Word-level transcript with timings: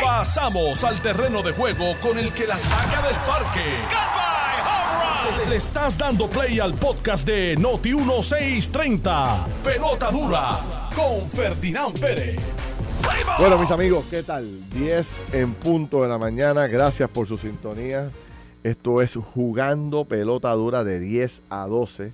Pasamos 0.00 0.84
al 0.84 1.00
terreno 1.00 1.42
de 1.42 1.52
juego 1.52 1.94
con 2.00 2.18
el 2.18 2.32
que 2.32 2.46
la 2.46 2.56
saca 2.56 3.02
del 3.06 3.16
parque. 3.26 3.64
Le 5.48 5.56
estás 5.56 5.98
dando 5.98 6.28
play 6.28 6.60
al 6.60 6.74
podcast 6.74 7.26
de 7.26 7.56
Noti 7.56 7.94
1630. 7.94 9.46
Pelota 9.64 10.10
dura 10.10 10.90
con 10.94 11.28
Ferdinand 11.28 11.98
Pérez. 11.98 12.40
Bueno, 13.38 13.58
mis 13.58 13.70
amigos, 13.70 14.04
¿qué 14.10 14.22
tal? 14.22 14.68
10 14.70 15.22
en 15.32 15.54
punto 15.54 16.02
de 16.02 16.08
la 16.08 16.18
mañana. 16.18 16.66
Gracias 16.66 17.08
por 17.08 17.26
su 17.26 17.38
sintonía. 17.38 18.10
Esto 18.62 19.02
es 19.02 19.16
jugando 19.16 20.04
pelota 20.04 20.52
dura 20.52 20.84
de 20.84 21.00
10 21.00 21.42
a 21.50 21.66
12. 21.66 22.12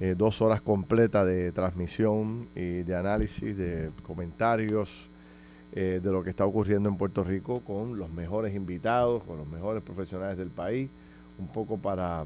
Eh, 0.00 0.14
dos 0.16 0.40
horas 0.40 0.60
completas 0.60 1.26
de 1.26 1.52
transmisión 1.52 2.48
y 2.54 2.82
de 2.82 2.96
análisis, 2.96 3.56
de 3.56 3.90
comentarios 4.04 5.10
eh, 5.72 6.00
de 6.02 6.10
lo 6.10 6.22
que 6.22 6.30
está 6.30 6.46
ocurriendo 6.46 6.88
en 6.88 6.96
Puerto 6.96 7.22
Rico 7.22 7.60
con 7.60 7.98
los 7.98 8.10
mejores 8.10 8.54
invitados, 8.54 9.22
con 9.24 9.36
los 9.36 9.46
mejores 9.46 9.82
profesionales 9.82 10.38
del 10.38 10.48
país, 10.48 10.88
un 11.38 11.48
poco 11.48 11.76
para, 11.78 12.24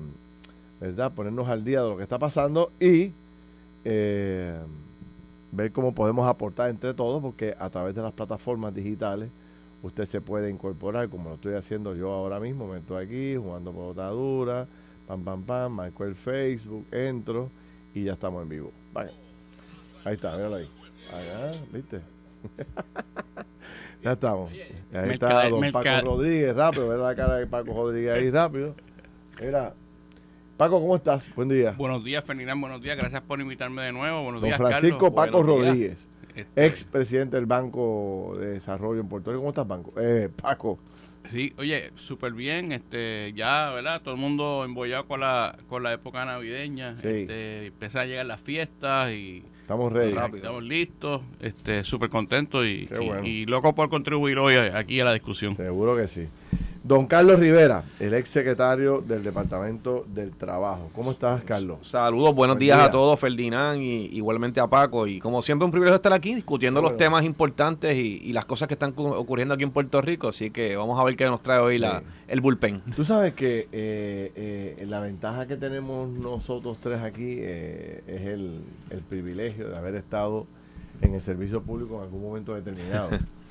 ¿verdad?, 0.80 1.12
ponernos 1.12 1.48
al 1.48 1.64
día 1.64 1.82
de 1.82 1.88
lo 1.90 1.96
que 1.96 2.02
está 2.04 2.18
pasando 2.18 2.70
y 2.78 3.12
eh, 3.84 4.58
ver 5.50 5.72
cómo 5.72 5.92
podemos 5.92 6.26
aportar 6.28 6.70
entre 6.70 6.94
todos, 6.94 7.20
porque 7.20 7.54
a 7.58 7.68
través 7.68 7.94
de 7.94 8.02
las 8.02 8.12
plataformas 8.12 8.74
digitales 8.74 9.28
usted 9.82 10.06
se 10.06 10.20
puede 10.20 10.48
incorporar, 10.48 11.08
como 11.08 11.30
lo 11.30 11.34
estoy 11.34 11.54
haciendo 11.54 11.94
yo 11.96 12.12
ahora 12.12 12.38
mismo, 12.38 12.68
me 12.68 12.78
estoy 12.78 13.04
aquí 13.04 13.36
jugando 13.36 13.72
pelota 13.72 14.08
dura, 14.08 14.66
pam, 15.08 15.24
pam, 15.24 15.42
pam, 15.42 15.72
marco 15.72 16.04
el 16.04 16.14
Facebook, 16.14 16.86
entro 16.92 17.50
y 17.92 18.04
ya 18.04 18.12
estamos 18.12 18.42
en 18.44 18.48
vivo. 18.48 18.72
Vaya. 18.92 19.12
Ahí 20.04 20.14
está, 20.14 20.36
míralo 20.36 20.56
ahí. 20.56 20.68
Allá, 21.12 21.52
¿viste? 21.72 22.11
Ya 24.02 24.12
estamos. 24.12 24.50
Ahí 24.92 25.10
está 25.10 25.48
don 25.48 25.72
Paco 25.72 26.00
Rodríguez, 26.02 26.54
rápido, 26.54 26.88
ver 26.88 26.98
la 26.98 27.14
cara 27.14 27.36
de 27.36 27.46
Paco 27.46 27.72
Rodríguez 27.72 28.12
ahí 28.12 28.30
rápido. 28.30 28.74
Mira, 29.40 29.74
Paco, 30.56 30.80
¿cómo 30.80 30.96
estás? 30.96 31.24
Buen 31.34 31.48
día. 31.48 31.72
Buenos 31.72 32.04
días, 32.04 32.24
Ferdinand, 32.24 32.60
buenos 32.60 32.82
días. 32.82 32.96
Gracias 32.96 33.22
por 33.22 33.40
invitarme 33.40 33.82
de 33.82 33.92
nuevo. 33.92 34.22
Buenos 34.22 34.40
don 34.40 34.48
días, 34.50 34.58
Francisco 34.58 35.12
Carlos. 35.14 35.14
Paco 35.14 35.42
Buenos. 35.42 35.66
Rodríguez, 35.66 36.06
Este, 36.34 36.66
ex 36.66 36.84
presidente 36.84 37.36
del 37.36 37.46
Banco 37.46 38.36
de 38.38 38.46
Desarrollo 38.54 39.00
en 39.00 39.08
Puerto 39.08 39.30
Rico. 39.30 39.40
¿Cómo 39.40 39.50
estás, 39.50 39.66
Banco? 39.66 39.92
Eh, 40.00 40.28
Paco. 40.40 40.78
Sí, 41.30 41.54
oye, 41.56 41.92
súper 41.96 42.32
bien. 42.32 42.72
Este, 42.72 43.32
ya, 43.34 43.70
¿verdad? 43.70 44.02
Todo 44.02 44.14
el 44.14 44.20
mundo 44.20 44.64
embollado 44.64 45.06
con 45.06 45.20
la, 45.20 45.56
con 45.68 45.82
la 45.82 45.92
época 45.92 46.24
navideña. 46.24 46.96
Sí. 47.00 47.08
Este, 47.08 47.66
empieza 47.66 48.02
a 48.02 48.06
llegar 48.06 48.26
las 48.26 48.40
fiestas 48.40 49.10
y 49.10 49.44
Estamos 49.72 49.92
ready. 49.92 50.12
estamos 50.36 50.62
listos. 50.62 51.22
Este, 51.40 51.84
súper 51.84 52.08
contentos 52.10 52.64
y, 52.66 52.88
y- 53.24 53.28
y 53.28 53.46
loco 53.46 53.74
por 53.74 53.88
contribuir 53.88 54.38
hoy 54.38 54.54
aquí 54.54 55.00
a 55.00 55.04
la 55.04 55.12
discusión. 55.14 55.54
Seguro 55.56 55.96
que 55.96 56.06
sí. 56.08 56.28
Don 56.84 57.06
Carlos 57.06 57.38
Rivera, 57.38 57.84
el 58.00 58.12
ex 58.12 58.28
secretario 58.28 59.00
del 59.02 59.22
Departamento 59.22 60.04
del 60.12 60.32
Trabajo. 60.32 60.90
¿Cómo 60.92 61.12
estás, 61.12 61.44
Carlos? 61.44 61.78
Saludos, 61.82 62.34
buenos 62.34 62.56
Buen 62.56 62.58
días 62.66 62.78
día. 62.78 62.86
a 62.86 62.90
todos, 62.90 63.20
Ferdinand, 63.20 63.80
y 63.80 64.06
igualmente 64.16 64.58
a 64.58 64.66
Paco. 64.66 65.06
Y 65.06 65.20
como 65.20 65.42
siempre, 65.42 65.64
un 65.64 65.70
privilegio 65.70 65.94
estar 65.94 66.12
aquí 66.12 66.34
discutiendo 66.34 66.80
Bueno. 66.80 66.90
los 66.90 66.98
temas 66.98 67.22
importantes 67.24 67.94
y, 67.96 68.20
y 68.24 68.32
las 68.32 68.46
cosas 68.46 68.66
que 68.66 68.74
están 68.74 68.90
cu- 68.90 69.06
ocurriendo 69.06 69.54
aquí 69.54 69.62
en 69.62 69.70
Puerto 69.70 70.00
Rico. 70.02 70.26
Así 70.26 70.50
que 70.50 70.76
vamos 70.76 70.98
a 70.98 71.04
ver 71.04 71.14
qué 71.14 71.24
nos 71.26 71.40
trae 71.40 71.60
hoy 71.60 71.78
la, 71.78 72.00
Sí. 72.00 72.06
el 72.26 72.40
bullpen. 72.40 72.80
Tú 72.96 73.04
sabes 73.04 73.34
que 73.34 73.68
eh, 73.70 74.32
eh, 74.80 74.84
la 74.88 74.98
ventaja 74.98 75.46
que 75.46 75.56
tenemos 75.56 76.08
nosotros 76.08 76.78
tres 76.82 76.98
aquí 77.00 77.36
eh, 77.38 78.02
es 78.08 78.22
el, 78.22 78.60
el 78.90 79.02
privilegio 79.02 79.68
de 79.68 79.76
haber 79.76 79.94
estado 79.94 80.48
en 81.00 81.14
el 81.14 81.20
servicio 81.22 81.62
público 81.62 81.94
en 81.98 82.02
algún 82.02 82.22
momento 82.22 82.54
determinado. 82.56 83.10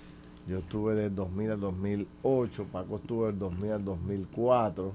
Yo 0.48 0.60
estuve 0.60 0.96
del 0.96 1.14
2000 1.14 1.54
al 1.54 1.60
2008, 1.60 2.66
Paco 2.72 2.96
estuvo 2.98 3.28
del 3.28 3.38
2000 3.38 3.76
al 3.76 3.86
2004, 3.86 4.94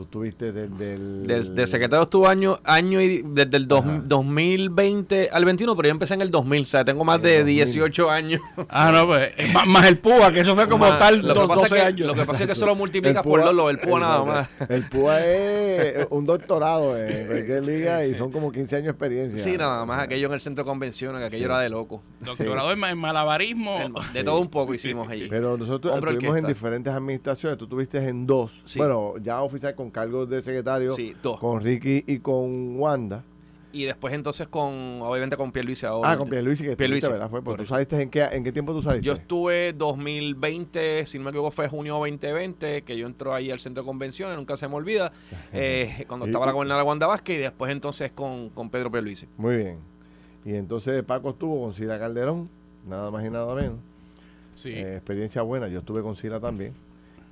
tú 0.00 0.24
estuviste 0.24 0.52
desde 0.52 0.94
el... 0.94 1.26
Del, 1.26 1.54
del 1.54 1.68
secretario 1.68 2.02
estuvo 2.04 2.28
año, 2.28 2.58
año 2.64 3.00
y 3.00 3.22
desde 3.24 3.56
el 3.56 3.66
dos- 3.68 3.80
Ajá. 3.84 4.02
2020 4.04 5.30
al 5.32 5.44
21, 5.44 5.76
pero 5.76 5.88
yo 5.88 5.92
empecé 5.92 6.14
en 6.14 6.22
el 6.22 6.30
2000, 6.30 6.62
o 6.62 6.64
sea, 6.64 6.84
tengo 6.84 7.04
más 7.04 7.16
En 7.16 7.22
de 7.22 7.34
el 7.36 7.40
2000. 7.42 7.56
18 7.64 8.10
años. 8.10 8.40
Ah, 8.68 8.90
no, 8.92 9.06
pues, 9.06 9.32
eh, 9.36 9.50
más, 9.52 9.66
más 9.66 9.86
el 9.86 9.98
PUA, 9.98 10.32
que 10.32 10.40
eso 10.40 10.54
fue 10.54 10.68
como 10.68 10.86
Más- 10.88 10.98
tal, 10.98 11.18
lo, 11.22 11.34
que 11.34 11.40
dos, 11.40 11.48
pasa 11.48 11.60
12 11.62 11.74
es 11.76 11.80
que, 11.80 11.86
años. 11.86 12.06
lo 12.06 12.14
que 12.14 12.20
pasa 12.24 12.42
es 12.42 12.46
que 12.46 12.52
eso 12.52 12.66
lo 12.66 12.74
multiplicas 12.80 13.24
El 13.24 13.30
por 13.30 13.40
PUA- 13.40 13.44
dos, 13.44 13.54
lo 13.54 13.66
del 13.68 13.78
PUA 13.78 14.00
nada 14.00 14.24
más. 14.24 14.48
El 14.68 14.88
PUA 14.88 15.20
es 15.26 16.06
un 16.10 16.26
doctorado 16.26 16.96
en 16.96 17.26
cualquier 17.28 17.66
liga 17.66 18.06
y 18.06 18.14
son 18.14 18.30
como 18.32 18.50
15 18.52 18.76
años 18.76 18.84
de 18.86 18.90
experiencia. 18.90 19.38
Sí, 19.38 19.56
nada 19.56 19.84
más 19.84 20.00
aquello 20.02 20.26
en 20.28 20.34
el 20.34 20.40
centro 20.40 20.64
de 20.64 20.68
convenciones, 20.68 21.18
que 21.20 21.26
aquello 21.26 21.40
Sí. 21.40 21.44
era 21.44 21.58
de 21.60 21.70
loco. 21.70 22.02
Doctorado 22.20 22.72
en, 22.72 22.78
ma- 22.78 22.90
en 22.90 22.98
malabarismo. 22.98 23.78
De 24.12 24.24
todo 24.24 24.40
un 24.40 24.48
poco 24.50 24.74
hicimos 24.74 25.08
allí. 25.08 25.26
Pero 25.28 25.56
nosotros 25.56 25.94
Hombre 25.94 26.12
estuvimos 26.12 26.38
en 26.38 26.46
diferentes 26.46 26.92
administraciones. 26.92 27.58
Tú 27.58 27.64
estuviste 27.64 27.98
en 28.08 28.26
dos. 28.26 28.60
Sí. 28.64 28.78
Bueno, 28.78 29.14
ya 29.22 29.40
oficial 29.42 29.74
con 29.74 29.89
cargos 29.90 30.28
de 30.28 30.40
secretario. 30.42 30.90
Sí, 30.90 31.14
dos. 31.22 31.38
Con 31.40 31.60
Ricky 31.60 32.04
y 32.06 32.18
con 32.18 32.78
Wanda. 32.78 33.24
Y 33.72 33.84
después 33.84 34.12
entonces 34.14 34.48
con, 34.48 35.00
obviamente 35.00 35.36
con 35.36 35.52
Pierluisi 35.52 35.86
ahora. 35.86 36.10
Ah, 36.10 36.16
con 36.18 36.28
Pierluisi, 36.28 36.64
que 36.64 36.76
Pierluisi, 36.76 37.06
¿verdad? 37.06 37.30
Fue, 37.30 37.40
porque 37.40 37.62
tú 37.62 37.68
saliste 37.68 38.02
en 38.02 38.10
qué, 38.10 38.24
en 38.24 38.42
qué 38.42 38.50
tiempo 38.50 38.72
tú 38.72 38.82
saliste? 38.82 39.06
Yo 39.06 39.12
estuve 39.12 39.72
2020, 39.72 41.06
si 41.06 41.18
no 41.18 41.24
me 41.24 41.30
equivoco 41.30 41.52
fue 41.52 41.68
junio 41.68 41.94
2020, 41.98 42.82
que 42.82 42.96
yo 42.96 43.06
entro 43.06 43.32
ahí 43.32 43.50
al 43.52 43.60
centro 43.60 43.84
de 43.84 43.86
convenciones, 43.86 44.36
nunca 44.36 44.56
se 44.56 44.66
me 44.66 44.74
olvida, 44.74 45.12
eh, 45.52 46.04
cuando 46.08 46.26
Y- 46.26 46.30
estaba 46.30 46.46
la 46.46 46.52
gobernadora 46.52 46.82
Wanda 46.84 47.06
Vázquez 47.06 47.36
y 47.36 47.42
después 47.42 47.70
entonces 47.70 48.10
con, 48.12 48.48
con 48.50 48.70
Pedro 48.70 48.90
Pierluisi. 48.90 49.26
Muy 49.36 49.56
bien. 49.56 49.78
Y 50.44 50.54
entonces 50.54 51.04
Paco 51.04 51.30
estuvo 51.30 51.62
con 51.62 51.72
Sila 51.72 51.96
Calderón, 51.96 52.48
nada 52.88 53.10
más 53.12 53.24
y 53.24 53.30
nada 53.30 53.54
menos. 53.54 53.76
Sí. 54.56 54.70
Eh, 54.70 54.96
experiencia 54.96 55.42
buena. 55.42 55.68
Yo 55.68 55.78
estuve 55.78 56.02
con 56.02 56.16
Sila 56.16 56.40
también. 56.40 56.72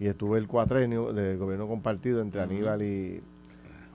Y 0.01 0.07
estuve 0.07 0.39
el 0.39 0.47
cuatrenio 0.47 1.13
del 1.13 1.39
gobierno 1.39 1.67
compartido 1.67 2.21
entre 2.21 2.41
Aníbal 2.41 2.83
y 2.83 3.21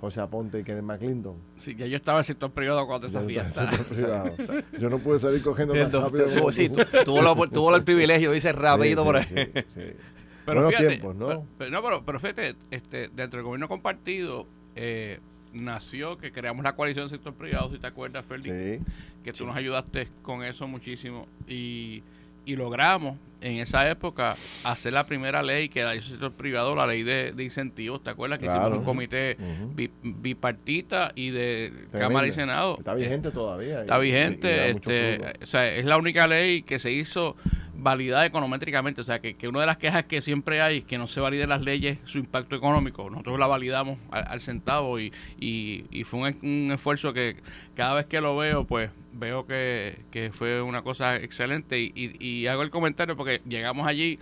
José 0.01 0.19
Aponte 0.19 0.59
y 0.59 0.63
Kenneth 0.63 0.83
McClinton. 0.83 1.35
Sí, 1.57 1.75
ya 1.75 1.85
yo 1.85 1.95
estaba 1.95 2.17
en 2.17 2.19
el 2.19 2.25
sector 2.25 2.51
privado 2.51 2.85
cuando 2.85 3.07
esa 3.07 3.21
fiesta. 3.21 3.71
Yo 4.79 4.89
no 4.89 4.99
pude 4.99 5.17
salir 5.19 5.41
cogiendo 5.41 5.73
tan 5.73 5.91
rápido 5.93 6.27
Tuvo, 6.27 6.51
sí, 6.51 6.69
tuvo, 6.69 7.47
tuvo 7.47 7.73
el 7.75 7.83
privilegio, 7.85 8.31
dice 8.33 8.51
rapidito 8.51 9.01
Sí, 9.01 9.05
por 9.05 9.15
ahí. 9.15 9.25
sí, 9.27 9.61
sí. 9.73 9.81
Pero 10.45 10.55
Buenos 10.61 10.71
fíjate, 10.75 10.87
tiempos, 10.89 11.15
¿no? 11.15 11.27
Pero, 11.27 11.43
pero- 11.57 11.71
no, 11.71 11.81
pero, 11.81 12.03
pero 12.05 12.19
fíjate, 12.19 12.55
este, 12.69 13.07
dentro 13.15 13.37
del 13.37 13.43
gobierno 13.45 13.69
compartido 13.69 14.45
eh, 14.75 15.21
nació 15.53 16.17
que 16.17 16.33
creamos 16.33 16.65
la 16.65 16.75
coalición 16.75 17.03
del 17.05 17.11
sector 17.11 17.33
privado, 17.33 17.71
si 17.71 17.77
te 17.79 17.87
acuerdas, 17.87 18.25
Félix, 18.25 18.53
Sí. 18.53 18.83
que 19.23 19.31
tú 19.31 19.45
nos 19.45 19.55
ayudaste 19.55 20.09
con 20.21 20.43
eso 20.43 20.67
muchísimo 20.67 21.27
y, 21.47 22.03
y 22.45 22.55
logramos 22.55 23.17
en 23.41 23.57
esa 23.57 23.89
época 23.89 24.35
hacer 24.63 24.93
la 24.93 25.05
primera 25.05 25.43
ley 25.43 25.67
que 25.67 25.83
la 25.83 25.95
hizo 25.95 26.05
el 26.05 26.11
sector 26.11 26.31
privado, 26.31 26.75
la 26.75 26.87
ley 26.87 27.03
de, 27.03 27.33
de 27.33 27.43
incentivos, 27.43 28.01
¿te 28.01 28.09
acuerdas? 28.09 28.39
Que 28.39 28.45
Claro. 28.45 28.61
hicimos 28.61 28.77
un 28.79 28.85
comité 28.85 29.35
Ujú. 29.37 29.73
bi- 29.75 29.91
bipartita 30.01 31.11
y 31.15 31.29
de. 31.31 31.73
Cámara 31.91 32.27
y 32.27 32.31
Senado. 32.31 32.77
Está 32.77 32.93
vigente 32.93 33.31
todavía. 33.31 33.81
Está 33.81 33.97
vigente, 33.97 34.69
este, 34.69 35.19
o 35.41 35.45
sea, 35.45 35.67
es 35.73 35.85
la 35.85 35.97
única 35.97 36.27
ley 36.27 36.63
que 36.63 36.79
se 36.79 36.91
hizo 36.91 37.35
validada 37.75 38.25
econométricamente, 38.25 39.01
o 39.01 39.03
sea, 39.03 39.19
que, 39.19 39.35
que 39.35 39.49
una 39.49 39.59
de 39.59 39.65
las 39.65 39.75
quejas 39.77 40.05
que 40.05 40.21
siempre 40.21 40.61
hay 40.61 40.77
es 40.77 40.83
que 40.85 40.97
no 40.97 41.05
se 41.07 41.19
validen 41.19 41.49
las 41.49 41.61
leyes 41.61 41.97
su 42.05 42.17
impacto 42.19 42.55
económico, 42.55 43.09
nosotros 43.09 43.37
la 43.37 43.47
validamos 43.47 43.97
al, 44.11 44.23
al 44.25 44.39
centavo 44.39 45.01
y, 45.01 45.11
y, 45.37 45.83
y 45.91 46.05
fue 46.05 46.19
un, 46.31 46.37
un 46.43 46.71
esfuerzo 46.71 47.11
que 47.11 47.35
cada 47.75 47.93
vez 47.95 48.05
que 48.05 48.21
lo 48.21 48.37
veo, 48.37 48.63
pues 48.65 48.89
veo 49.13 49.45
que, 49.45 49.99
que 50.11 50.31
fue 50.31 50.61
una 50.61 50.81
cosa 50.81 51.15
excelente 51.17 51.79
y, 51.79 51.91
y- 51.95 52.25
y 52.25 52.47
hago 52.47 52.63
el 52.63 52.69
comentario 52.69 53.15
porque 53.15 53.41
llegamos 53.47 53.87
allí 53.87 54.19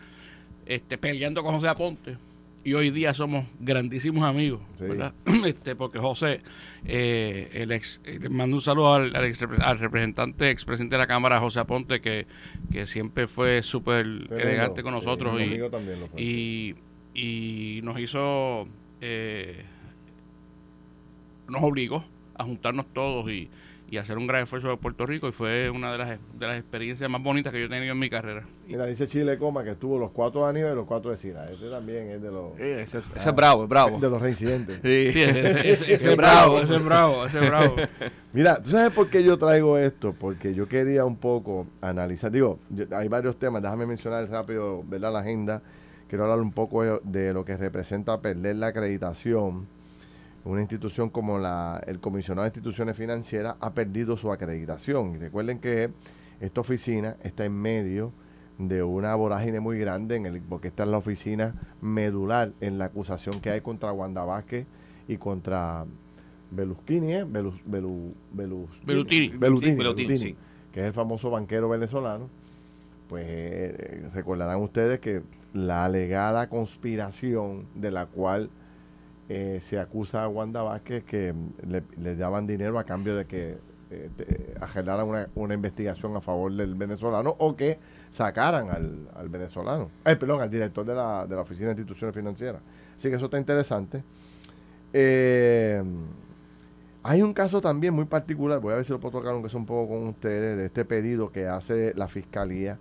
este, 0.66 0.97
peleando 0.97 1.44
con 1.44 1.56
José 1.56 1.68
Aponte 1.69 2.18
y 2.63 2.74
hoy 2.74 2.91
día 2.91 3.13
somos 3.16 3.46
grandísimos 3.59 4.24
amigos, 4.24 4.62
Sí. 4.78 4.84
¿verdad? 4.85 5.13
Este, 5.46 5.75
porque 5.75 5.97
José, 5.97 6.41
eh, 6.85 7.50
el 7.53 7.72
ex, 7.72 8.00
eh, 8.06 8.19
mando 8.30 8.56
un 8.57 8.62
saludo 8.62 8.94
al, 8.94 9.16
al, 9.16 9.25
ex- 9.25 9.41
al 9.41 9.80
representante, 9.80 10.50
expresidente 10.51 10.94
de 10.96 11.00
la 11.00 11.07
Cámara, 11.07 11.40
José 11.40 11.59
Aponte, 11.62 12.01
que, 12.01 12.28
que 12.72 12.85
siempre 12.85 13.28
fue 13.28 13.63
súper 13.63 14.06
elegante 14.30 14.83
con 14.83 14.94
nosotros 14.94 15.42
y, 15.42 15.57
lo 15.57 15.69
fue. 15.71 16.21
y, 16.21 16.75
y 17.15 17.80
nos 17.83 18.00
hizo, 18.00 18.68
eh, 19.01 19.63
nos 21.48 21.63
obligó 21.63 22.04
a 22.36 22.44
juntarnos 22.44 22.86
todos 22.94 23.30
y, 23.31 23.50
y 23.91 23.97
hacer 23.97 24.17
un 24.17 24.25
gran 24.25 24.43
esfuerzo 24.43 24.69
de 24.69 24.77
Puerto 24.77 25.05
Rico 25.05 25.27
y 25.27 25.33
fue 25.33 25.69
una 25.69 25.91
de 25.91 25.97
las, 25.97 26.19
de 26.39 26.47
las 26.47 26.57
experiencias 26.57 27.09
más 27.09 27.21
bonitas 27.21 27.51
que 27.51 27.59
yo 27.59 27.65
he 27.65 27.69
tenido 27.69 27.91
en 27.91 27.99
mi 27.99 28.09
carrera. 28.09 28.47
Mira, 28.65 28.85
dice 28.85 29.05
Chile 29.05 29.38
Coma 29.38 29.65
que 29.65 29.71
estuvo 29.71 29.99
los 29.99 30.11
cuatro 30.11 30.43
de 30.45 30.49
Aníbal 30.49 30.71
y 30.71 30.75
los 30.75 30.85
cuatro 30.88 31.11
de. 31.11 31.17
Este 31.17 31.69
también 31.69 32.09
es 32.09 32.21
de 32.21 32.31
los, 32.31 32.57
Ese, 32.57 32.99
ese 33.15 33.29
es 33.29 33.35
bravo, 33.35 33.63
es 33.63 33.69
bravo. 33.69 33.99
de 33.99 34.09
los 34.09 34.21
reincidentes. 34.21 34.77
Sí. 34.81 35.11
Sí, 35.11 35.21
ese, 35.21 35.39
ese- 35.41 35.49
ese- 35.59 35.69
ese 35.71 35.93
Ese 35.95 36.11
es 36.11 36.17
bravo, 36.17 36.59
ese 36.61 36.75
es 36.77 36.85
bravo, 36.85 37.25
ese 37.25 37.39
es 37.43 37.49
bravo. 37.49 37.75
Mira, 38.33 38.63
¿tú 38.63 38.69
sabes 38.69 38.93
por 38.93 39.09
qué 39.09 39.25
yo 39.25 39.38
traigo 39.38 39.77
esto? 39.77 40.15
Porque 40.17 40.53
yo 40.53 40.69
quería 40.69 41.03
un 41.03 41.17
poco 41.17 41.67
analizar, 41.81 42.31
digo, 42.31 42.59
yo- 42.69 42.85
hay 42.97 43.09
varios 43.09 43.38
temas, 43.38 43.61
déjame 43.61 43.85
mencionar 43.85 44.27
rápido, 44.29 44.83
¿verdad? 44.88 45.11
La 45.11 45.19
agenda. 45.19 45.61
Quiero 46.07 46.23
hablar 46.23 46.39
un 46.39 46.51
poco 46.53 46.83
de, 46.83 46.99
de 47.03 47.33
lo 47.33 47.43
que 47.43 47.57
representa 47.57 48.21
perder 48.21 48.55
la 48.55 48.67
acreditación. 48.67 49.67
Una 50.43 50.61
institución 50.61 51.09
como 51.09 51.38
la, 51.38 51.81
el 51.85 51.99
comisionado 51.99 52.43
de 52.43 52.49
instituciones 52.49 52.97
financieras 52.97 53.55
ha 53.59 53.73
perdido 53.73 54.17
su 54.17 54.31
acreditación. 54.31 55.15
Y 55.15 55.17
recuerden 55.17 55.59
que 55.59 55.91
esta 56.39 56.61
oficina 56.61 57.17
está 57.23 57.45
en 57.45 57.53
medio 57.53 58.11
de 58.57 58.83
una 58.83 59.13
vorágine 59.15 59.59
muy 59.59 59.79
grande, 59.79 60.15
en 60.15 60.25
el, 60.25 60.41
porque 60.41 60.67
esta 60.69 60.83
es 60.83 60.89
la 60.89 60.97
oficina 60.97 61.55
medular 61.81 62.53
en 62.59 62.77
la 62.77 62.85
acusación 62.85 63.39
que 63.41 63.49
hay 63.49 63.61
contra 63.61 63.91
Wanda 63.91 64.23
Vázquez 64.23 64.65
y 65.07 65.17
contra 65.17 65.85
Belusquini, 66.51 67.13
¿eh? 67.13 67.23
Belus, 67.23 67.55
Belu, 67.65 68.13
Belus, 68.31 68.69
Belutini. 68.85 69.29
Belutini, 69.29 69.38
Belutini, 69.38 69.75
Belutini, 69.75 70.17
sí. 70.17 70.35
que 70.71 70.81
es 70.81 70.85
el 70.88 70.93
famoso 70.93 71.29
banquero 71.29 71.69
venezolano. 71.69 72.29
Pues 73.07 73.25
eh, 73.27 74.09
recordarán 74.13 74.61
ustedes 74.61 74.99
que 74.99 75.21
la 75.53 75.85
alegada 75.85 76.47
conspiración 76.47 77.65
de 77.75 77.91
la 77.91 78.05
cual 78.05 78.49
eh, 79.33 79.60
se 79.62 79.80
acusa 79.80 80.24
a 80.24 80.28
Wanda 80.28 80.62
Vázquez 80.62 81.04
que 81.04 81.33
le, 81.66 81.83
le 81.98 82.16
daban 82.16 82.45
dinero 82.45 82.78
a 82.80 82.83
cambio 82.83 83.16
de 83.16 83.25
que 83.25 83.57
eh, 83.89 84.10
una, 85.06 85.30
una 85.36 85.54
investigación 85.54 86.16
a 86.16 86.22
favor 86.22 86.54
del 86.54 86.75
venezolano 86.75 87.36
o 87.39 87.56
que 87.56 87.80
sacaran 88.10 88.69
al, 88.69 89.10
al 89.16 89.30
venezolano, 89.30 89.89
eh, 90.06 90.16
perdón, 90.16 90.42
al 90.42 90.50
director 90.50 90.86
de 90.86 90.95
la, 90.95 91.25
de 91.25 91.36
la 91.36 91.42
Oficina 91.42 91.68
de 91.68 91.74
Instituciones 91.74 92.13
Financieras. 92.13 92.62
Así 92.95 93.10
que 93.10 93.16
eso 93.16 93.25
está 93.25 93.38
interesante. 93.38 94.04
Eh, 94.94 95.81
hay 97.04 97.22
un 97.22 97.34
caso 97.34 97.62
también 97.62 97.94
muy 97.94 98.06
particular, 98.06 98.60
voy 98.60 98.74
a 98.74 98.75
ver 98.77 98.86
si 98.86 98.92
lo 98.92 99.00
puedo 99.00 99.19
tocar 99.19 99.34
aunque 99.34 99.50
sea 99.50 99.60
un 99.60 99.66
poco 99.66 99.94
con 99.94 100.07
ustedes, 100.07 100.57
de 100.57 100.66
este 100.66 100.86
pedido 100.86 101.31
que 101.31 101.48
hace 101.48 101.94
la 101.95 102.07
Fiscalía 102.07 102.80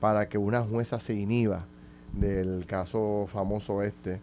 para 0.00 0.28
que 0.28 0.38
una 0.38 0.62
jueza 0.62 1.00
se 1.00 1.14
inhiba 1.14 1.66
del 2.12 2.66
caso 2.66 3.26
famoso 3.30 3.82
este, 3.82 4.20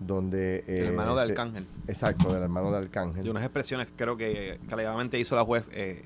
donde... 0.00 0.64
El 0.66 0.78
eh, 0.78 0.86
hermano 0.88 1.14
de 1.16 1.24
se- 1.26 1.30
Arcángel. 1.32 1.66
Exacto, 1.86 2.32
del 2.32 2.42
hermano 2.42 2.70
de 2.70 2.78
Arcángel. 2.78 3.24
De 3.24 3.30
unas 3.30 3.42
expresiones 3.44 3.88
que 3.88 3.92
creo 3.96 4.16
que, 4.16 4.58
alegadamente 4.70 5.18
hizo 5.18 5.34
la 5.36 5.44
juez 5.44 5.64
eh, 5.72 6.02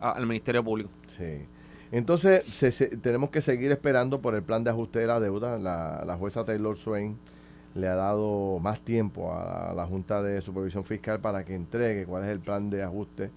al 0.00 0.26
Ministerio 0.26 0.62
Público. 0.64 0.90
Sí. 1.06 1.44
Entonces, 1.92 2.44
se- 2.52 2.70
se- 2.72 2.96
tenemos 2.96 3.30
que 3.30 3.40
seguir 3.40 3.70
esperando 3.72 4.20
por 4.20 4.34
el 4.34 4.42
plan 4.42 4.62
de 4.62 4.70
ajuste 4.70 4.98
de 5.00 5.06
la 5.06 5.18
deuda. 5.20 5.58
La, 5.58 6.02
la 6.06 6.16
jueza 6.16 6.44
Taylor 6.44 6.76
Swain 6.76 7.16
le 7.74 7.88
ha 7.88 7.94
dado 7.94 8.58
más 8.60 8.80
tiempo 8.80 9.32
a 9.34 9.72
la, 9.74 9.86
Junta 9.86 10.22
de 10.22 10.40
Supervisión 10.42 10.84
Fiscal 10.84 11.20
para 11.20 11.44
que 11.44 11.54
entregue 11.54 12.04
cuál 12.04 12.24
es 12.24 12.28
el 12.30 12.40
plan 12.40 12.68
de 12.70 12.82
ajuste 12.82 13.30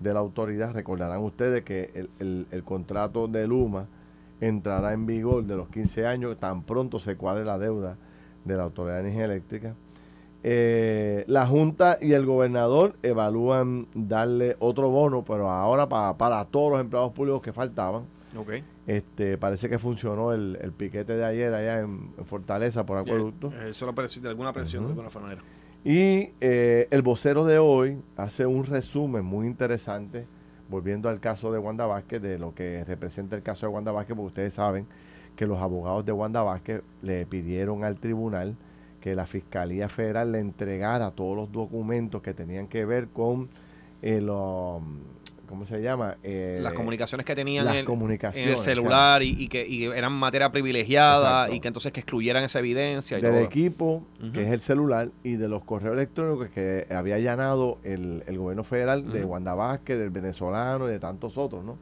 de 0.00 0.14
la 0.14 0.20
autoridad. 0.20 0.72
Recordarán 0.72 1.20
ustedes 1.22 1.62
que 1.62 1.90
el, 1.94 2.10
el- 2.18 2.46
el 2.50 2.64
contrato 2.64 3.28
de 3.28 3.46
Luma 3.46 3.86
entrará 4.40 4.92
en 4.94 5.06
vigor 5.06 5.44
de 5.44 5.54
los 5.56 5.68
15 5.68 6.06
años 6.06 6.38
tan 6.38 6.62
pronto 6.62 6.98
se 6.98 7.16
cuadre 7.16 7.44
la 7.44 7.58
deuda 7.58 7.96
de 8.44 8.56
la 8.56 8.64
Autoridad 8.64 8.96
de 8.96 9.00
Energía 9.00 9.24
Eléctrica. 9.26 9.74
Eh, 10.42 11.24
la 11.26 11.46
Junta 11.46 11.98
y 12.00 12.12
el 12.12 12.24
gobernador 12.24 12.96
evalúan 13.02 13.86
darle 13.94 14.56
otro 14.58 14.88
bono, 14.88 15.22
pero 15.22 15.50
ahora 15.50 15.88
para, 15.88 16.16
para 16.16 16.44
todos 16.46 16.72
los 16.72 16.80
empleados 16.80 17.12
públicos 17.12 17.42
que 17.42 17.52
faltaban. 17.52 18.04
Ok. 18.36 18.52
Este, 18.86 19.36
parece 19.36 19.68
que 19.68 19.78
funcionó 19.78 20.32
el, 20.32 20.58
el 20.60 20.72
piquete 20.72 21.16
de 21.16 21.24
ayer 21.24 21.52
allá 21.52 21.80
en, 21.80 22.10
en 22.16 22.24
Fortaleza 22.24 22.86
por 22.86 22.98
acueducto. 22.98 23.52
Eso 23.68 23.86
lo 23.86 23.92
de 23.92 24.28
alguna 24.28 24.52
presión 24.52 24.84
Ujú. 24.84 24.94
de 24.94 25.00
alguna 25.02 25.20
manera. 25.20 25.42
Y 25.84 26.30
eh, 26.40 26.88
el 26.90 27.02
vocero 27.02 27.44
de 27.44 27.58
hoy 27.58 27.98
hace 28.16 28.46
un 28.46 28.64
resumen 28.64 29.24
muy 29.24 29.46
interesante, 29.46 30.26
volviendo 30.68 31.08
al 31.08 31.20
caso 31.20 31.52
de 31.52 31.58
Wanda 31.58 31.86
Vázquez, 31.86 32.20
de 32.20 32.38
lo 32.38 32.54
que 32.54 32.84
representa 32.84 33.36
el 33.36 33.42
caso 33.42 33.66
de 33.66 33.72
Wanda 33.72 33.92
Vázquez, 33.92 34.16
porque 34.16 34.26
ustedes 34.28 34.54
saben 34.54 34.86
que 35.36 35.46
los 35.46 35.58
abogados 35.58 36.04
de 36.04 36.12
Wanda 36.12 36.42
Vázquez 36.42 36.82
le 37.02 37.26
pidieron 37.26 37.84
al 37.84 37.96
tribunal 37.96 38.56
que 39.00 39.14
la 39.14 39.26
Fiscalía 39.26 39.88
Federal 39.88 40.32
le 40.32 40.40
entregara 40.40 41.10
todos 41.12 41.34
los 41.36 41.50
documentos 41.50 42.20
que 42.20 42.34
tenían 42.34 42.66
que 42.68 42.84
ver 42.84 43.08
con 43.08 43.48
el, 44.02 44.28
um, 44.28 44.98
¿cómo 45.48 45.64
se 45.64 45.80
llama? 45.80 46.18
Eh, 46.22 46.58
Las 46.60 46.74
comunicaciones 46.74 47.24
que 47.24 47.34
tenían 47.34 47.64
las 47.64 47.76
en, 47.76 47.86
comunicaciones, 47.86 48.44
en 48.44 48.48
el 48.50 48.54
o 48.54 48.58
sea, 48.62 48.74
celular 48.74 49.22
y, 49.22 49.30
y 49.44 49.48
que 49.48 49.66
y 49.66 49.84
eran 49.84 50.12
materia 50.12 50.52
privilegiada 50.52 51.44
Exacto. 51.44 51.54
y 51.54 51.60
que 51.60 51.68
entonces 51.68 51.92
que 51.92 52.00
excluyeran 52.00 52.44
esa 52.44 52.58
evidencia 52.58 53.18
y 53.18 53.22
del 53.22 53.32
todo. 53.32 53.40
equipo, 53.42 54.02
que 54.34 54.42
es 54.42 54.52
el 54.52 54.60
celular, 54.60 55.10
y 55.24 55.36
de 55.36 55.48
los 55.48 55.64
correos 55.64 55.94
electrónicos 55.94 56.50
que 56.50 56.86
había 56.90 57.14
allanado 57.14 57.78
el, 57.82 58.22
el 58.26 58.36
gobierno 58.36 58.64
federal 58.64 59.10
de. 59.10 59.24
Wanda 59.24 59.54
Vázquez, 59.54 59.98
del 59.98 60.10
venezolano 60.10 60.88
y 60.88 60.92
de 60.92 61.00
tantos 61.00 61.38
otros, 61.38 61.64
¿no? 61.64 61.78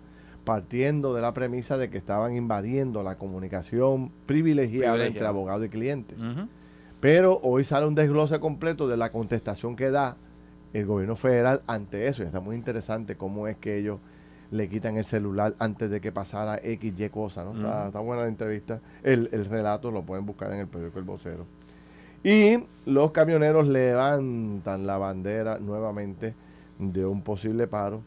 Partiendo 0.48 1.14
de 1.14 1.22
la 1.22 1.32
premisa 1.32 1.78
de 1.78 1.90
que 1.90 1.98
estaban 1.98 2.34
invadiendo 2.34 3.02
la 3.02 3.16
comunicación 3.16 4.10
privilegiada, 4.26 5.06
entre 5.06 5.26
abogado 5.26 5.64
y 5.64 5.68
cliente. 5.68 6.14
Pero 7.00 7.38
hoy 7.42 7.62
sale 7.62 7.86
un 7.86 7.94
desglose 7.94 8.40
completo 8.40 8.88
de 8.88 8.96
la 8.96 9.12
contestación 9.12 9.76
que 9.76 9.90
da 9.90 10.16
el 10.72 10.84
gobierno 10.84 11.14
federal 11.16 11.62
ante 11.66 12.08
eso. 12.08 12.22
Y 12.22 12.26
está 12.26 12.40
muy 12.40 12.56
interesante 12.56 13.16
cómo 13.16 13.46
es 13.46 13.56
que 13.56 13.78
ellos 13.78 14.00
le 14.50 14.68
quitan 14.68 14.96
el 14.96 15.04
celular 15.04 15.54
antes 15.58 15.90
de 15.90 16.00
que 16.00 16.10
pasara 16.10 16.58
X, 16.62 16.94
Y 16.98 17.08
cosa. 17.10 17.44
¿no? 17.44 17.86
Está 17.86 18.00
buena 18.00 18.22
la 18.22 18.28
entrevista. 18.28 18.80
El, 19.02 19.28
el 19.32 19.44
relato 19.44 19.90
lo 19.90 20.02
pueden 20.02 20.26
buscar 20.26 20.52
en 20.52 20.60
el 20.60 20.66
periódico 20.66 20.98
El 20.98 21.04
Vocero. 21.04 21.46
Y 22.24 22.64
los 22.84 23.12
camioneros 23.12 23.68
levantan 23.68 24.86
la 24.86 24.98
bandera 24.98 25.58
nuevamente 25.58 26.34
de 26.78 27.06
un 27.06 27.22
posible 27.22 27.66
paro. 27.68 28.02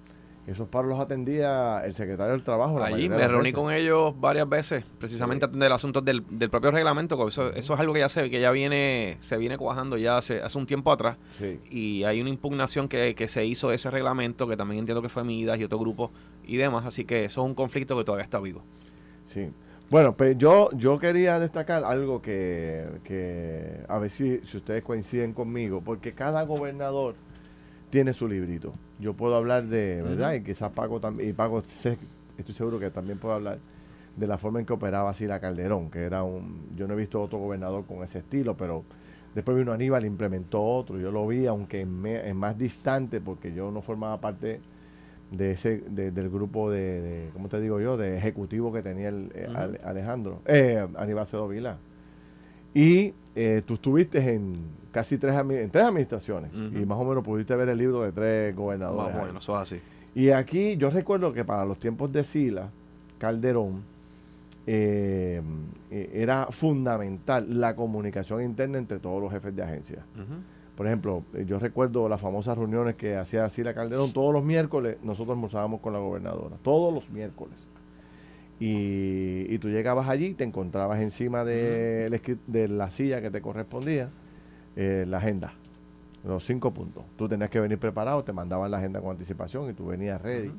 Esos 0.51 0.67
paros 0.67 0.89
los 0.89 0.99
atendía 0.99 1.81
el 1.85 1.93
secretario 1.93 2.33
del 2.33 2.43
Trabajo. 2.43 2.83
Allí 2.83 3.07
me 3.07 3.25
reuní 3.25 3.43
veces. 3.43 3.53
con 3.53 3.73
ellos 3.73 4.13
varias 4.19 4.49
veces, 4.49 4.83
precisamente 4.99 5.45
a 5.45 5.47
atender 5.47 5.71
asuntos 5.71 6.03
del, 6.03 6.23
del 6.29 6.49
propio 6.49 6.71
reglamento, 6.71 7.27
eso, 7.27 7.53
eso 7.53 7.73
es 7.73 7.79
algo 7.79 7.93
que 7.93 7.99
ya 7.99 8.09
se, 8.09 8.29
que 8.29 8.41
ya 8.41 8.51
viene, 8.51 9.15
se 9.21 9.37
viene 9.37 9.57
cuajando 9.57 9.97
ya 9.97 10.17
hace, 10.17 10.41
hace 10.41 10.57
un 10.57 10.65
tiempo 10.65 10.91
atrás. 10.91 11.15
Sí. 11.39 11.59
Y 11.69 12.03
hay 12.03 12.19
una 12.19 12.29
impugnación 12.29 12.89
que, 12.89 13.15
que 13.15 13.29
se 13.29 13.45
hizo 13.45 13.69
de 13.69 13.75
ese 13.75 13.89
reglamento, 13.89 14.45
que 14.47 14.57
también 14.57 14.79
entiendo 14.79 15.01
que 15.01 15.09
fue 15.09 15.23
Midas 15.23 15.57
y 15.57 15.63
otro 15.63 15.79
grupo 15.79 16.11
y 16.43 16.57
demás, 16.57 16.85
así 16.85 17.05
que 17.05 17.23
eso 17.25 17.41
es 17.41 17.47
un 17.47 17.55
conflicto 17.55 17.97
que 17.97 18.03
todavía 18.03 18.25
está 18.25 18.39
vivo. 18.39 18.61
Sí. 19.25 19.49
Bueno, 19.89 20.15
pues 20.15 20.37
yo, 20.37 20.69
yo 20.73 20.99
quería 20.99 21.39
destacar 21.39 21.83
algo 21.83 22.21
que, 22.21 22.85
que 23.03 23.83
a 23.87 23.99
ver 23.99 24.09
si, 24.09 24.39
si 24.45 24.57
ustedes 24.57 24.83
coinciden 24.83 25.33
conmigo, 25.33 25.81
porque 25.81 26.13
cada 26.13 26.43
gobernador 26.43 27.15
tiene 27.89 28.13
su 28.13 28.27
librito. 28.27 28.73
Yo 29.01 29.13
puedo 29.15 29.35
hablar 29.35 29.65
de, 29.65 30.01
¿verdad? 30.01 30.33
Y 30.35 30.41
quizás 30.43 30.71
Paco 30.71 30.99
también, 30.99 31.29
y 31.29 31.33
Paco 31.33 31.61
sé- 31.65 31.97
estoy 32.37 32.53
seguro 32.55 32.79
que 32.79 32.89
también 32.91 33.17
puedo 33.17 33.33
hablar 33.35 33.57
de 34.15 34.27
la 34.27 34.37
forma 34.37 34.59
en 34.59 34.65
que 34.65 34.73
operaba 34.73 35.13
Sila 35.13 35.39
Calderón, 35.39 35.89
que 35.89 35.99
era 36.03 36.23
un, 36.23 36.69
yo 36.75 36.87
no 36.87 36.93
he 36.93 36.97
visto 36.97 37.21
otro 37.21 37.39
gobernador 37.39 37.85
con 37.85 38.03
ese 38.03 38.19
estilo, 38.19 38.55
pero 38.55 38.83
después 39.33 39.57
vino 39.57 39.71
Aníbal, 39.73 40.05
implementó 40.05 40.61
otro, 40.63 40.99
yo 40.99 41.11
lo 41.11 41.25
vi, 41.27 41.47
aunque 41.47 41.81
en, 41.81 42.01
me- 42.01 42.27
en 42.27 42.37
más 42.37 42.57
distante, 42.57 43.19
porque 43.21 43.53
yo 43.53 43.71
no 43.71 43.81
formaba 43.81 44.19
parte 44.21 44.59
de 45.31 45.51
ese 45.51 45.77
de- 45.87 46.11
del 46.11 46.29
grupo 46.29 46.69
de, 46.69 47.01
de, 47.01 47.29
¿cómo 47.33 47.47
te 47.47 47.59
digo 47.61 47.79
yo? 47.79 47.95
de 47.97 48.17
ejecutivo 48.17 48.71
que 48.73 48.81
tenía 48.83 49.09
el. 49.09 49.31
Ale- 49.55 49.79
Alejandro, 49.83 50.41
eh, 50.45 50.85
Aníbal 50.97 51.25
Cedo 51.25 51.47
Vila. 51.47 51.77
Y 52.73 53.13
eh, 53.35 53.61
tú 53.65 53.75
estuviste 53.75 54.33
en 54.33 54.57
casi 54.91 55.17
tres, 55.17 55.33
en 55.33 55.69
tres 55.69 55.83
administraciones 55.85 56.51
y 56.53 56.85
más 56.85 56.97
o 56.97 57.05
menos 57.05 57.23
pudiste 57.23 57.55
ver 57.55 57.69
el 57.69 57.77
libro 57.77 58.03
de 58.03 58.11
tres 58.11 58.55
gobernadores. 58.55 59.13
Más 59.13 59.23
bueno, 59.23 59.39
eso 59.39 59.55
es 59.55 59.59
así. 59.59 59.81
Y 60.13 60.29
aquí 60.31 60.75
yo 60.77 60.89
recuerdo 60.89 61.31
que 61.31 61.45
para 61.45 61.65
los 61.65 61.79
tiempos 61.79 62.11
de 62.11 62.23
Sila, 62.23 62.69
Calderón, 63.17 63.83
eh, 64.67 65.41
eh, 65.89 66.09
era 66.13 66.47
fundamental 66.51 67.59
la 67.59 67.75
comunicación 67.75 68.43
interna 68.43 68.77
entre 68.77 68.99
todos 68.99 69.21
los 69.21 69.31
jefes 69.31 69.55
de 69.55 69.63
agencia. 69.63 70.05
Por 70.75 70.87
ejemplo, 70.87 71.23
eh, 71.33 71.45
yo 71.47 71.59
recuerdo 71.59 72.07
las 72.07 72.21
famosas 72.21 72.57
reuniones 72.57 72.95
que 72.95 73.15
hacía 73.15 73.49
Sila 73.49 73.73
Calderón 73.73 74.13
todos 74.13 74.33
los 74.33 74.43
miércoles, 74.43 74.97
nosotros 75.03 75.35
almorzábamos 75.35 75.79
con 75.81 75.93
la 75.93 75.99
gobernadora, 75.99 76.57
todos 76.63 76.93
los 76.93 77.09
miércoles. 77.09 77.67
Y, 78.61 79.51
y 79.51 79.57
tú 79.57 79.69
llegabas 79.69 80.07
allí 80.07 80.27
y 80.27 80.33
te 80.35 80.43
encontrabas 80.43 81.01
encima 81.01 81.43
de, 81.43 82.37
la 82.69 82.91
silla 82.91 83.19
que 83.19 83.31
te 83.31 83.41
correspondía 83.41 84.11
eh, 84.75 85.03
la 85.07 85.17
agenda, 85.17 85.55
los 86.23 86.45
cinco 86.45 86.71
puntos. 86.71 87.03
Tú 87.17 87.27
tenías 87.27 87.49
que 87.49 87.59
venir 87.59 87.79
preparado, 87.79 88.23
te 88.23 88.33
mandaban 88.33 88.69
la 88.69 88.77
agenda 88.77 89.01
con 89.01 89.09
anticipación 89.09 89.67
y 89.71 89.73
tú 89.73 89.87
venías 89.87 90.21
ready. 90.21 90.51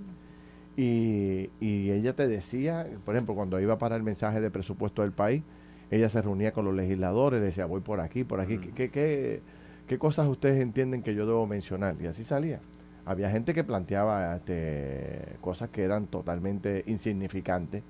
Y, 0.76 1.50
y 1.60 1.92
ella 1.92 2.12
te 2.16 2.26
decía, 2.26 2.88
por 3.04 3.14
ejemplo, 3.14 3.36
cuando 3.36 3.60
iba 3.60 3.78
para 3.78 3.94
el 3.94 4.02
mensaje 4.02 4.40
de 4.40 4.50
presupuesto 4.50 5.02
del 5.02 5.12
país, 5.12 5.44
ella 5.92 6.08
se 6.08 6.20
reunía 6.20 6.52
con 6.52 6.64
los 6.64 6.74
legisladores, 6.74 7.38
le 7.38 7.46
decía, 7.46 7.66
voy 7.66 7.82
por 7.82 8.00
aquí, 8.00 8.24
por 8.24 8.40
aquí. 8.40 8.58
¿qué, 8.58 8.90
qué, 8.90 9.42
qué 9.86 9.98
cosas 9.98 10.26
ustedes 10.26 10.60
entienden 10.60 11.04
que 11.04 11.14
yo 11.14 11.24
debo 11.24 11.46
mencionar? 11.46 11.94
Y 12.00 12.08
así 12.08 12.24
salía. 12.24 12.58
Había 13.04 13.30
gente 13.30 13.54
que 13.54 13.62
planteaba 13.62 14.36
este, 14.36 15.36
cosas 15.40 15.70
que 15.70 15.82
eran 15.82 16.06
totalmente 16.06 16.82
insignificantes, 16.86 17.82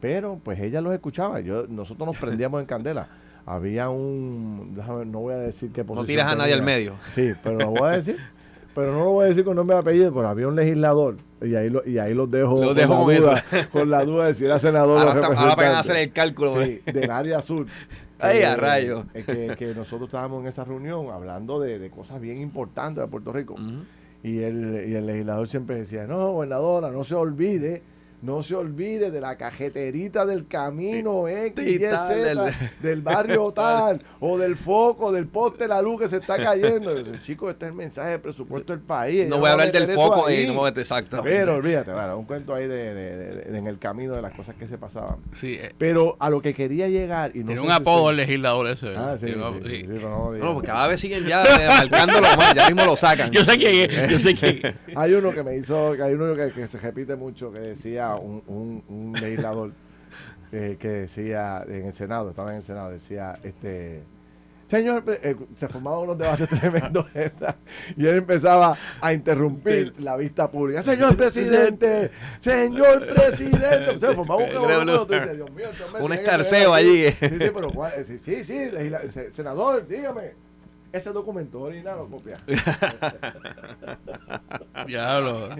pero 0.00 0.40
pues 0.42 0.60
ella 0.60 0.80
los 0.80 0.92
escuchaba. 0.92 1.40
Yo, 1.40 1.66
nosotros 1.68 2.06
nos 2.06 2.16
prendíamos 2.16 2.60
en 2.60 2.66
candela. 2.66 3.08
Había 3.44 3.88
un, 3.90 4.72
déjame, 4.74 5.04
no 5.06 5.20
voy 5.20 5.34
a 5.34 5.38
decir 5.38 5.70
qué 5.72 5.82
No 5.82 5.86
posición 5.88 6.06
tiras 6.06 6.26
a 6.32 6.34
nadie 6.36 6.52
al 6.54 6.62
medio. 6.62 6.94
Sí, 7.14 7.32
pero 7.44 7.58
lo 7.58 7.70
voy 7.70 7.88
a 7.88 7.96
decir. 7.96 8.16
Pero 8.74 8.92
no 8.92 9.04
lo 9.04 9.10
voy 9.12 9.24
a 9.24 9.28
decir 9.28 9.42
con 9.44 9.56
nombre 9.56 9.74
y 9.74 9.80
apellido, 9.80 10.12
pero 10.12 10.28
había 10.28 10.48
un 10.48 10.54
legislador 10.56 11.16
y 11.40 11.54
ahí, 11.54 11.70
lo, 11.70 11.86
y 11.88 11.96
ahí 11.98 12.12
los 12.12 12.30
dejo, 12.30 12.62
Los 12.62 12.74
dejo 12.76 12.92
la 12.92 12.98
con 13.04 13.16
duda, 13.16 13.44
con 13.72 13.90
la 13.90 14.04
duda 14.04 14.26
de 14.26 14.34
si 14.34 14.44
era 14.44 14.58
senador 14.58 14.98
Ahora, 14.98 15.12
o 15.12 15.14
está- 15.14 15.26
ahora 15.28 15.54
van 15.54 15.66
a 15.68 15.78
hacer 15.80 15.94
representante. 15.96 16.02
el 16.02 16.12
cálculo. 16.12 16.62
Sí, 16.62 16.80
del 16.92 17.10
área 17.10 17.40
sur. 17.40 17.66
Ay, 18.18 18.42
a 18.42 18.52
Eh, 18.52 18.56
rayos. 18.56 19.04
eh, 19.14 19.22
Que, 19.24 19.56
que 19.56 19.74
nosotros 19.74 20.08
estábamos 20.08 20.42
en 20.42 20.48
esa 20.48 20.64
reunión 20.64 21.06
hablando 21.10 21.58
de, 21.58 21.78
de 21.78 21.88
cosas 21.88 22.20
bien 22.20 22.38
importantes 22.42 23.02
de 23.02 23.08
Puerto 23.08 23.32
Rico. 23.32 23.56
Y 24.22 24.40
el, 24.40 24.84
y 24.88 24.94
el 24.94 25.06
legislador 25.06 25.48
siempre 25.48 25.76
decía, 25.76 26.06
no, 26.06 26.32
gobernadora, 26.32 26.90
no 26.90 27.02
se 27.04 27.14
olvide 27.14 27.82
no 28.26 28.42
se 28.42 28.56
olvide 28.56 29.10
de 29.12 29.20
la 29.20 29.36
cajeterita 29.36 30.26
del 30.26 30.48
camino 30.48 31.28
X, 31.28 31.80
tal, 31.80 32.52
del- 32.80 33.00
barrio 33.00 33.52
tal, 33.54 34.02
o 34.20 34.36
del 34.36 34.56
foco, 34.56 35.12
del 35.12 35.28
poste 35.28 35.64
de 35.64 35.68
la 35.68 35.80
luz 35.80 36.00
que 36.00 36.08
se 36.08 36.16
está 36.16 36.36
cayendo. 36.42 36.92
Chicos, 37.22 37.52
este 37.52 37.66
es 37.66 37.70
el 37.70 37.76
mensaje 37.76 38.10
del 38.10 38.20
presupuesto 38.20 38.72
del 38.72 38.82
país. 38.82 39.28
No 39.28 39.38
voy 39.38 39.48
a 39.48 39.52
hablar 39.52 39.70
del 39.70 39.86
foco 39.92 40.26
ahí. 40.26 40.46
no 40.46 40.64
a 40.64 40.68
exacto. 40.70 41.20
Pero 41.22 41.54
olvídate, 41.54 41.92
bueno, 41.92 42.18
un 42.18 42.24
cuento 42.24 42.52
ahí 42.52 42.66
de, 42.66 42.94
de- 42.94 43.16
de- 43.16 43.34
de- 43.52 43.58
en 43.58 43.66
el 43.68 43.78
camino 43.78 44.14
de 44.16 44.22
las 44.22 44.34
cosas 44.34 44.56
que 44.56 44.66
se 44.66 44.76
pasaban. 44.76 45.18
Sí, 45.34 45.56
eh, 45.60 45.72
Pero 45.78 46.16
a 46.18 46.28
lo 46.28 46.42
que 46.42 46.52
quería 46.52 46.88
llegar 46.88 47.30
y 47.34 47.40
no 47.40 47.46
tiene 47.46 47.60
un 47.60 47.70
apodo 47.70 48.10
el 48.10 48.16
legislador 48.16 48.66
ese. 48.66 48.94
Ah, 48.96 49.16
sí, 49.18 49.26
sí, 49.28 49.34
no 49.36 50.52
pues 50.54 50.66
cada 50.66 50.88
vez 50.88 50.98
siguen 51.00 51.24
ya 51.26 51.44
eh, 51.44 51.68
marcándolo 51.68 52.26
más, 52.36 52.54
ya 52.54 52.66
mismo 52.68 52.84
lo 52.84 52.96
sacan. 52.96 53.30
Yo 53.36 53.44
sé 53.44 53.56
quién 53.56 53.90
es, 53.90 54.08
yo 54.10 54.18
sé. 54.18 54.74
Hay 54.96 55.12
uno 55.14 55.32
que 55.32 55.42
me 55.42 55.56
hizo, 55.56 55.92
que 55.94 56.02
hay 56.02 56.14
uno 56.14 56.34
que, 56.34 56.52
que 56.52 56.66
se 56.66 56.78
repite 56.78 57.14
mucho, 57.16 57.52
que 57.52 57.60
decía 57.60 58.15
un, 58.16 58.42
un, 58.46 58.82
un 58.88 59.12
legislador 59.12 59.72
eh, 60.52 60.76
que 60.78 60.88
decía 60.88 61.64
en 61.66 61.86
el 61.86 61.92
Senado, 61.92 62.30
estaba 62.30 62.50
en 62.50 62.58
el 62.58 62.62
Senado, 62.62 62.90
decía, 62.90 63.38
este, 63.42 64.02
señor, 64.68 65.04
pre- 65.04 65.20
eh, 65.22 65.36
se 65.54 65.68
formaban 65.68 66.00
unos 66.00 66.18
debates 66.18 66.48
tremendos 66.60 67.06
y 67.96 68.06
él 68.06 68.16
empezaba 68.16 68.76
a 69.00 69.12
interrumpir 69.12 69.94
la 69.98 70.16
vista 70.16 70.50
pública. 70.50 70.82
Señor 70.82 71.16
presidente, 71.16 72.10
señor 72.40 73.06
presidente. 73.06 73.98
Se 74.00 74.14
formaba 74.14 74.44
un 74.44 74.50
Dios 75.34 75.50
mío, 75.50 75.68
este 75.70 76.02
Un 76.02 76.12
escarceo 76.12 76.74
allí. 76.74 77.10
Sí, 77.10 77.28
sí, 77.28 77.38
pero. 77.38 77.68
Eh, 77.96 78.04
sí, 78.04 78.44
sí, 78.44 78.70
senador, 79.30 79.86
dígame. 79.86 80.45
Ese 80.96 81.12
documento 81.12 81.60
original 81.60 81.98
lo 81.98 82.08
copia. 82.08 82.32
Diablo. 84.86 85.50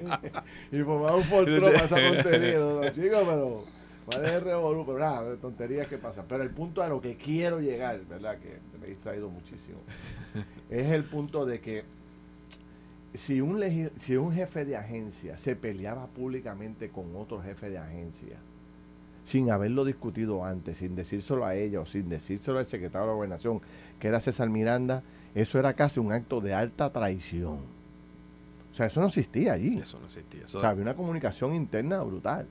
y 0.72 0.82
formaba 0.82 1.16
un 1.16 1.24
foltrón 1.24 1.72
para 1.72 1.84
esa 1.84 1.96
tontería. 1.96 2.58
No, 2.58 2.80
no, 2.80 2.88
chicos, 2.90 3.22
pero 3.26 3.64
¿cuál 4.06 4.24
es 4.24 4.32
el 4.32 4.40
revolú? 4.40 4.86
Pero 4.86 4.98
nada, 4.98 5.30
de 5.30 5.36
tonterías 5.36 5.86
que 5.88 5.98
pasan. 5.98 6.24
Pero 6.26 6.42
el 6.42 6.50
punto 6.50 6.82
a 6.82 6.88
lo 6.88 7.02
que 7.02 7.16
quiero 7.16 7.60
llegar, 7.60 8.00
¿verdad? 8.08 8.38
Que 8.38 8.58
me 8.80 8.86
he 8.86 8.90
distraído 8.90 9.28
muchísimo. 9.28 9.78
es 10.70 10.90
el 10.90 11.04
punto 11.04 11.44
de 11.44 11.60
que 11.60 11.84
si 13.12 13.42
un, 13.42 13.62
si 13.96 14.16
un 14.16 14.32
jefe 14.32 14.64
de 14.64 14.76
agencia 14.76 15.36
se 15.36 15.54
peleaba 15.54 16.06
públicamente 16.06 16.88
con 16.88 17.14
otro 17.14 17.42
jefe 17.42 17.68
de 17.68 17.76
agencia, 17.76 18.38
sin 19.24 19.50
haberlo 19.50 19.84
discutido 19.84 20.44
antes, 20.44 20.78
sin 20.78 20.94
decírselo 20.94 21.44
a 21.44 21.56
ella 21.56 21.80
o 21.80 21.86
sin 21.86 22.08
decírselo 22.08 22.58
al 22.58 22.66
secretario 22.66 23.02
de 23.02 23.08
la 23.08 23.14
gobernación, 23.14 23.60
que 23.98 24.08
era 24.08 24.20
César 24.20 24.48
Miranda, 24.48 25.02
eso 25.36 25.58
era 25.58 25.74
casi 25.74 26.00
un 26.00 26.12
acto 26.12 26.40
de 26.40 26.54
alta 26.54 26.90
traición. 26.90 27.58
O 28.72 28.74
sea, 28.74 28.86
eso 28.86 29.00
no 29.00 29.06
existía 29.06 29.52
allí. 29.52 29.78
Eso 29.78 29.98
no 30.00 30.06
existía. 30.06 30.46
Eso, 30.46 30.58
O 30.58 30.60
sea, 30.60 30.70
había 30.70 30.82
una 30.82 30.94
comunicación 30.94 31.54
interna 31.54 32.02
brutal. 32.02 32.46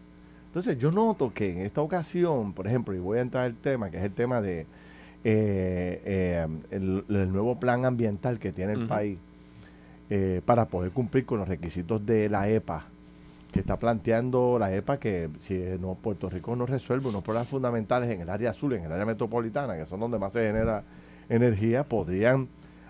Entonces, 0.47 0.77
yo 0.77 0.91
noto 0.91 1.33
que 1.33 1.51
en 1.51 1.59
esta 1.59 1.81
ocasión, 1.81 2.53
por 2.53 2.67
ejemplo, 2.67 2.93
y 2.93 2.99
voy 2.99 3.17
a 3.17 3.21
entrar 3.21 3.43
al 3.43 3.55
tema, 3.55 3.89
que 3.89 3.97
es 3.97 4.03
el 4.03 4.13
tema 4.13 4.39
de 4.39 4.61
eh, 5.23 6.01
eh, 6.05 6.47
el, 6.69 7.03
el 7.09 7.33
nuevo 7.33 7.59
plan 7.59 7.85
ambiental 7.85 8.37
que 8.37 8.51
tiene 8.51 8.73
el 8.73 8.87
país 8.87 9.17
eh, 10.11 10.41
para 10.45 10.67
poder 10.67 10.91
cumplir 10.91 11.25
con 11.25 11.39
los 11.39 11.47
requisitos 11.47 12.05
de 12.05 12.29
la 12.29 12.47
EPA, 12.47 12.85
que 13.51 13.59
está 13.59 13.79
planteando 13.79 14.57
la 14.59 14.71
EPA 14.71 14.99
que 14.99 15.31
si 15.39 15.57
no 15.81 15.95
Puerto 15.95 16.29
Rico 16.29 16.55
no 16.55 16.67
resuelve 16.67 17.09
unos 17.09 17.23
problemas 17.23 17.49
fundamentales 17.49 18.11
en 18.11 18.21
el 18.21 18.29
área 18.29 18.51
azul, 18.51 18.73
en 18.73 18.83
el 18.83 18.91
área 18.91 19.05
metropolitana, 19.07 19.75
que 19.75 19.87
son 19.87 19.99
donde 19.99 20.19
más 20.19 20.33
se 20.33 20.45
genera 20.45 20.83
energía, 21.27 21.83
podrían 21.83 22.47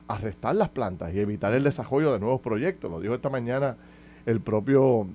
arrestar 0.08 0.56
las 0.56 0.70
plantas 0.70 1.14
y 1.14 1.20
evitar 1.20 1.54
el 1.54 1.64
desarrollo 1.64 2.14
de 2.14 2.20
nuevos 2.20 2.42
proyectos. 2.42 2.90
Lo 2.92 3.00
dijo 3.00 3.14
esta 3.16 3.30
mañana 3.30 3.78
el 4.26 4.40
propio 4.42 5.08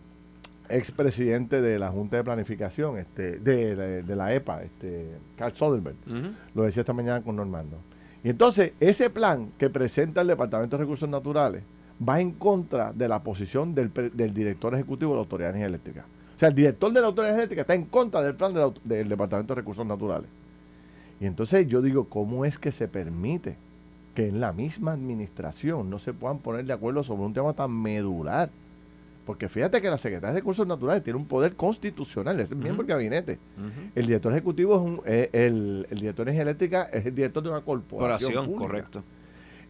expresidente 0.68 1.60
de 1.60 1.78
la 1.78 1.90
Junta 1.90 2.16
de 2.16 2.24
Planificación, 2.24 2.98
este, 2.98 3.38
de, 3.38 3.74
de- 3.76 4.02
de 4.02 4.16
la 4.16 4.34
EPA, 4.34 4.62
este, 4.62 5.10
Carl 5.36 5.54
Soderbergh. 5.54 5.96
Ujú. 6.06 6.32
Lo 6.54 6.62
decía 6.62 6.80
esta 6.82 6.92
mañana 6.92 7.22
con 7.22 7.36
Normando. 7.36 7.76
Y 8.22 8.28
entonces, 8.30 8.72
ese 8.80 9.10
plan 9.10 9.50
que 9.58 9.70
presenta 9.70 10.20
el 10.20 10.28
Departamento 10.28 10.76
de 10.76 10.82
Recursos 10.84 11.08
Naturales 11.08 11.62
va 12.06 12.20
en 12.20 12.32
contra 12.32 12.92
de 12.92 13.08
la 13.08 13.22
posición 13.22 13.74
del, 13.74 13.90
director 14.34 14.74
ejecutivo 14.74 15.10
de 15.12 15.16
la 15.16 15.20
Autoridad 15.22 15.48
de 15.48 15.58
Energía 15.58 15.68
Eléctrica. 15.68 16.04
O 16.36 16.38
sea, 16.38 16.48
el 16.48 16.54
director 16.54 16.92
de 16.92 17.00
la 17.00 17.06
Autoridad 17.08 17.30
de 17.30 17.34
Energía 17.34 17.42
Eléctrica 17.44 17.60
está 17.62 17.74
en 17.74 17.84
contra 17.86 18.22
del 18.22 18.34
plan 18.34 18.52
de 18.54 18.60
la 18.60 18.66
aut- 18.66 18.80
del 18.84 19.08
Departamento 19.08 19.54
de 19.54 19.60
Recursos 19.60 19.84
Naturales. 19.86 20.28
Y 21.18 21.26
entonces 21.26 21.66
yo 21.66 21.82
digo, 21.82 22.04
¿cómo 22.08 22.44
es 22.44 22.58
que 22.58 22.72
se 22.72 22.88
permite 22.88 23.56
que 24.14 24.26
en 24.28 24.40
la 24.40 24.52
misma 24.52 24.92
administración 24.92 25.88
no 25.90 25.98
se 25.98 26.12
puedan 26.12 26.38
poner 26.38 26.64
de 26.64 26.72
acuerdo 26.72 27.02
sobre 27.04 27.22
un 27.24 27.32
tema 27.32 27.52
tan 27.52 27.70
medular? 27.72 28.50
Porque 29.26 29.48
fíjate 29.48 29.80
que 29.80 29.88
la 29.90 29.98
Secretaría 29.98 30.32
de 30.34 30.40
Recursos 30.40 30.66
Naturales 30.66 31.04
tiene 31.04 31.18
un 31.18 31.26
poder 31.26 31.54
constitucional, 31.54 32.40
es 32.40 32.50
el 32.50 32.58
miembro 32.58 32.82
del 32.84 32.94
gabinete. 32.96 33.38
El 33.94 34.06
director 34.06 34.32
ejecutivo 34.32 34.74
es 34.76 34.80
un, 34.80 35.00
eh, 35.06 35.28
el, 35.32 35.86
el 35.90 35.98
director 36.00 36.24
de 36.26 36.32
energía 36.32 36.42
eléctrica 36.42 36.82
es 36.92 37.06
el 37.06 37.14
director 37.14 37.42
de 37.42 37.50
una 37.50 37.60
corporación. 37.60 38.32
Oración, 38.32 38.46
pública. 38.46 38.66
correcto. 38.66 39.02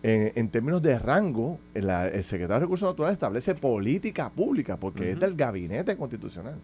En, 0.03 0.33
en 0.35 0.49
términos 0.49 0.81
de 0.81 0.99
rango, 0.99 1.59
el, 1.75 1.89
la- 1.89 2.09
el 2.09 2.25
secretario 2.25 2.61
de 2.61 2.61
Recursos 2.61 2.89
Naturales 2.89 3.15
establece 3.15 3.55
política 3.55 4.31
pública 4.31 4.79
porque 4.79 5.11
es 5.11 5.21
del 5.21 5.35
gabinete 5.35 5.95
constitucional. 5.97 6.55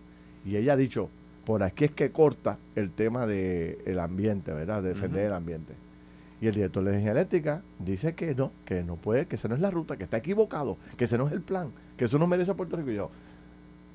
Y 0.47 0.57
ella 0.57 0.73
ha 0.73 0.77
dicho, 0.77 1.11
por 1.45 1.63
aquí 1.63 1.85
es 1.85 1.91
que 1.91 2.11
corta 2.13 2.57
el 2.77 2.91
tema 2.93 3.27
del 3.27 3.99
ambiente, 3.99 4.53
¿verdad? 4.53 4.83
De 4.83 4.91
defender 4.91 5.27
el 5.27 5.33
ambiente. 5.35 5.75
Y 6.41 6.49
el 6.49 6.55
director 6.55 6.85
de 6.85 6.91
energía 6.91 7.13
eléctrica 7.13 7.63
dice 7.79 8.15
que 8.15 8.35
no, 8.35 8.53
que 8.65 8.83
no 8.83 8.97
puede, 8.97 9.27
que 9.27 9.37
ese 9.37 9.49
no 9.49 9.55
es 9.55 9.61
la 9.61 9.71
ruta, 9.71 9.97
que 9.97 10.05
está 10.05 10.19
equivocado, 10.19 10.77
que 10.97 11.05
ese 11.05 11.17
no 11.17 11.27
es 11.27 11.33
el 11.33 11.41
plan, 11.41 11.71
que 11.97 12.05
eso 12.05 12.19
no 12.19 12.27
merece 12.27 12.51
a 12.51 12.55
Puerto 12.55 12.77
Rico. 12.77 12.91
Y 12.91 12.97
yo, 12.97 13.11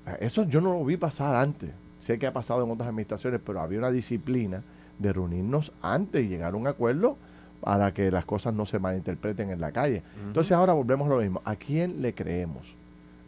"Ah, 0.08 0.16
eso 0.20 0.44
yo 0.44 0.60
no 0.62 0.74
lo 0.74 0.84
vi 0.84 0.98
pasar 0.98 1.36
antes. 1.36 1.70
Sé 2.00 2.18
que 2.18 2.26
ha 2.26 2.34
pasado 2.34 2.64
en 2.66 2.72
otras 2.72 2.90
administraciones, 2.90 3.40
pero 3.46 3.62
había 3.62 3.78
una 3.78 3.92
disciplina 3.92 4.64
de 4.98 5.14
reunirnos 5.14 5.72
antes 5.84 6.24
y 6.26 6.28
llegar 6.30 6.54
a 6.54 6.58
un 6.58 6.66
acuerdo 6.68 7.16
para 7.60 7.94
que 7.94 8.10
las 8.10 8.26
cosas 8.26 8.56
no 8.56 8.66
se 8.66 8.80
malinterpreten 8.80 9.52
en 9.52 9.62
la 9.62 9.72
calle. 9.72 10.02
Entonces 10.26 10.52
ahora 10.54 10.74
volvemos 10.74 11.06
a 11.08 11.12
lo 11.14 11.22
mismo. 11.22 11.42
¿A 11.46 11.56
quién 11.56 12.02
le 12.02 12.14
creemos? 12.16 12.76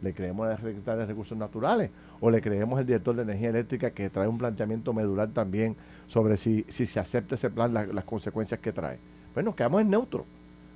¿Le 0.02 0.12
creemos 0.12 0.48
al 0.48 0.56
secretario 0.56 1.00
de 1.00 1.06
Recursos 1.06 1.38
Naturales 1.38 1.90
o 2.26 2.30
le 2.30 2.40
creemos 2.40 2.78
al 2.78 2.86
director 2.86 3.14
de 3.14 3.22
Energía 3.22 3.50
Eléctrica 3.50 3.90
que 3.90 4.08
trae 4.08 4.26
un 4.26 4.38
planteamiento 4.38 4.94
medular 4.94 5.28
también 5.28 5.76
sobre 6.06 6.38
si, 6.38 6.64
si 6.68 6.86
se 6.86 6.98
acepta 6.98 7.34
ese 7.34 7.50
plan, 7.50 7.74
la- 7.74 7.84
las 7.86 8.04
consecuencias 8.04 8.60
que 8.60 8.72
trae? 8.72 8.98
Pues 9.34 9.44
nos 9.44 9.54
quedamos 9.54 9.82
en 9.82 9.90
neutro. 9.90 10.24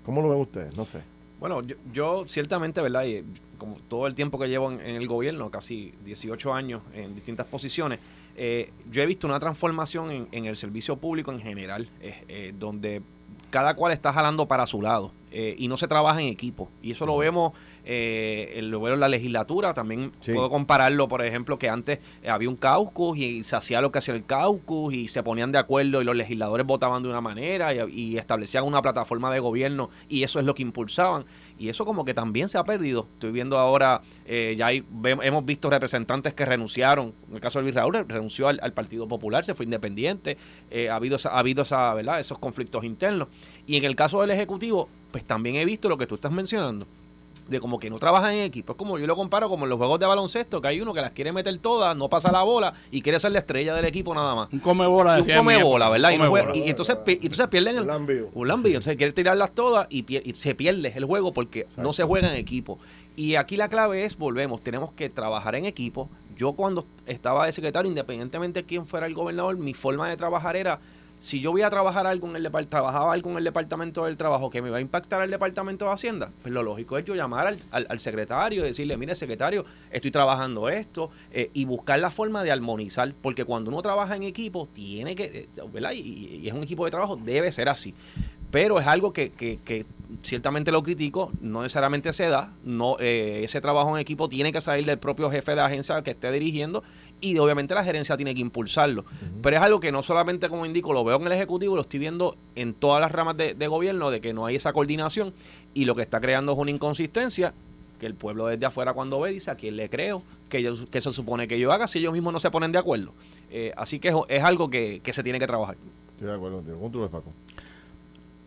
¿Cómo 0.05 0.21
lo 0.21 0.29
ven 0.29 0.41
ustedes? 0.41 0.77
No 0.77 0.85
sé. 0.85 1.01
Bueno, 1.41 1.63
yo, 1.63 1.77
yo 1.91 2.25
ciertamente, 2.27 2.83
¿verdad? 2.83 3.05
Y 3.05 3.25
como 3.57 3.77
todo 3.89 4.07
el 4.07 4.15
tiempo 4.15 4.39
que 4.39 4.49
llevo 4.49 4.71
en, 4.71 4.81
en 4.81 4.97
el 4.97 5.07
gobierno, 5.09 5.51
casi 5.51 5.95
18 6.05 6.53
años 6.53 6.83
en 6.93 7.15
distintas 7.15 7.47
posiciones, 7.47 7.99
eh, 8.37 8.71
yo 8.91 9.03
he 9.03 9.07
visto 9.07 9.27
una 9.27 9.41
transformación 9.41 10.11
en, 10.11 10.29
en 10.33 10.45
el 10.45 10.57
servicio 10.57 10.97
público 10.97 11.33
en 11.33 11.41
general, 11.41 11.89
eh, 12.03 12.25
eh, 12.29 12.55
donde 12.59 13.01
cada 13.51 13.75
cual 13.75 13.93
está 13.93 14.13
jalando 14.13 14.47
para 14.47 14.67
su 14.67 14.83
lado 14.83 15.13
y 15.31 15.69
no 15.69 15.77
se 15.77 15.87
trabaja 15.89 16.21
en 16.21 16.27
equipo. 16.29 16.69
Y 16.83 16.91
eso 16.93 17.05
lo 17.07 17.17
vemos, 17.17 17.53
eh, 17.91 18.53
en 18.57 19.01
la 19.01 19.09
legislatura, 19.09 19.73
también 19.73 20.13
Sí. 20.21 20.33
puedo 20.33 20.51
compararlo, 20.51 21.09
por 21.09 21.23
ejemplo, 21.25 21.59
que 21.59 21.69
antes 21.71 21.99
eh, 22.23 22.29
había 22.29 22.49
un 22.51 22.57
caucus 22.57 23.17
y 23.17 23.43
se 23.45 23.57
hacía 23.57 23.81
lo 23.81 23.91
que 23.91 23.99
hacía 23.99 24.15
el 24.15 24.25
caucus 24.27 24.93
y 24.93 25.09
se 25.09 25.23
ponían 25.23 25.53
de 25.53 25.59
acuerdo 25.59 26.03
y 26.03 26.05
los 26.05 26.15
legisladores 26.15 26.67
votaban 26.67 27.03
de 27.03 27.09
una 27.09 27.23
manera 27.23 27.73
y, 27.75 27.79
y 28.13 28.19
establecían 28.19 28.65
una 28.65 28.83
plataforma 28.83 29.33
de 29.33 29.41
gobierno 29.41 29.89
y 30.09 30.23
eso 30.23 30.39
es 30.39 30.45
lo 30.45 30.55
que 30.55 30.63
impulsaban. 30.63 31.25
Y 31.59 31.71
eso 31.71 31.85
como 31.85 32.05
que 32.05 32.15
también 32.15 32.49
se 32.49 32.59
ha 32.59 32.63
perdido. 32.65 33.09
Estoy 33.15 33.33
viendo 33.33 33.59
ahora, 33.59 34.03
eh, 34.27 34.55
ya 34.57 34.67
hay, 34.67 34.85
hemos 35.23 35.45
visto 35.45 35.69
representantes 35.71 36.35
que 36.35 36.45
renunciaron. 36.45 37.15
En 37.31 37.35
el 37.37 37.41
caso 37.41 37.59
de 37.59 37.63
Luis 37.65 37.75
Raúl, 37.75 37.95
re- 37.95 38.05
renunció 38.07 38.47
al, 38.49 38.61
al 38.63 38.73
Partido 38.75 39.09
Popular, 39.09 39.45
se 39.45 39.55
fue 39.55 39.65
independiente. 39.65 40.37
Eh, 40.71 40.89
ha 40.91 40.95
habido, 40.97 41.17
esa- 41.17 41.31
ha 41.31 41.39
habido 41.41 41.63
esa, 41.63 41.95
¿verdad? 41.95 42.21
esos 42.21 42.39
conflictos 42.39 42.85
internos. 42.85 43.29
Y 43.67 43.77
en 43.77 43.85
el 43.85 43.97
caso 43.97 44.21
del 44.21 44.31
Ejecutivo, 44.31 44.89
pues 45.11 45.25
también 45.25 45.57
he 45.57 45.65
visto 45.65 45.89
lo 45.89 45.99
que 45.99 46.07
tú 46.07 46.15
estás 46.17 46.31
mencionando. 46.31 46.87
De 47.49 47.61
como 47.61 47.79
que 47.79 47.89
no 47.89 47.99
trabajan 47.99 48.35
en 48.35 48.41
equipo. 48.45 48.73
Es 48.73 48.79
como 48.79 48.99
yo 48.99 49.07
lo 49.07 49.17
comparo 49.17 49.49
como 49.49 49.65
en 49.65 49.71
los 49.71 49.79
juegos 49.79 49.99
de 49.99 50.07
baloncesto, 50.07 50.61
que 50.61 50.69
hay 50.69 50.81
uno 50.81 50.93
que 50.93 51.01
las 51.01 51.13
quiere 51.13 51.33
meter 51.33 51.57
todas, 51.59 51.97
no 51.97 52.09
pasa 52.09 52.31
la 52.31 52.43
bola 52.43 52.75
y 52.91 53.01
quiere 53.01 53.19
ser 53.19 53.33
la 53.33 53.39
estrella 53.39 53.75
del 53.75 53.87
equipo 53.87 54.15
nada 54.15 54.35
más. 54.35 54.49
Un 54.53 54.59
come 54.59 54.87
bola. 54.87 55.19
Y 55.19 55.23
un 55.23 55.37
come 55.39 55.63
bola, 55.63 55.89
¿verdad? 55.89 56.11
Y, 56.11 56.13
come 56.15 56.25
no 56.27 56.31
juega- 56.31 56.49
bola. 56.49 56.59
y 56.59 56.69
entonces, 56.69 56.97
y 57.07 57.13
entonces 57.15 57.49
pierden 57.49 57.77
el, 57.77 57.83
Un 58.35 58.49
lambío. 58.49 58.73
Entonces 58.77 58.97
quiere 58.97 59.13
tirarlas 59.13 59.53
todas 59.53 59.87
y, 59.91 60.03
pier- 60.05 60.23
y 60.25 60.35
se 60.35 60.55
pierde 60.55 60.93
el 60.95 61.05
juego 61.07 61.33
porque 61.33 61.67
no 61.79 61.93
se 61.93 62.05
juega 62.05 62.31
en 62.31 62.37
equipo. 62.37 62.79
Y 63.17 63.35
aquí 63.37 63.57
la 63.57 63.69
clave 63.69 64.05
es, 64.05 64.17
volvemos, 64.19 64.61
tenemos 64.63 64.93
que 64.93 65.09
trabajar 65.09 65.55
en 65.57 65.65
equipo. 65.65 66.09
Yo 66.37 66.53
cuando 66.53 66.85
estaba 67.07 67.47
de 67.47 67.53
secretario, 67.53 67.89
independientemente 67.89 68.61
de 68.61 68.67
quién 68.67 68.87
fuera 68.87 69.07
el 69.07 69.15
gobernador, 69.15 69.57
mi 69.57 69.75
forma 69.75 70.09
de 70.09 70.17
trabajar 70.17 70.55
era, 70.55 70.79
si 71.21 71.41
yo 71.41 71.51
voy 71.51 71.63
a 71.63 71.71
trabajar 71.71 72.07
algo 72.07 72.29
en 72.29 72.37
el 72.37 72.43
departamento, 72.43 72.89
algo 72.89 73.31
en 73.31 73.39
el 73.39 73.45
departamento 73.45 74.05
del 74.05 74.17
trabajo 74.17 74.51
que 74.51 74.63
me 74.63 74.71
va 74.71 74.79
a 74.79 74.81
impactar 74.81 75.21
al 75.21 75.31
departamento 75.31 75.85
de 75.87 75.93
Hacienda, 75.93 76.31
pues 76.43 76.53
lo 76.55 76.63
lógico 76.63 76.97
es 76.99 77.05
yo 77.05 77.15
llamar 77.15 77.47
al, 77.47 77.59
al- 77.71 77.99
secretario 77.99 78.65
y 78.65 78.69
decirle, 78.69 78.97
mire 78.97 79.15
secretario, 79.15 79.65
estoy 79.91 80.11
trabajando 80.11 80.69
esto, 80.69 81.11
eh, 81.33 81.51
y 81.55 81.65
buscar 81.65 81.99
la 82.01 82.11
forma 82.11 82.43
de 82.43 82.53
armonizar, 82.53 83.13
porque 83.21 83.45
cuando 83.45 83.71
uno 83.71 83.83
trabaja 83.83 84.15
en 84.17 84.23
equipo, 84.23 84.69
tiene 84.73 85.15
que, 85.17 85.25
eh, 85.25 85.49
¿verdad? 85.73 85.93
Y, 85.93 86.41
y 86.43 86.47
es 86.49 86.53
un 86.55 86.63
equipo 86.63 86.85
de 86.85 86.91
trabajo, 86.91 87.17
debe 87.17 87.51
ser 87.53 87.69
así. 87.69 87.95
Pero 88.51 88.79
es 88.81 88.87
algo 88.87 89.13
que, 89.13 89.31
que- 89.31 89.59
que 89.65 89.85
ciertamente 90.23 90.73
lo 90.73 90.83
critico, 90.83 91.31
no 91.43 91.63
necesariamente 91.63 92.13
se 92.15 92.29
da, 92.29 92.53
no, 92.65 92.97
eh, 92.99 93.43
ese 93.45 93.61
trabajo 93.61 93.95
en 93.95 94.01
equipo 94.01 94.29
tiene 94.29 94.53
que 94.53 94.61
salir 94.63 94.87
del 94.87 94.99
propio 94.99 95.31
jefe 95.31 95.51
de 95.53 95.57
la 95.59 95.67
agencia 95.67 96.01
que 96.03 96.13
esté 96.13 96.33
dirigiendo 96.33 96.83
y 97.21 97.37
obviamente 97.39 97.75
la 97.75 97.85
gerencia 97.85 98.17
tiene 98.17 98.35
que 98.35 98.41
impulsarlo. 98.41 99.05
Pero 99.43 99.57
es 99.57 99.63
algo 99.63 99.81
que 99.81 99.93
no 99.93 100.03
solamente, 100.03 100.49
como 100.49 100.67
indico, 100.67 100.93
lo 100.93 101.05
veo 101.05 101.17
en 101.17 101.27
el 101.27 101.33
Ejecutivo, 101.33 101.75
lo 101.75 101.83
estoy 101.83 102.01
viendo 102.01 102.37
en 102.55 102.75
todas 102.75 103.01
las 103.01 103.13
ramas 103.13 103.37
de, 103.37 103.55
de 103.55 103.67
gobierno, 103.67 104.11
de 104.11 104.21
que 104.21 104.33
no 104.33 104.47
hay 104.47 104.57
esa 104.57 104.73
coordinación 104.73 105.33
y 105.75 105.85
lo 105.85 105.95
que 105.95 106.03
está 106.03 106.21
creando 106.21 106.53
es 106.53 106.59
una 106.59 106.71
inconsistencia 106.71 107.55
que 107.99 108.07
el 108.07 108.15
pueblo 108.15 108.47
desde 108.47 108.65
afuera 108.65 108.93
cuando 108.93 109.21
ve 109.21 109.33
dice 109.33 109.51
a 109.51 109.57
quién 109.57 109.77
le 109.77 109.91
creo, 109.91 110.23
que, 110.49 110.63
yo, 110.63 110.89
que 110.89 111.01
se 111.01 111.13
supone 111.13 111.49
que 111.49 111.59
yo 111.59 111.73
haga 111.73 111.87
si 111.87 111.99
ellos 111.99 112.13
mismos 112.13 112.33
no 112.33 112.41
se 112.41 112.51
ponen 112.51 112.73
de 112.73 112.79
acuerdo. 112.79 113.13
Eh, 113.51 113.73
así 113.77 113.99
que 113.99 114.09
es, 114.09 114.15
es 114.29 114.43
algo 114.45 114.71
que, 114.71 115.01
que 115.01 115.13
se 115.13 115.23
tiene 115.23 115.39
que 115.39 115.47
trabajar. 115.47 115.77
Estoy 116.13 116.29
de 116.29 116.35
acuerdo 116.35 116.57
contigo. 116.59 116.79
¿Cómo 116.79 116.91
tú 116.91 117.01
ves, 117.01 117.11
Paco? 117.11 117.33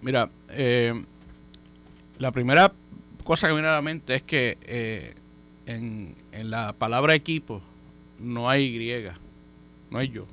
Mira, 0.01 0.30
eh, 0.50 1.04
la 2.18 2.32
primera 2.32 2.72
cosa 3.24 3.48
que 3.48 3.54
me 3.54 3.60
viene 3.60 3.70
a 3.70 3.75
la 3.75 3.82
mente 3.82 4.16
es 4.16 4.24
que 4.24 4.58
eh, 4.62 5.16
en, 5.66 6.16
en 6.32 6.50
la 6.50 6.74
palabra 6.74 7.13
equipo 7.13 7.62
no 8.22 8.50
hay 8.50 8.63
Y, 8.63 9.10
no 9.90 9.98
hay 9.98 10.10
yo. 10.10 10.25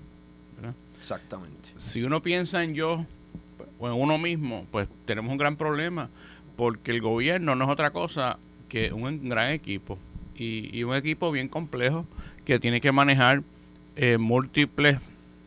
¿verdad? 0.57 0.75
Exactamente. 0.99 1.71
Si 1.79 2.03
uno 2.03 2.23
piensa 2.23 2.63
en 2.63 2.75
yo 2.75 3.05
o 3.79 3.89
en 3.89 3.95
uno 3.95 4.19
mismo, 4.19 4.67
pues 4.71 4.89
tenemos 5.07 5.31
un 5.31 5.39
gran 5.39 5.57
problema 5.57 6.09
porque 6.57 6.91
el 6.91 7.01
gobierno 7.01 7.55
no 7.55 7.65
es 7.65 7.71
otra 7.71 7.91
cosa 7.91 8.39
que 8.69 8.93
un 8.93 9.29
gran 9.29 9.53
equipo 9.53 9.99
y, 10.37 10.77
y 10.77 10.85
un 10.85 10.95
equipo 10.95 11.31
bien 11.31 11.49
complejo 11.49 12.05
que 12.45 12.59
tiene 12.59 12.81
que 12.81 12.93
manejar 12.93 13.43
eh, 13.97 14.19
múltiples 14.19 14.99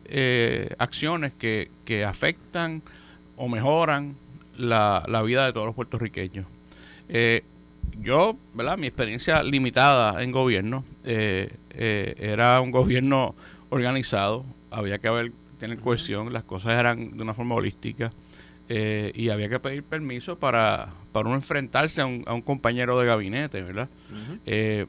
eh, 0.06 0.74
acciones 0.78 1.32
que, 1.38 1.70
que 1.84 2.04
afectan 2.04 2.82
o 3.36 3.48
mejoran 3.48 4.14
la, 4.56 5.04
la 5.08 5.22
vida 5.22 5.46
de 5.46 5.52
todos 5.52 5.66
los 5.66 5.74
puertorriqueños. 5.74 6.46
Eh, 7.08 7.44
yo, 8.00 8.36
¿verdad? 8.54 8.78
Mi 8.78 8.86
experiencia 8.86 9.42
limitada 9.42 10.22
en 10.22 10.30
gobierno 10.32 10.84
eh, 11.04 11.50
eh, 11.70 12.14
era 12.18 12.60
un 12.60 12.70
gobierno 12.70 13.34
organizado, 13.70 14.44
había 14.70 14.98
que 14.98 15.08
haber, 15.08 15.32
tener 15.58 15.78
cohesión, 15.78 16.32
las 16.32 16.42
cosas 16.44 16.78
eran 16.78 17.16
de 17.16 17.22
una 17.22 17.34
forma 17.34 17.54
holística 17.54 18.12
eh, 18.68 19.12
y 19.14 19.28
había 19.28 19.48
que 19.48 19.58
pedir 19.60 19.82
permiso 19.84 20.38
para, 20.38 20.88
para 21.12 21.26
uno 21.28 21.36
enfrentarse 21.36 22.00
a 22.00 22.06
un, 22.06 22.24
a 22.26 22.32
un 22.34 22.42
compañero 22.42 22.98
de 22.98 23.06
gabinete, 23.06 23.62
¿verdad? 23.62 23.88
Eh, 24.46 24.86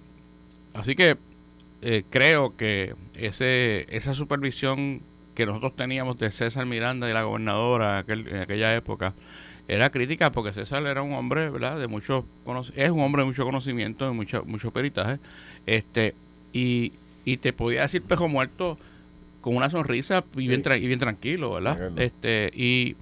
así 0.73 0.95
que 0.95 1.17
creo 2.09 2.55
que 2.55 2.95
ese, 3.13 3.85
esa 3.93 4.13
supervisión 4.13 5.01
que 5.35 5.45
nosotros 5.45 5.75
teníamos 5.75 6.17
de 6.17 6.31
César 6.31 6.65
Miranda 6.65 7.09
y 7.09 7.13
la 7.13 7.23
gobernadora 7.23 7.99
en, 7.99 8.05
aquel- 8.05 8.27
en 8.29 8.37
aquella 8.37 8.73
época 8.75 9.13
era 9.67 9.89
crítica 9.89 10.31
porque 10.31 10.51
César 10.53 10.85
era 10.85 11.01
un 11.01 11.13
hombre, 11.13 11.49
¿verdad? 11.49 11.79
De 11.79 11.87
mucho 11.87 12.25
es 12.75 12.89
un 12.89 12.99
hombre 13.01 13.21
de 13.21 13.27
mucho 13.27 13.45
conocimiento, 13.45 14.05
de 14.05 14.11
mucho, 14.11 14.43
mucho 14.45 14.71
peritaje, 14.71 15.19
este 15.65 16.15
y, 16.51 16.93
y 17.25 17.37
te 17.37 17.53
podía 17.53 17.81
decir 17.83 18.01
pejo 18.03 18.27
muerto 18.27 18.77
con 19.41 19.55
una 19.55 19.69
sonrisa 19.69 20.23
y, 20.35 20.47
bien, 20.47 20.63
Sí. 20.63 20.69
tra- 20.69 20.81
y 20.81 20.87
bien 20.87 20.99
tranquilo, 20.99 21.53
¿verdad? 21.53 21.91
Este 21.97 22.51
y 22.53 22.95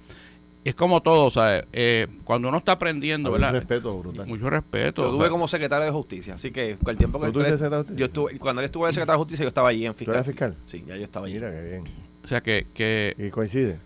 es 0.64 0.76
como 0.76 1.00
todo, 1.02 1.28
¿sabes? 1.30 1.64
Eh, 1.72 2.06
cuando 2.22 2.48
uno 2.48 2.58
está 2.58 2.72
aprendiendo, 2.72 3.34
Había 3.34 3.46
¿verdad? 3.46 3.60
respeto 3.60 3.98
brutal. 3.98 4.26
Mucho 4.28 4.48
respeto. 4.48 5.02
Lo 5.02 5.08
o 5.08 5.12
tuve 5.12 5.28
como 5.28 5.48
secretario 5.48 5.86
de 5.86 5.90
justicia, 5.90 6.34
así 6.34 6.52
que 6.52 6.76
con 6.76 6.90
el 6.90 6.98
tiempo 6.98 7.18
que 7.18 7.22
¿Pero 7.26 7.32
tú 7.32 7.40
él- 7.40 7.46
eres 7.46 7.58
secretario 7.58 7.78
de 7.78 7.88
justicia? 7.88 7.98
yo 7.98 8.04
estuve, 8.06 8.38
cuando 8.38 8.60
él 8.60 8.66
estuvo 8.66 8.86
de 8.86 8.92
secretario 8.92 9.18
de 9.18 9.22
justicia, 9.24 9.42
yo 9.42 9.48
estaba 9.48 9.68
allí 9.70 9.84
en 9.86 9.92
¿Tú 9.92 9.98
fiscal. 9.98 10.14
eres 10.14 10.26
fiscal? 10.28 10.56
Sí, 10.66 10.84
ya 10.86 10.96
yo 10.96 11.02
estaba 11.02 11.26
allí. 11.26 11.34
Mira, 11.34 11.50
qué 11.50 11.62
bien. 11.62 11.84
O 12.24 12.28
sea 12.28 12.40
que, 12.40 12.66
que 12.72 13.14
Y 13.18 13.30
coincide. 13.30 13.78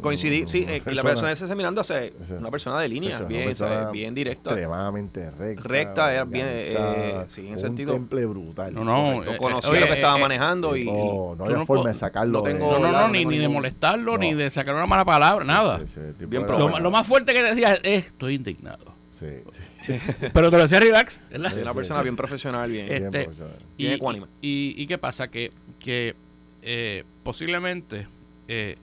Coincidí, 0.00 0.44
sí, 0.48 0.64
una 0.64 0.72
eh, 0.74 0.82
y 0.84 0.94
la 0.94 1.02
persona 1.04 1.28
de 1.28 1.36
César 1.36 1.56
Miranda 1.56 1.82
es 1.82 1.90
Esa- 1.90 2.34
una 2.34 2.50
persona 2.50 2.80
de 2.80 2.88
línea, 2.88 3.20
bien, 3.22 3.52
bien 3.92 4.14
directa. 4.14 4.50
Extremadamente 4.50 5.30
recta. 5.30 5.62
Recta, 5.62 6.12
era 6.12 6.24
bien, 6.24 6.46
eh, 6.48 7.24
sí, 7.28 7.46
en 7.46 7.54
un 7.54 7.60
sentido- 7.60 7.92
temple 7.92 8.26
brutal. 8.26 8.74
No, 8.74 8.82
no, 8.82 9.22
eh, 9.22 9.36
conocía 9.36 9.70
oye, 9.70 9.80
lo 9.80 9.86
que 9.86 9.92
estaba 9.94 10.18
eh, 10.18 10.22
manejando 10.22 10.76
y, 10.76 10.86
no, 10.86 11.36
no 11.38 11.44
había 11.44 11.56
no 11.58 11.66
forma 11.66 11.82
po- 11.84 11.88
de 11.88 11.94
sacarlo. 11.94 12.38
no 12.38 12.42
tengo- 12.42 12.72
No, 12.72 12.78
no, 12.80 12.92
la- 12.92 13.00
no, 13.02 13.06
no 13.06 13.12
ni, 13.12 13.24
ni 13.24 13.38
de 13.38 13.48
molestarlo, 13.48 14.12
No. 14.12 14.18
ni 14.18 14.34
de 14.34 14.50
sacar 14.50 14.74
una 14.74 14.86
mala 14.86 15.04
palabra, 15.04 15.44
nada. 15.44 15.78
Sí, 15.86 16.00
sí, 16.18 16.24
Bien 16.26 16.44
Lo, 16.48 16.78
lo 16.80 16.90
más 16.90 17.06
fuerte 17.06 17.32
que 17.32 17.42
decía 17.44 17.74
es, 17.74 18.06
estoy 18.06 18.34
indignado. 18.34 18.92
Sí, 19.10 19.26
sí, 19.82 19.94
Pero 20.34 20.50
te 20.50 20.56
lo 20.56 20.64
decía 20.64 20.80
relax. 20.80 21.20
Sí, 21.30 21.60
una 21.62 21.72
persona 21.72 22.02
bien 22.02 22.16
profesional, 22.16 22.68
bien. 22.68 22.86
Eh, 22.86 22.88
bien 22.88 23.04
Este, 23.04 23.24
profesional. 23.26 23.56
Y, 23.76 23.82
Bien 23.84 23.94
ecuánime. 23.94 24.26
y- 24.42 24.74
y 24.76 24.86
qué 24.88 24.98
pasa? 24.98 25.28
Que, 25.28 25.52
que 25.78 26.16
eh, 26.64 27.04
posiblemente, 27.22 28.06
eh, 28.48 28.76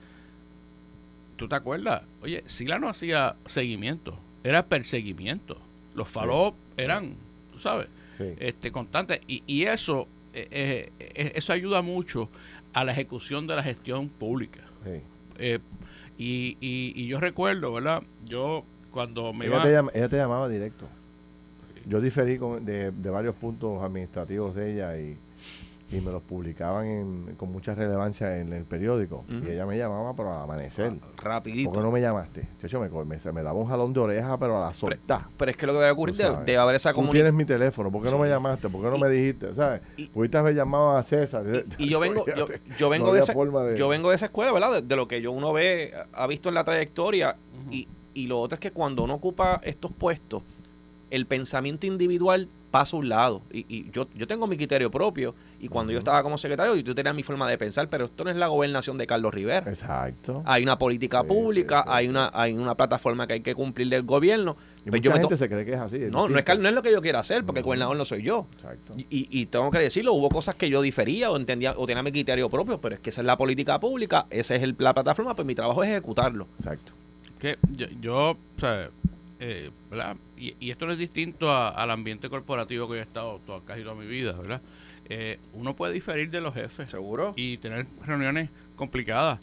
¿tú 1.36 1.48
te 1.48 1.54
acuerdas? 1.54 2.02
Oye, 2.22 2.42
Sila 2.46 2.78
no 2.78 2.88
hacía 2.88 3.36
seguimiento, 3.46 4.18
era 4.44 4.64
perseguimiento. 4.66 5.58
Los 5.94 6.08
follow 6.08 6.54
eran, 6.76 7.14
tú 7.52 7.58
sabes, 7.58 7.88
Sí. 8.16 8.24
este, 8.38 8.70
constantes. 8.72 9.20
Y, 9.26 9.42
y 9.46 9.64
eso, 9.64 10.06
eh, 10.34 10.90
eh, 11.00 11.32
eso 11.34 11.52
ayuda 11.52 11.82
mucho 11.82 12.28
a 12.72 12.84
la 12.84 12.92
ejecución 12.92 13.46
de 13.46 13.56
la 13.56 13.62
gestión 13.62 14.08
pública. 14.08 14.60
sí. 14.84 15.00
Eh, 15.38 15.58
y, 16.18 16.56
y, 16.60 16.92
y 16.94 17.06
yo 17.06 17.18
recuerdo, 17.18 17.72
¿verdad? 17.72 18.02
Yo 18.26 18.64
cuando 18.92 19.32
me 19.32 19.46
Ella, 19.46 19.54
iba... 19.56 19.64
te 19.64 19.72
llama- 19.72 19.90
ella 19.94 20.08
te 20.08 20.16
llamaba 20.18 20.48
directo. 20.48 20.86
Yo 21.86 22.00
diferí 22.02 22.38
con- 22.38 22.64
de, 22.64 22.92
de 22.92 23.10
varios 23.10 23.34
puntos 23.34 23.82
administrativos 23.82 24.54
de 24.54 24.72
ella 24.74 24.96
y, 25.00 25.16
y 25.92 26.00
me 26.00 26.10
los 26.10 26.22
publicaban 26.22 26.86
en- 26.86 27.34
con 27.36 27.52
mucha 27.52 27.74
relevancia 27.74 28.38
en 28.38 28.52
el 28.52 28.64
periódico. 28.64 29.24
Y 29.28 29.50
ella 29.50 29.66
me 29.66 29.76
llamaba 29.76 30.14
pero 30.16 30.34
al 30.34 30.42
amanecer. 30.42 30.94
Rapidito. 31.18 31.70
¿Por 31.70 31.78
qué 31.80 31.84
no 31.86 31.92
me 31.92 32.00
llamaste? 32.00 32.48
Chacho, 32.58 32.80
me, 32.80 32.88
me- 32.88 33.32
me 33.32 33.42
daba 33.42 33.58
un 33.58 33.68
jalón 33.68 33.92
de 33.92 34.00
oreja, 34.00 34.38
pero 34.38 34.56
a 34.56 34.66
la 34.68 34.72
solta. 34.72 35.28
Pero 35.36 35.50
es 35.50 35.56
que 35.56 35.66
lo 35.66 35.74
que 35.74 35.78
debe 35.80 35.90
ocurrir 35.90 36.16
debe, 36.16 36.36
debe 36.46 36.56
haber 36.58 36.76
esa 36.76 36.90
Tú 36.90 36.96
comunicación. 36.96 37.24
tienes 37.26 37.34
mi 37.34 37.44
teléfono, 37.44 37.92
¿por 37.92 38.02
qué 38.02 38.10
no 38.10 38.18
me 38.18 38.28
llamaste? 38.28 38.68
¿Por 38.70 38.80
qué 38.82 38.88
no 38.88 38.96
Y- 38.96 39.00
me 39.00 39.08
dijiste? 39.10 39.54
¿Sabes? 39.54 39.82
y- 39.98 40.06
Pudiste 40.06 40.38
haber 40.38 40.54
llamado 40.54 40.96
a 40.96 41.02
César. 41.02 41.44
Y 41.76 41.88
yo 41.88 42.00
vengo, 42.00 42.24
yo, 42.78 42.88
vengo 42.88 43.08
no 43.08 43.12
de 43.12 43.20
esa, 43.20 43.32
de- 43.34 43.76
yo 43.78 43.88
vengo 43.88 44.08
de 44.10 44.16
esa 44.16 44.26
escuela, 44.26 44.50
¿verdad? 44.52 44.72
De, 44.72 44.82
de 44.82 44.96
lo 44.96 45.06
que 45.06 45.20
yo 45.20 45.30
uno 45.32 45.52
ve, 45.52 45.92
ha 46.14 46.26
visto 46.26 46.48
en 46.48 46.54
la 46.54 46.64
trayectoria. 46.64 47.36
y, 47.70 47.86
y 48.14 48.26
lo 48.26 48.38
otro 48.40 48.56
es 48.56 48.60
que 48.60 48.72
cuando 48.72 49.04
uno 49.04 49.14
ocupa 49.14 49.60
estos 49.64 49.92
puestos, 49.92 50.42
el 51.10 51.26
pensamiento 51.26 51.86
individual 51.86 52.48
pasa 52.72 52.96
a 52.96 52.98
un 52.98 53.08
lado. 53.08 53.42
Y, 53.52 53.64
y 53.68 53.90
yo, 53.92 54.08
yo 54.16 54.26
tengo 54.26 54.48
mi 54.48 54.56
criterio 54.56 54.90
propio. 54.90 55.36
Y 55.60 55.68
cuando 55.68 55.92
yo 55.92 56.00
estaba 56.00 56.20
como 56.24 56.36
secretario, 56.38 56.74
yo 56.74 56.92
tenía 56.92 57.12
mi 57.12 57.22
forma 57.22 57.48
de 57.48 57.56
pensar, 57.56 57.88
pero 57.88 58.06
esto 58.06 58.24
no 58.24 58.30
es 58.30 58.36
la 58.36 58.48
gobernación 58.48 58.98
de 58.98 59.06
Carlos 59.06 59.32
Rivera. 59.32 59.70
Exacto. 59.70 60.42
Hay 60.44 60.64
una 60.64 60.76
política 60.76 61.20
Sí, 61.20 61.28
pública, 61.28 61.82
sí, 61.84 61.88
sí, 61.88 61.94
hay 61.94 62.08
una 62.08 62.30
hay 62.34 62.52
una 62.54 62.74
plataforma 62.74 63.28
que 63.28 63.34
hay 63.34 63.40
que 63.42 63.54
cumplir 63.54 63.88
del 63.88 64.02
gobierno. 64.02 64.56
y 64.84 64.90
pues 64.90 65.00
mucha 65.00 65.02
yo 65.02 65.10
me 65.10 65.20
to- 65.20 65.28
gente 65.28 65.36
se 65.36 65.48
cree 65.48 65.64
que 65.64 65.74
es 65.74 65.78
así. 65.78 65.98
no, 66.10 66.28
no 66.28 66.36
es, 66.36 66.44
que- 66.44 66.56
no 66.56 66.68
es 66.68 66.74
lo 66.74 66.82
que 66.82 66.90
yo 66.90 67.00
quiero 67.00 67.20
hacer, 67.20 67.44
porque 67.44 67.60
el 67.60 67.64
gobernador 67.64 67.96
no 67.96 68.04
soy 68.04 68.22
yo. 68.24 68.46
Exacto. 68.54 68.94
Y, 68.96 69.02
y- 69.10 69.28
y 69.30 69.46
tengo 69.46 69.70
que 69.70 69.78
decirlo, 69.78 70.14
hubo 70.14 70.28
cosas 70.30 70.56
que 70.56 70.68
yo 70.68 70.82
difería 70.82 71.30
o 71.30 71.36
entendía 71.36 71.74
o 71.76 71.86
tenía 71.86 72.02
mi 72.02 72.10
criterio 72.10 72.50
propio, 72.50 72.80
pero 72.80 72.96
es 72.96 73.00
que 73.00 73.10
esa 73.10 73.20
es 73.20 73.26
la 73.26 73.36
política 73.36 73.78
pública, 73.78 74.26
esa 74.30 74.56
es 74.56 74.62
el, 74.62 74.74
la 74.78 74.94
plataforma, 74.94 75.36
pues 75.36 75.46
mi 75.46 75.54
trabajo 75.54 75.84
es 75.84 75.90
ejecutarlo. 75.90 76.48
Exacto. 76.58 76.92
que 77.38 77.58
yo, 77.76 77.86
yo, 78.00 78.30
o 78.30 78.36
sea, 78.60 78.88
eh, 79.44 79.70
¿verdad? 79.90 80.16
Y, 80.36 80.54
y 80.60 80.70
esto 80.70 80.86
no 80.86 80.92
es 80.92 80.98
distinto 80.98 81.50
a- 81.50 81.68
al 81.70 81.90
ambiente 81.90 82.28
corporativo 82.30 82.86
que 82.88 82.94
yo 82.94 83.00
he 83.00 83.02
estado 83.02 83.40
toda- 83.44 83.60
casi 83.64 83.82
toda 83.82 83.96
mi 83.96 84.06
vida, 84.06 84.32
¿verdad? 84.34 84.62
Eh, 85.08 85.38
uno 85.52 85.74
puede 85.74 85.92
diferir 85.92 86.30
de 86.30 86.40
los 86.40 86.54
jefes 86.54 86.88
¿Seguro? 86.88 87.32
y 87.36 87.56
tener 87.58 87.86
reuniones 88.06 88.50
complicadas, 88.76 89.40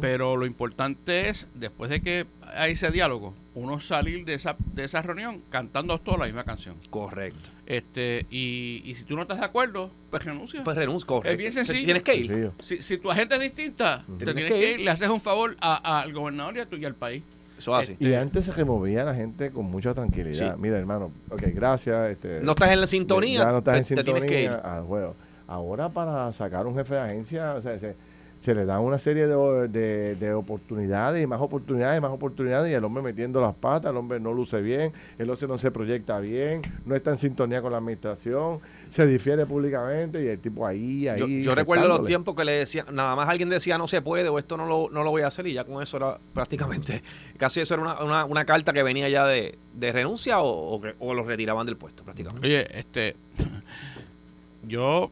pero 0.00 0.36
lo 0.36 0.44
importante 0.46 1.28
es, 1.28 1.46
después 1.54 1.90
de 1.90 2.00
que 2.02 2.26
hay 2.54 2.72
ese 2.72 2.90
diálogo, 2.90 3.34
uno 3.54 3.80
salir 3.80 4.24
de 4.24 4.34
esa, 4.34 4.56
de 4.74 4.84
esa 4.84 5.02
reunión 5.02 5.42
cantando 5.50 5.98
todos 5.98 6.18
la 6.18 6.26
misma 6.26 6.44
canción. 6.44 6.76
Correcto. 6.90 7.50
Este, 7.66 8.26
y, 8.30 8.82
y 8.84 8.94
si 8.94 9.04
tú 9.04 9.16
no 9.16 9.22
estás 9.22 9.38
de 9.40 9.44
acuerdo, 9.46 9.90
pues 10.10 10.24
renuncia. 10.24 10.62
Pues 10.64 10.76
renuncio, 10.76 11.06
correcto. 11.06 11.30
Es 11.32 11.38
bien 11.38 11.52
sencillo. 11.52 11.84
Tienes 11.84 12.02
que 12.02 12.14
ir. 12.16 12.50
Si, 12.60 12.82
si 12.82 12.98
tu 12.98 13.10
agente 13.10 13.34
es 13.34 13.40
distinta, 13.42 14.04
te 14.06 14.24
Tienes 14.24 14.34
tienes 14.36 14.52
que 14.52 14.58
que 14.60 14.72
ir. 14.74 14.80
le 14.80 14.90
haces 14.90 15.08
un 15.08 15.20
favor 15.20 15.56
a- 15.60 16.00
al 16.02 16.12
gobernador 16.12 16.56
y, 16.56 16.60
a 16.60 16.66
tu- 16.66 16.76
y 16.76 16.84
al 16.84 16.94
país. 16.94 17.22
Eso 17.62 17.80
es 17.80 17.88
así. 17.90 17.96
Y 18.00 18.14
antes 18.14 18.44
se 18.44 18.52
removía 18.52 19.04
la 19.04 19.14
gente 19.14 19.50
con 19.50 19.66
mucha 19.66 19.94
tranquilidad. 19.94 20.54
Sí. 20.54 20.60
Mira, 20.60 20.78
hermano, 20.78 21.12
ok, 21.30 21.42
gracias. 21.54 22.10
Este, 22.10 22.40
No 22.40 22.52
estás 22.52 22.70
en 22.72 22.80
la 22.80 22.86
sintonía, 22.86 23.40
Ya 23.40 23.52
no 23.52 23.58
estás 23.58 23.76
en 23.76 23.82
te 23.82 23.84
sintonía. 23.88 24.12
tienes 24.20 24.30
que 24.30 24.42
ir. 24.44 24.50
al 24.50 24.82
juego. 24.84 25.14
Ahora 25.46 25.88
para 25.88 26.32
sacar 26.32 26.66
un 26.66 26.74
jefe 26.74 26.94
de 26.94 27.00
agencia, 27.00 27.54
o 27.54 27.62
sea, 27.62 27.78
se, 27.78 27.94
se 28.42 28.56
le 28.56 28.64
dan 28.64 28.80
una 28.80 28.98
serie 28.98 29.28
de, 29.28 29.68
de- 29.68 30.16
de 30.16 30.34
oportunidades 30.34 31.22
y 31.22 31.28
más 31.28 31.40
oportunidades, 31.40 32.00
más 32.02 32.10
oportunidades 32.10 32.72
y 32.72 32.74
el 32.74 32.82
hombre 32.82 33.00
metiendo 33.00 33.40
las 33.40 33.54
patas, 33.54 33.92
el 33.92 33.96
hombre 33.96 34.18
no 34.18 34.32
luce 34.32 34.60
bien, 34.60 34.92
el 35.16 35.30
hombre 35.30 35.46
no 35.46 35.58
se 35.58 35.70
proyecta 35.70 36.18
bien, 36.18 36.60
no 36.84 36.96
está 36.96 37.10
en 37.10 37.18
sintonía 37.18 37.62
con 37.62 37.70
la 37.70 37.78
administración, 37.78 38.58
se 38.88 39.06
difiere 39.06 39.46
públicamente 39.46 40.24
y 40.24 40.26
el 40.26 40.40
tipo 40.40 40.66
ahí, 40.66 41.06
ahí. 41.06 41.20
Yo, 41.20 41.26
yo 41.28 41.54
recuerdo 41.54 41.86
los 41.86 41.98
tiempos 42.04 42.34
que 42.34 42.44
le 42.44 42.50
decía, 42.52 42.84
nada 42.90 43.14
más 43.14 43.28
alguien 43.28 43.48
decía 43.48 43.78
no 43.78 43.86
se 43.86 44.02
puede 44.02 44.28
o 44.28 44.36
esto 44.40 44.56
no 44.56 44.66
lo, 44.66 44.88
no 44.90 45.04
lo 45.04 45.10
voy 45.12 45.22
a 45.22 45.28
hacer 45.28 45.46
y 45.46 45.52
ya 45.52 45.62
con 45.62 45.80
eso 45.80 45.96
era 45.98 46.18
prácticamente, 46.34 47.00
casi 47.38 47.60
eso 47.60 47.74
era 47.74 47.82
una, 47.84 48.02
una, 48.02 48.24
una 48.24 48.44
carta 48.44 48.72
que 48.72 48.82
venía 48.82 49.08
ya 49.08 49.24
de, 49.24 49.56
de 49.72 49.92
renuncia 49.92 50.40
o, 50.40 50.74
o, 50.74 50.80
que- 50.80 50.96
o 50.98 51.14
los 51.14 51.26
retiraban 51.26 51.64
del 51.64 51.76
puesto 51.76 52.02
prácticamente. 52.02 52.44
Oye, 52.48 52.66
este, 52.76 53.14
yo 54.66 55.10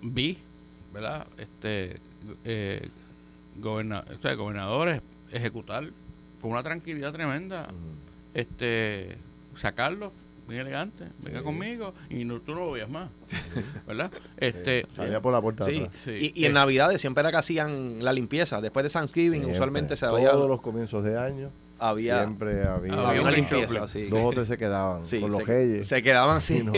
vi, 0.00 0.38
¿verdad? 0.92 1.26
Este, 1.38 2.00
eh, 2.44 2.88
goberna- 3.58 4.04
o 4.18 4.20
sea, 4.22 4.34
gobernadores 4.34 5.00
ejecutar 5.30 5.88
con 6.40 6.50
una 6.52 6.62
tranquilidad 6.62 7.12
tremenda, 7.12 7.64
Ujú. 7.68 7.76
este, 8.34 9.16
sacarlos 9.56 10.12
muy 10.46 10.56
elegante, 10.58 11.04
venga 11.20 11.42
conmigo 11.42 11.94
y 12.10 12.24
no, 12.24 12.40
tú 12.40 12.52
no 12.54 12.64
lo 12.66 12.72
veías 12.72 12.90
más, 12.90 13.08
¿verdad? 13.86 14.10
Este, 14.36 14.86
Salía 14.90 15.20
por 15.20 15.32
la 15.32 15.40
puerta 15.40 15.64
de 15.64 15.88
Sí. 15.94 16.10
Y, 16.34 16.42
y 16.42 16.46
en 16.46 16.54
Navidades 16.54 17.00
siempre 17.00 17.20
era 17.22 17.30
que 17.30 17.36
hacían 17.36 18.02
la 18.04 18.12
limpieza. 18.12 18.60
Después 18.60 18.82
de 18.84 18.90
Thanksgiving, 18.90 19.32
Siempre. 19.32 19.52
usualmente 19.52 19.96
se 19.96 20.04
había, 20.04 20.30
Todos 20.32 20.48
los 20.50 20.60
comienzos 20.60 21.04
de 21.04 21.16
año 21.16 21.50
había, 21.78 22.24
siempre 22.24 22.64
había, 22.66 22.92
una 22.94 23.22
un 23.22 23.32
limpieza. 23.34 23.86
Sí. 23.86 24.08
dos 24.08 24.20
o 24.24 24.30
tres 24.30 24.48
se 24.48 24.58
quedaban 24.58 25.06
Sí, 25.06 25.20
con 25.20 25.30
los 25.30 25.38
se, 25.38 25.44
reyes 25.44 25.86
se 25.86 26.02
quedaban 26.02 26.36
así. 26.38 26.62
no. 26.64 26.72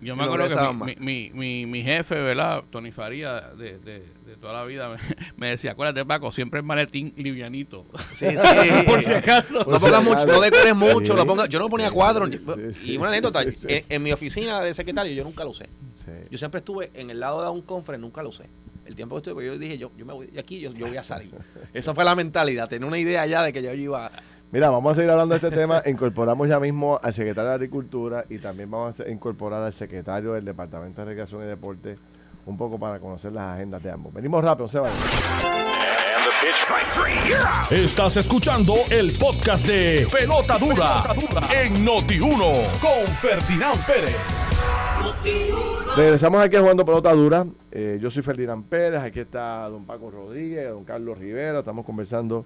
Yo 0.00 0.14
me 0.16 0.24
No 0.24 0.32
acuerdo 0.32 0.48
que 0.86 0.96
mi, 1.00 1.30
mi, 1.34 1.66
mi 1.66 1.82
jefe, 1.82 2.14
¿verdad? 2.14 2.62
Tony 2.70 2.92
Faría, 2.92 3.40
de, 3.50 3.78
de, 3.78 4.04
de 4.32 4.40
toda 4.40 4.52
la 4.52 4.64
vida, 4.64 4.88
me, 4.88 4.96
me 5.36 5.48
decía, 5.50 5.72
acuérdate, 5.72 6.04
Paco, 6.04 6.32
siempre 6.32 6.60
el 6.60 6.66
maletín 6.66 7.12
livianito. 7.16 7.84
Sí, 8.12 8.26
sí. 8.30 8.36
Por 8.86 9.02
si 9.02 9.12
acaso. 9.12 9.64
No 9.64 9.78
pongas 9.78 10.02
mucho, 10.02 10.26
no 10.26 10.40
decores 10.40 10.74
mucho, 10.74 11.12
Sí. 11.12 11.18
no 11.18 11.26
ponga- 11.26 11.46
yo 11.48 11.58
no 11.58 11.68
ponía 11.68 11.88
Sí, 11.88 11.94
cuadros. 11.94 12.30
sí, 12.30 12.40
sí, 12.74 12.92
y 12.92 12.96
una 12.96 13.08
anécdota, 13.08 13.42
sí, 13.42 13.52
sí. 13.52 13.66
En, 13.68 13.84
en 13.88 14.02
mi 14.02 14.12
oficina 14.12 14.60
de 14.62 14.72
secretario 14.74 15.12
yo 15.12 15.24
nunca 15.24 15.44
lo 15.44 15.50
usé. 15.50 15.66
Sí. 15.94 16.10
Yo 16.30 16.38
siempre 16.38 16.58
estuve 16.58 16.90
en 16.94 17.10
el 17.10 17.20
lado 17.20 17.42
de 17.42 17.50
un 17.50 17.62
conference, 17.62 18.00
nunca 18.02 18.22
lo 18.22 18.30
usé. 18.30 18.44
El 18.86 18.96
tiempo 18.96 19.14
que 19.14 19.18
estuve, 19.18 19.34
pues 19.34 19.46
yo 19.46 19.58
dije, 19.58 19.78
yo, 19.78 19.90
yo 19.96 20.04
me 20.04 20.12
voy 20.12 20.26
de 20.26 20.40
aquí, 20.40 20.58
yo, 20.60 20.72
yo 20.72 20.86
voy 20.86 20.96
a 20.96 21.02
salir. 21.02 21.30
Esa 21.74 21.94
fue 21.94 22.04
la 22.04 22.14
mentalidad, 22.14 22.68
tener 22.68 22.86
una 22.86 22.98
idea 22.98 23.24
ya 23.26 23.42
de 23.42 23.52
que 23.52 23.62
yo 23.62 23.72
iba... 23.72 24.10
Mira, 24.50 24.68
vamos 24.68 24.92
a 24.92 24.94
seguir 24.96 25.10
hablando 25.10 25.34
de 25.38 25.46
este 25.46 25.56
tema. 25.56 25.82
Incorporamos 25.86 26.46
ya 26.46 26.60
mismo 26.60 27.00
al 27.02 27.14
secretario 27.14 27.48
de 27.50 27.54
Agricultura 27.54 28.26
y 28.28 28.36
también 28.38 28.70
vamos 28.70 29.00
a 29.00 29.08
incorporar 29.08 29.62
al 29.62 29.72
secretario 29.72 30.34
del 30.34 30.44
Departamento 30.44 31.00
de 31.00 31.06
Recreación 31.06 31.42
y 31.42 31.46
Deporte 31.46 31.96
un 32.46 32.56
poco 32.56 32.78
para 32.78 32.98
conocer 32.98 33.32
las 33.32 33.54
agendas 33.56 33.82
de 33.82 33.90
ambos. 33.90 34.12
Venimos 34.12 34.42
rápido, 34.42 34.68
se 34.68 34.78
van. 34.78 34.92
Estás 37.70 38.16
escuchando 38.16 38.74
el 38.90 39.12
podcast 39.18 39.66
de 39.66 40.06
Pelota 40.12 40.58
Dura, 40.58 41.04
en 41.62 41.86
Noti1 41.86 42.80
con 42.80 43.06
Ferdinand 43.20 43.86
Pérez. 43.86 44.16
Regresamos 45.96 46.42
aquí 46.42 46.56
a 46.56 46.60
Jugando 46.60 46.84
Pelota 46.84 47.12
Dura. 47.12 47.46
Eh, 47.70 47.98
yo 48.00 48.10
soy 48.10 48.22
Ferdinand 48.22 48.64
Pérez, 48.64 49.00
aquí 49.00 49.20
está 49.20 49.68
don 49.68 49.84
Paco 49.84 50.10
Rodríguez, 50.10 50.68
don 50.70 50.84
Carlos 50.84 51.18
Rivera. 51.18 51.60
Estamos 51.60 51.84
conversando 51.84 52.44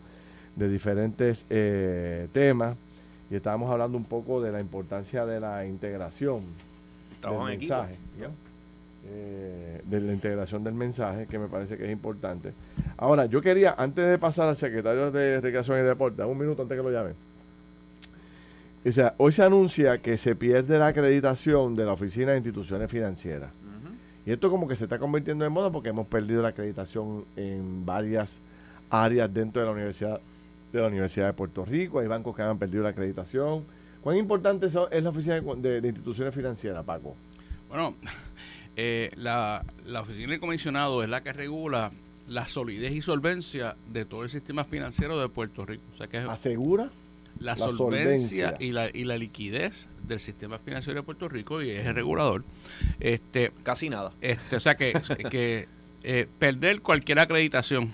de 0.55 0.69
diferentes 0.69 1.47
eh, 1.51 2.29
temas 2.33 2.77
y 3.31 3.37
estábamos 3.37 3.71
hablando 3.71 3.97
un 3.99 4.05
poco 4.05 4.41
de 4.41 4.53
la 4.53 4.61
importancia 4.61 5.25
de 5.27 5.41
la 5.41 5.65
integración 5.67 6.45
Trabajo 7.21 7.47
del 7.47 7.55
en 7.55 7.61
equipo. 7.61 7.75
mensaje, 7.75 7.99
¿no? 8.19 8.46
Eh, 9.09 9.83
de 9.85 10.01
la 10.01 10.13
integración 10.13 10.65
del 10.65 10.75
mensaje, 10.75 11.27
que 11.27 11.39
me 11.39 11.47
parece 11.47 11.77
que 11.77 11.85
es 11.85 11.93
importante. 11.93 12.53
Ahora, 12.97 13.27
yo 13.27 13.41
quería, 13.41 13.75
antes 13.79 14.05
de 14.05 14.19
pasar 14.19 14.49
al 14.49 14.57
secretario 14.57 15.13
de 15.13 15.41
Recreación 15.41 15.79
y 15.79 15.83
Deporte, 15.83 16.25
un 16.25 16.37
minuto 16.37 16.63
antes 16.63 16.77
que 16.77 16.83
lo 16.83 16.91
llame. 16.91 17.13
O 18.85 18.93
sea, 18.93 19.15
hoy 19.19 19.33
se 19.33 19.43
anuncia 19.45 19.99
que 19.99 20.17
se 20.17 20.35
pierde 20.37 20.79
la 20.79 20.89
acreditación 20.89 21.75
de 21.77 21.85
la 21.85 21.93
Oficina 21.93 22.33
de 22.33 22.39
Instituciones 22.39 22.91
Financieras. 22.91 23.51
Y 24.25 24.33
esto 24.33 24.51
como 24.51 24.67
que 24.67 24.75
se 24.75 24.85
está 24.85 24.99
convirtiendo 24.99 25.45
en 25.45 25.53
moda 25.53 25.71
porque 25.71 25.91
hemos 25.91 26.09
perdido 26.09 26.43
la 26.43 26.49
acreditación 26.49 27.25
en 27.37 27.87
varias 27.87 28.41
áreas 28.91 29.33
dentro 29.33 29.61
de 29.61 29.67
la 29.67 29.73
Universidad 29.73 30.21
de 30.73 30.81
la 30.81 30.89
Universidad 30.89 31.27
de 31.29 31.33
Puerto 31.33 31.65
Rico. 31.65 32.01
Hay 32.01 32.09
bancos 32.09 32.35
que 32.35 32.43
han 32.43 32.59
perdido 32.59 32.83
la 32.83 32.89
acreditación. 32.89 33.65
¿Cuán 34.03 34.17
importante 34.17 34.67
es 34.67 34.75
la 34.75 35.11
Oficina 35.11 35.41
de, 35.41 35.55
de- 35.57 35.81
de 35.81 35.89
Instituciones 35.89 36.35
Financieras, 36.35 36.85
Paco? 36.85 37.15
Bueno, 37.69 37.95
eh, 38.77 39.11
la, 39.17 39.65
la 39.87 40.03
oficina 40.03 40.33
del 40.33 40.41
comisionado 40.41 41.03
es 41.03 41.09
la 41.09 41.23
que 41.23 41.33
regula 41.33 41.93
la 42.29 42.47
solidez 42.47 42.93
y 42.93 43.03
solvencia 43.03 43.77
de 43.93 44.05
todo 44.05 44.25
el 44.25 44.31
sistema 44.31 44.65
financiero 44.65 45.19
de 45.19 45.29
Puerto 45.29 45.65
Rico. 45.65 45.83
O 45.95 45.97
sea 45.97 46.09
que 46.09 46.19
¿Asegura? 46.19 46.91
la, 47.39 47.53
la 47.53 47.57
solvencia, 47.57 48.51
solvencia. 48.51 48.57
y 48.61 48.73
la, 48.73 48.91
y 48.93 49.05
la 49.05 49.17
liquidez 49.17 49.89
del 50.07 50.21
sistema 50.21 50.59
financiero 50.59 51.01
de 51.01 51.05
Puerto 51.05 51.29
Rico 51.29 51.63
y 51.63 51.71
es 51.71 51.87
el 51.87 51.95
regulador. 51.95 52.45
Este, 53.01 53.53
Casi 53.63 53.89
nada. 53.89 54.13
este, 54.21 54.57
o 54.57 54.61
sea 54.61 54.77
que, 54.77 54.93
que 55.31 55.69
eh, 56.03 56.27
perder 56.39 56.83
cualquier 56.83 57.19
acreditación 57.19 57.93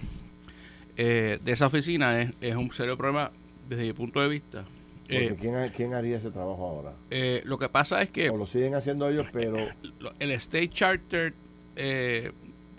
eh, 0.97 1.39
de 1.43 1.53
esa 1.53 1.67
oficina 1.67 2.21
es, 2.21 2.31
es 2.41 2.57
un 2.57 2.73
serio 2.73 2.97
problema 2.97 3.31
desde 3.69 3.85
mi 3.85 3.93
punto 3.93 4.21
de 4.21 4.29
vista. 4.29 4.65
Porque 5.03 5.27
Eh, 5.27 5.37
¿quién, 5.41 5.57
ha- 5.57 5.69
quién 5.71 5.95
haría 5.95 6.17
ese 6.19 6.31
trabajo 6.31 6.65
ahora? 6.67 6.95
eh, 7.11 7.43
lo 7.45 7.59
que 7.59 7.69
pasa 7.69 8.01
es 8.03 8.11
que 8.11 8.31
O 8.31 8.37
lo 8.37 8.47
siguen 8.47 8.75
haciendo 8.75 9.09
ellos, 9.09 9.27
pero 9.33 9.59
el 10.19 10.31
State 10.33 10.69
Chartered 10.71 11.35
eh, 11.77 12.31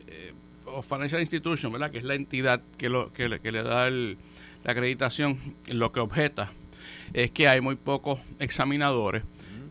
eh, 0.08 0.32
of 0.66 0.88
Financial 0.88 1.20
Institution, 1.22 1.72
¿verdad? 1.72 1.92
que 1.92 1.98
es 2.00 2.04
la 2.06 2.16
entidad 2.16 2.62
que, 2.78 2.90
lo, 2.90 3.12
que, 3.14 3.28
le, 3.30 3.40
que 3.40 3.52
le 3.52 3.62
da 3.64 3.88
el- 3.88 4.18
la 4.64 4.72
acreditación, 4.72 5.38
lo 5.68 5.92
que 5.92 6.00
objeta 6.00 6.52
es 7.14 7.32
que 7.32 7.48
hay 7.50 7.60
muy 7.62 7.76
pocos 7.76 8.20
examinadores, 8.40 9.24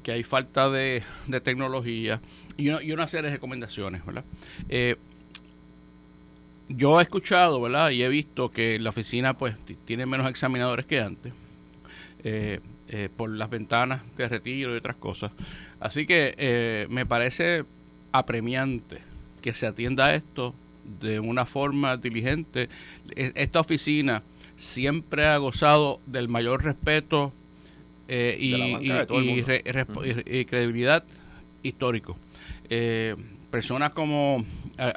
que 0.03 0.13
hay 0.13 0.23
falta 0.23 0.69
de, 0.71 1.03
de 1.29 1.41
tecnología 1.41 2.21
y 2.59 2.69
una, 2.69 2.83
y 2.83 2.93
una 2.93 3.07
serie 3.09 3.31
de 3.31 3.37
recomendaciones. 3.37 4.05
¿verdad? 4.05 4.25
Eh, 4.69 4.97
yo 6.69 7.01
he 7.01 7.03
escuchado 7.03 7.61
¿verdad? 7.61 7.91
y 7.91 8.03
he 8.03 8.09
visto 8.09 8.51
que 8.51 8.79
la 8.79 8.91
oficina 8.91 9.37
pues 9.37 9.57
t- 9.65 9.77
tiene 9.85 10.07
menos 10.07 10.29
examinadores 10.29 10.87
que 10.87 11.01
antes. 11.01 11.33
Eh, 12.25 12.61
eh, 12.89 13.09
por 13.17 13.31
las 13.31 13.49
ventanas 13.51 14.03
de 14.17 14.29
retiro 14.29 14.75
y 14.75 14.79
otras 14.79 14.97
cosas. 14.97 15.33
Así 15.81 16.07
que 16.07 16.35
eh, 16.39 16.87
me 16.91 17.07
parece 17.07 17.65
apremiante 18.13 18.99
que 19.41 19.55
se 19.55 19.67
atienda 19.67 20.07
a 20.07 20.15
esto 20.15 20.55
de 21.01 21.19
una 21.21 21.47
forma 21.47 21.97
diligente. 21.97 22.69
E- 23.17 23.33
Esta 23.35 23.61
oficina 23.61 24.23
siempre 24.57 25.27
ha 25.27 25.37
gozado 25.39 26.01
del 26.07 26.29
mayor 26.29 26.63
respeto 26.63 27.33
eh, 28.09 28.37
y, 28.39 28.53
re- 29.43 29.65
resp- 29.65 30.47
credibilidad 30.47 31.03
histórico. 31.63 32.17
Eh, 32.69 33.17
personas 33.51 33.91
como 33.91 34.45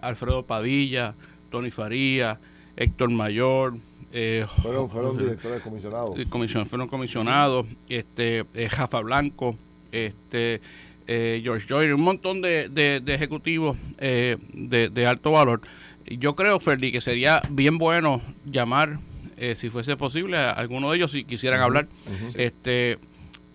Alfredo 0.01 0.43
Padilla, 0.43 1.13
Tony 1.49 1.71
Faría, 1.71 2.39
Héctor 2.75 3.09
Mayor, 3.11 3.77
eh, 4.17 4.45
fueron, 4.61 4.89
fueron 4.89 5.11
José- 5.11 5.23
directores 5.25 5.61
comisionados. 5.61 6.17
comisión, 6.29 6.65
fueron 6.65 6.87
comisionados, 6.87 7.65
este, 7.89 8.45
eh, 8.53 8.69
Jafa 8.69 9.01
Blanco, 9.01 9.57
este, 9.91 10.61
eh, 11.07 11.41
George 11.43 11.67
Joyner, 11.67 11.93
un 11.93 12.01
montón 12.01 12.41
de, 12.41 12.69
de- 12.69 13.01
de 13.01 13.13
ejecutivos 13.13 13.75
eh, 13.97 14.37
de, 14.53 14.89
de 14.89 15.05
alto 15.05 15.31
valor. 15.31 15.61
Yo 16.05 16.35
creo, 16.35 16.59
Ferdi, 16.59 16.91
que 16.91 17.01
sería 17.01 17.41
bien 17.49 17.77
bueno 17.77 18.21
llamar, 18.45 18.99
eh, 19.37 19.55
si 19.57 19.69
fuese 19.69 19.97
posible, 19.97 20.37
a 20.37 20.51
alguno 20.51 20.89
de 20.91 20.97
ellos 20.97 21.11
si 21.11 21.25
quisieran 21.25 21.59
hablar, 21.61 21.87
este, 22.35 22.97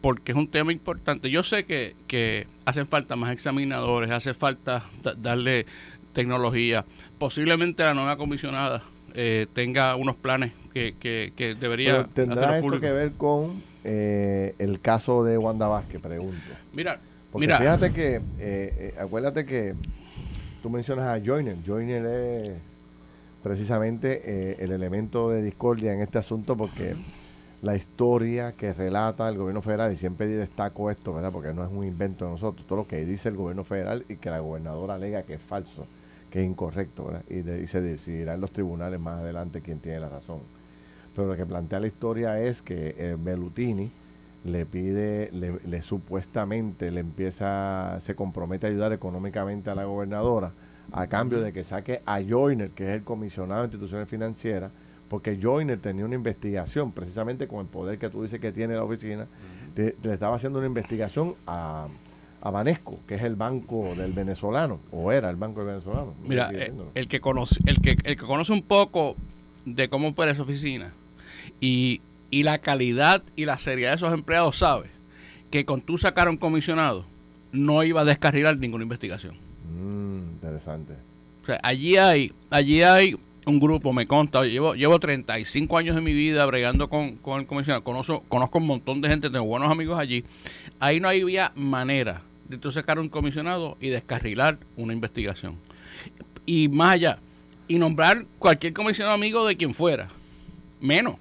porque 0.03 0.33
es 0.33 0.38
un 0.38 0.49
tema 0.49 0.73
importante. 0.73 1.31
Yo 1.31 1.42
sé 1.42 1.64
que, 1.64 1.94
que 2.07 2.46
hacen 2.66 2.87
falta 2.87 3.16
más 3.16 3.33
examinadores, 3.33 4.11
hace 4.11 4.35
falta 4.35 4.85
da- 5.03 5.14
darle 5.14 5.64
tecnología. 6.12 6.85
Posiblemente 7.18 7.83
la 7.83 7.94
nueva 7.94 8.16
comisionada 8.16 8.83
eh, 9.14 9.46
tenga 9.53 9.96
unos 9.96 10.16
planes 10.16 10.53
que, 10.73 10.94
que, 10.99 11.33
que 11.37 11.55
debería 11.55 11.92
Pero 11.92 12.09
¿Tendrá 12.09 12.59
esto 12.59 12.81
que 12.81 12.92
ver 12.92 13.12
con 13.12 13.62
eh, 13.85 14.55
el 14.59 14.81
caso 14.81 15.25
de 15.25 15.38
Wanda 15.38 15.68
Vázquez? 15.68 16.01
Pregunto. 16.01 16.37
Mira, 16.73 17.01
Porque 17.31 17.46
mira, 17.46 17.59
fíjate 17.59 17.92
que, 17.92 18.16
eh, 18.16 18.23
eh, 18.38 18.94
acuérdate 18.99 19.44
que 19.44 19.75
tú 20.62 20.70
mencionas 20.70 21.07
a 21.07 21.25
Joyner. 21.25 21.57
Joyner 21.66 22.07
es 22.07 22.53
precisamente 23.42 24.23
eh, 24.25 24.57
el 24.61 24.73
elemento 24.73 25.31
de 25.31 25.42
discordia 25.42 25.92
en 25.92 26.01
este 26.01 26.18
asunto 26.18 26.57
porque 26.57 26.94
la 27.62 27.77
historia 27.77 28.53
que 28.53 28.73
relata 28.73 29.29
el 29.29 29.37
gobierno 29.37 29.61
federal, 29.62 29.92
y 29.92 29.96
siempre 29.96 30.27
destaco 30.27 30.90
esto, 30.90 31.12
¿verdad? 31.12 31.31
Porque 31.31 31.53
no 31.53 31.62
es 31.62 31.70
un 31.70 31.85
invento 31.85 32.25
de 32.25 32.33
nosotros, 32.33 32.66
todo 32.66 32.79
lo 32.81 32.87
que 32.87 33.05
dice 33.05 33.29
el 33.29 33.37
gobierno 33.37 33.64
federal 33.64 34.05
y 34.09 34.16
que 34.16 34.31
la 34.31 34.40
gobernadora 34.40 34.94
alega 34.94 35.23
que 35.25 35.35
es 35.35 35.42
falso, 35.42 35.87
que 36.31 36.40
es 36.40 36.47
incorrecto, 36.47 37.07
¿verdad? 37.07 37.25
Y, 37.29 37.43
de- 37.43 37.62
y 37.62 37.66
se 37.66 37.81
decidirá 37.81 38.35
en 38.35 38.40
los 38.40 38.53
tribunales 38.53 39.01
más 39.01 39.19
adelante 39.21 39.61
quién 39.61 39.79
tiene 39.81 40.01
la 40.01 40.09
razón. 40.09 40.40
Pero 41.14 41.29
lo 41.29 41.37
que 41.37 41.45
plantea 41.45 41.81
la 41.81 41.87
historia 41.88 42.40
es 42.40 42.62
que 42.62 42.95
eh, 42.97 43.16
Bellutini 43.19 43.90
le 44.45 44.64
pide, 44.64 45.29
le, 45.33 45.59
le 45.66 45.83
supuestamente 45.83 46.90
le 46.90 47.01
empieza, 47.01 47.97
se 48.01 48.14
compromete 48.14 48.66
a 48.66 48.71
ayudar 48.71 48.93
económicamente 48.93 49.71
a 49.71 49.75
la 49.75 49.85
gobernadora 49.85 50.53
a 50.93 51.07
cambio 51.09 51.40
de 51.40 51.53
que 51.53 51.62
saque 51.62 52.03
a 52.07 52.21
Joyner, 52.23 52.71
que 52.71 52.85
es 52.88 52.90
el 52.97 53.03
comisionado 53.05 53.61
de 53.62 53.66
instituciones 53.66 54.09
financieras, 54.09 54.73
porque 55.09 55.38
Joyner 55.40 55.79
tenía 55.81 56.05
una 56.05 56.14
investigación, 56.14 56.90
precisamente 56.93 57.47
con 57.49 57.61
el 57.61 57.66
poder 57.66 57.99
que 57.99 58.09
tú 58.09 58.23
dices 58.23 58.40
que 58.40 58.51
tiene 58.53 58.75
la 58.75 58.83
oficina, 58.85 59.27
te- 59.75 59.97
le 60.03 60.12
estaba 60.14 60.37
haciendo 60.37 60.59
una 60.59 60.66
investigación 60.69 61.35
a, 61.47 61.87
a 62.42 62.50
Banesco, 62.50 63.00
que 63.07 63.16
es 63.16 63.22
el 63.22 63.37
banco 63.37 63.94
del 63.96 64.12
venezolano, 64.12 64.81
o 64.90 65.12
era 65.12 65.29
el 65.31 65.37
banco 65.37 65.61
del 65.61 65.74
venezolano. 65.74 66.14
mira, 66.22 66.50
eh, 66.53 66.72
el 66.94 67.09
que 67.09 67.20
conoce, 67.20 67.61
el 67.66 67.81
que, 67.81 67.90
el 67.90 68.16
que 68.16 68.26
conoce 68.26 68.53
un 68.53 68.62
poco 68.62 69.16
de 69.64 69.88
cómo 69.88 70.09
opera 70.09 70.33
esa 70.33 70.42
oficina 70.42 70.92
y, 71.61 72.00
y 72.31 72.44
la 72.44 72.59
calidad 72.59 73.22
y 73.37 73.44
la 73.44 73.59
seriedad 73.59 73.90
de 73.90 73.96
esos 73.96 74.14
empleados 74.14 74.57
sabe 74.57 74.87
que 75.50 75.64
con 75.64 75.83
tú 75.83 75.98
sacar 75.98 76.29
a 76.29 76.31
un 76.31 76.38
comisionado 76.38 77.05
no 77.53 77.83
iba 77.83 78.00
a 78.00 78.05
descarrilar 78.05 78.57
ninguna 78.57 78.85
investigación. 78.85 79.35
Mm, 79.70 80.35
interesante. 80.35 80.94
O 81.42 81.46
sea, 81.46 81.61
allí 81.62 81.96
hay, 81.96 82.33
allí 82.48 82.83
hay 82.83 83.18
un 83.44 83.59
grupo, 83.59 83.92
me 83.92 84.07
consta, 84.07 84.44
llevo, 84.44 84.74
llevo 84.74 84.98
35 84.98 85.76
años 85.76 85.96
de 85.96 86.00
mi 86.00 86.12
vida 86.14 86.46
bregando 86.46 86.88
con, 86.88 87.16
con 87.16 87.40
el 87.40 87.46
comisionado, 87.46 87.83
conozco, 87.83 88.22
conozco 88.29 88.59
un 88.59 88.66
montón 88.66 89.00
de 89.00 89.09
gente, 89.09 89.29
tengo 89.29 89.44
buenos 89.44 89.70
amigos 89.70 89.98
allí. 89.98 90.24
Ahí 90.79 91.00
no 91.00 91.09
había 91.09 91.53
manera 91.55 92.22
de 92.50 92.58
tú 92.58 92.72
sacar 92.72 92.98
un 92.98 93.08
comisionado 93.08 93.76
y 93.80 93.88
descarrilar 93.88 94.58
una 94.76 94.92
investigación. 94.92 95.56
Y 96.44 96.68
más 96.68 96.94
allá, 96.94 97.18
y 97.68 97.78
nombrar 97.78 98.26
cualquier 98.40 98.72
comisionado 98.72 99.14
amigo 99.14 99.46
de 99.46 99.56
quien 99.56 99.72
fuera, 99.72 100.08
menos. 100.80 101.14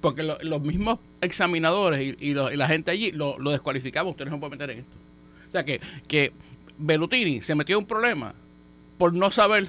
Porque 0.00 0.22
los 0.22 0.62
mismos 0.62 1.00
examinadores 1.20 2.16
y, 2.18 2.32
la 2.32 2.68
gente 2.68 2.92
allí 2.92 3.10
lo, 3.10 3.38
lo 3.38 3.50
descualificamos, 3.50 4.12
ustedes 4.12 4.30
no 4.30 4.38
pueden 4.38 4.52
meter 4.52 4.70
en 4.70 4.78
esto. 4.78 4.96
O 5.48 5.50
sea 5.50 5.64
que, 5.64 5.80
que 6.06 6.32
Bellutini 6.78 7.42
se 7.42 7.56
metió 7.56 7.76
en 7.76 7.82
un 7.82 7.88
problema 7.88 8.32
por 8.96 9.12
no 9.12 9.32
saber 9.32 9.68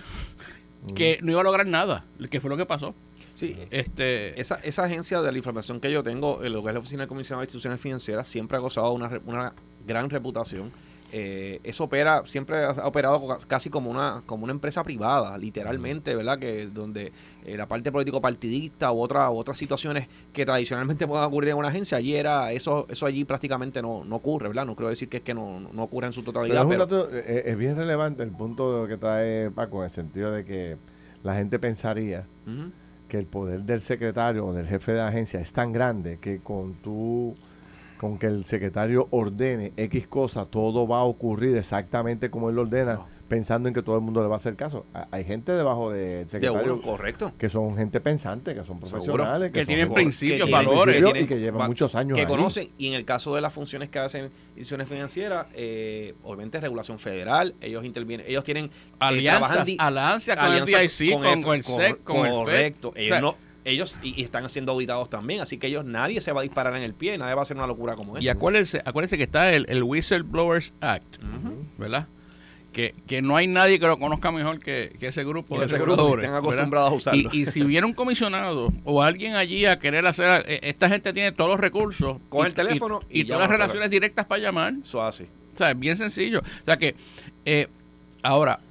que 0.96 1.20
no 1.24 1.32
iba 1.32 1.42
a 1.42 1.44
lograr 1.44 1.66
nada, 1.66 2.06
que 2.30 2.40
fue 2.40 2.50
lo 2.50 2.58
que 2.58 2.68
pasó. 2.68 2.94
Sí, 3.36 3.58
este, 3.72 4.40
esa, 4.40 4.56
esa 4.58 4.84
agencia 4.84 5.20
de 5.22 5.32
la 5.32 5.38
información 5.38 5.80
que 5.80 5.92
yo 5.92 6.04
tengo, 6.04 6.44
en 6.44 6.54
lo 6.54 6.62
que 6.62 6.70
es 6.70 6.74
la 6.76 6.80
Oficina 6.80 7.04
de 7.04 7.08
Comisión 7.08 7.40
de 7.40 7.46
Instituciones 7.46 7.82
Financieras, 7.82 8.28
siempre 8.28 8.58
ha 8.58 8.60
gozado 8.60 8.92
una, 8.92 9.20
una 9.26 9.54
gran 9.88 10.12
reputación 10.12 10.72
eh, 11.14 11.60
eso 11.64 11.84
opera, 11.84 12.22
siempre 12.26 12.64
ha 12.64 12.88
operado 12.88 13.38
casi 13.48 13.70
como 13.70 13.92
una, 13.92 14.24
como 14.26 14.46
una 14.46 14.54
empresa 14.54 14.82
privada, 14.82 15.38
literalmente, 15.38 16.16
¿verdad? 16.16 16.40
Que 16.40 16.68
donde 16.68 17.12
eh, 17.46 17.58
la 17.58 17.68
parte 17.68 17.92
político 17.92 18.22
partidista 18.22 18.94
u 18.94 19.02
otra, 19.02 19.30
otras 19.30 19.58
situaciones 19.58 20.08
que 20.32 20.46
tradicionalmente 20.46 21.06
puedan 21.06 21.26
ocurrir 21.26 21.50
en 21.50 21.58
una 21.58 21.68
agencia, 21.68 21.98
allí 21.98 22.16
era, 22.16 22.54
eso, 22.54 22.86
eso 22.90 23.06
allí 23.06 23.26
prácticamente 23.26 23.82
no, 23.82 24.06
no 24.06 24.16
ocurre, 24.16 24.48
¿verdad? 24.48 24.66
No 24.66 24.76
creo 24.76 24.88
decir 24.88 25.10
que 25.10 25.18
es 25.18 25.24
que 25.24 25.34
no, 25.34 25.60
no 25.60 25.84
ocurre 25.84 26.08
en 26.08 26.14
su 26.14 26.24
totalidad. 26.24 26.66
Pero, 26.66 27.10
eh, 27.12 27.44
es, 27.46 27.58
bien 27.58 27.76
relevante 27.76 28.24
el 28.24 28.32
punto 28.32 28.88
que 28.88 28.96
trae 28.96 29.52
Paco, 29.52 29.80
en 29.80 29.86
el 29.86 29.92
sentido 29.92 30.32
de 30.32 30.46
que 30.46 30.78
la 31.24 31.36
gente 31.36 31.60
pensaría 31.60 32.26
que 33.10 33.20
el 33.20 33.26
poder 33.26 33.64
del 33.64 33.82
secretario 33.82 34.46
o 34.46 34.54
del 34.54 34.66
jefe 34.66 34.94
de 34.94 35.02
agencia 35.02 35.42
es 35.42 35.52
tan 35.52 35.74
grande 35.74 36.20
que 36.22 36.40
con 36.40 36.76
tu 36.76 37.36
con 38.02 38.18
que 38.18 38.26
el 38.26 38.46
secretario 38.46 39.08
ordene 39.12 39.74
X 39.78 40.08
cosa, 40.08 40.48
todo 40.48 40.88
va 40.88 41.02
a 41.02 41.04
ocurrir 41.04 41.56
exactamente 41.56 42.32
como 42.32 42.50
él 42.50 42.56
lo 42.56 42.64
ordena, 42.64 43.06
pensando 43.28 43.70
en 43.70 43.76
que 43.76 43.84
todo 43.84 43.96
el 43.96 44.02
mundo 44.02 44.24
le 44.24 44.28
va 44.28 44.34
a 44.34 44.38
hacer 44.38 44.56
caso. 44.56 44.88
Hay 45.12 45.24
gente 45.24 45.52
debajo 45.52 45.92
del 45.92 46.28
secretario 46.28 46.82
correcto. 46.82 47.32
que 47.38 47.48
son 47.48 47.78
gente 47.78 48.02
pensante, 48.02 48.56
que 48.56 48.64
son 48.64 48.80
profesionales, 48.80 49.52
que, 49.52 49.68
tienen 49.68 49.94
principios, 49.94 50.50
valores 50.50 51.22
y 51.22 51.28
que 51.28 51.40
llevan 51.40 51.68
muchos 51.68 51.94
años. 51.94 52.18
Que 52.18 52.26
conocen, 52.26 52.72
y 52.76 52.88
en 52.88 52.96
el 52.96 53.06
caso 53.06 53.36
de 53.36 53.42
las 53.42 53.54
funciones 53.54 53.90
que 53.90 54.00
hacen 54.00 54.32
instituciones 54.56 54.90
financieras, 54.90 55.46
eh, 55.54 56.16
obviamente 56.24 56.60
regulación 56.60 56.98
federal, 56.98 57.54
ellos 57.62 57.86
intervienen, 57.86 58.26
ellos 58.28 58.44
tienen 58.44 58.66
eh, 58.66 58.70
alianzas, 58.98 59.70
alianzas 59.78 60.38
con 60.38 60.54
el 60.56 60.66
DIC, 60.66 61.44
con, 61.44 61.54
el 61.54 61.64
SEC, 61.64 62.04
con 62.04 62.26
el 62.26 62.32
Correcto, 62.32 62.94
ellos 62.96 63.22
no 63.22 63.51
ellos 63.66 63.98
y, 64.02 64.24
están 64.24 64.50
siendo 64.50 64.72
auditados 64.72 65.10
también, 65.10 65.42
así 65.42 65.58
que 65.58 65.68
ellos 65.68 65.86
nadie 65.86 66.22
se 66.22 66.32
va 66.32 66.42
a 66.42 66.44
disparar 66.44 66.76
en 66.76 66.84
el 66.84 66.94
pie, 66.94 67.18
nadie 67.18 67.34
va 67.34 67.42
a 67.42 67.44
hacer 67.44 67.58
una 67.58 67.68
locura 67.68 67.96
como 67.96 68.18
esa. 68.18 68.26
Y 68.26 68.30
acuérdense, 68.30 68.82
acuérdense 68.86 69.18
que 69.18 69.24
está 69.24 69.54
el, 69.54 69.66
el 69.70 69.84
Whistleblowers 69.84 70.74
Act, 70.82 71.18
¿verdad? 71.78 72.08
Que, 72.74 72.96
que, 73.06 73.22
no 73.22 73.36
hay 73.36 73.48
nadie 73.48 73.82
que 73.82 73.86
lo 73.86 74.00
conozca 74.00 74.32
mejor 74.32 74.62
que, 74.62 74.96
ese 75.02 75.26
grupo 75.26 75.60
de 75.60 75.66
ese 75.66 75.78
grupo 75.78 76.16
estén 76.16 76.34
acostumbrados 76.34 76.92
a 76.92 76.96
usarlo. 76.96 77.30
Y, 77.34 77.46
si 77.46 77.64
viene 77.64 77.86
un 77.86 77.94
comisionado 77.94 78.72
o 78.86 79.04
alguien 79.04 79.36
allí 79.36 79.66
a 79.66 79.78
querer 79.78 80.08
hacer, 80.08 80.46
eh, 80.48 80.62
esta 80.64 80.88
gente 80.88 81.12
tiene 81.12 81.34
todos 81.34 81.50
los 81.50 81.60
recursos. 81.60 82.18
Con 82.30 82.48
el 82.48 82.54
teléfono 82.54 83.02
y, 83.10 83.26
todas 83.26 83.42
las 83.42 83.50
relaciones 83.50 83.90
directas 83.90 84.26
para 84.26 84.42
llamar. 84.42 84.74
Eso 84.82 85.04
así. 85.04 85.26
O 85.54 85.58
sea, 85.58 85.72
es 85.72 85.80
bien 85.80 85.98
sencillo. 85.98 86.40
O 86.40 86.66
sea 86.66 86.78
que, 86.78 86.96
eh, 87.44 87.68
ahora, 88.24 88.62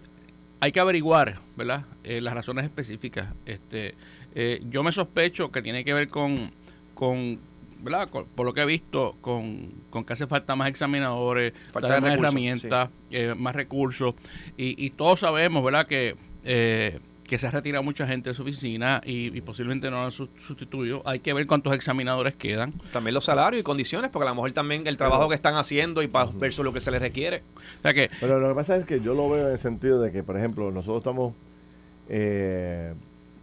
hay 0.61 0.73
que 0.73 0.81
averiguar, 0.81 1.39
¿verdad? 1.57 1.85
Eh, 2.05 2.21
las 2.21 2.35
razones 2.35 2.65
específicas. 2.65 3.29
Este, 3.45 3.95
eh, 4.35 4.63
yo 4.69 4.83
me 4.83 4.93
sospecho 4.93 5.51
que 5.51 5.63
tiene 5.63 5.85
que 5.85 5.95
ver 5.95 6.09
con, 6.09 6.51
con 6.95 7.39
¿verdad? 7.83 8.09
por 8.09 8.47
lo 8.47 8.53
que 8.53 8.63
he 8.63 8.67
visto, 8.67 9.17
con, 9.21 9.73
con, 9.91 10.05
que 10.05 10.13
hace 10.13 10.27
falta 10.27 10.57
más 10.57 10.69
examinadores, 10.69 11.53
falta 11.73 12.01
más 12.01 12.15
herramientas, 12.15 12.91
eh, 13.11 13.35
más 13.37 13.55
recursos. 13.55 14.15
Y, 14.57 14.85
y, 14.85 14.91
todos 14.91 15.21
sabemos, 15.21 15.65
¿verdad?, 15.65 15.87
que, 15.87 16.17
eh, 16.45 16.99
que 17.27 17.39
se 17.39 17.47
ha 17.47 17.51
retirado 17.51 17.83
mucha 17.83 18.07
gente 18.07 18.31
de 18.31 18.35
su 18.35 18.43
oficina 18.43 19.01
y, 19.05 19.41
posiblemente 19.43 19.91
no 19.91 19.99
lo 19.99 20.07
han 20.07 20.13
sustituido. 20.13 21.03
Hay 21.07 21.21
que 21.21 21.33
ver 21.33 21.47
cuántos 21.47 21.73
examinadores 21.75 22.35
quedan. 22.35 22.73
También 22.93 23.15
los 23.15 23.25
salarios 23.25 23.61
y 23.61 23.63
condiciones, 23.63 24.11
porque 24.11 24.27
a 24.27 24.31
lo 24.31 24.35
mejor 24.35 24.53
también 24.53 24.87
el 24.87 24.97
trabajo 24.97 25.29
que 25.29 25.37
están 25.37 25.55
haciendo 25.55 26.03
y 26.03 26.09
para 26.09 26.31
versus 26.33 26.65
lo 26.65 26.73
que 26.73 26.81
se 26.81 26.91
les 26.91 27.01
requiere. 27.01 27.43
que, 27.83 28.11
Pero 28.21 28.41
lo 28.41 28.49
que 28.49 28.55
pasa 28.55 28.77
es 28.77 28.85
que 28.85 29.01
yo 29.01 29.15
lo 29.15 29.31
veo 29.31 29.47
en 29.47 29.53
el 29.53 29.59
sentido 29.59 30.01
de 30.01 30.11
que, 30.11 30.23
por 30.23 30.37
ejemplo, 30.37 30.71
nosotros 30.71 30.99
estamos... 30.99 31.35
Eh, 32.09 32.95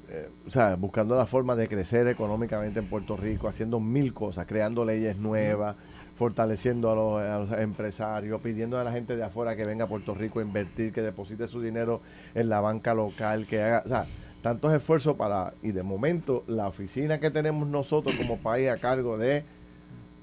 eh, 0.10 0.30
o 0.46 0.50
sea, 0.50 0.76
buscando 0.76 1.18
la 1.18 1.26
forma 1.26 1.56
de 1.56 1.68
crecer 1.68 2.08
económicamente 2.08 2.80
en 2.80 2.88
Puerto 2.88 3.18
Rico, 3.18 3.50
haciendo 3.50 3.80
mil 3.80 4.14
cosas, 4.14 4.46
creando 4.46 4.86
leyes 4.86 5.18
nuevas, 5.18 5.76
fortaleciendo 6.16 6.92
a 6.92 7.40
los, 7.40 7.52
empresarios, 7.60 8.40
pidiendo 8.42 8.80
a 8.80 8.84
la 8.86 8.92
gente 8.92 9.18
de 9.18 9.24
afuera 9.24 9.56
que 9.56 9.66
venga 9.66 9.86
a 9.86 9.88
Puerto 9.88 10.16
Rico 10.16 10.40
a 10.40 10.44
invertir, 10.44 10.94
que 10.94 11.02
deposite 11.02 11.48
su 11.48 11.62
dinero 11.62 12.02
en 12.34 12.48
la 12.48 12.62
banca 12.62 12.94
local, 12.94 13.46
que 13.48 13.62
haga, 13.62 13.84
o 13.86 13.90
sea, 13.90 14.08
tantos 14.42 14.74
esfuerzos 14.74 15.18
para, 15.18 15.54
y 15.62 15.72
de 15.72 15.84
momento 15.84 16.46
la 16.48 16.68
oficina 16.68 17.20
que 17.20 17.30
tenemos 17.30 17.68
nosotros 17.68 18.16
como 18.16 18.38
país 18.38 18.70
a 18.70 18.78
cargo 18.78 19.18
de, 19.18 19.44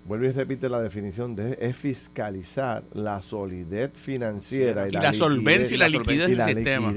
vuelvo 0.06 0.24
y 0.24 0.32
repite 0.32 0.70
la 0.70 0.80
definición, 0.80 1.36
de, 1.36 1.58
es 1.60 1.76
fiscalizar 1.76 2.84
la 2.94 3.20
solidez 3.20 3.92
financiera 3.92 4.88
y, 4.88 4.92
la, 4.92 5.12
solvencia 5.12 5.74
y 5.74 5.78
la 5.78 5.88
liquidez, 5.88 6.28
del 6.28 6.56
sistema 6.56 6.92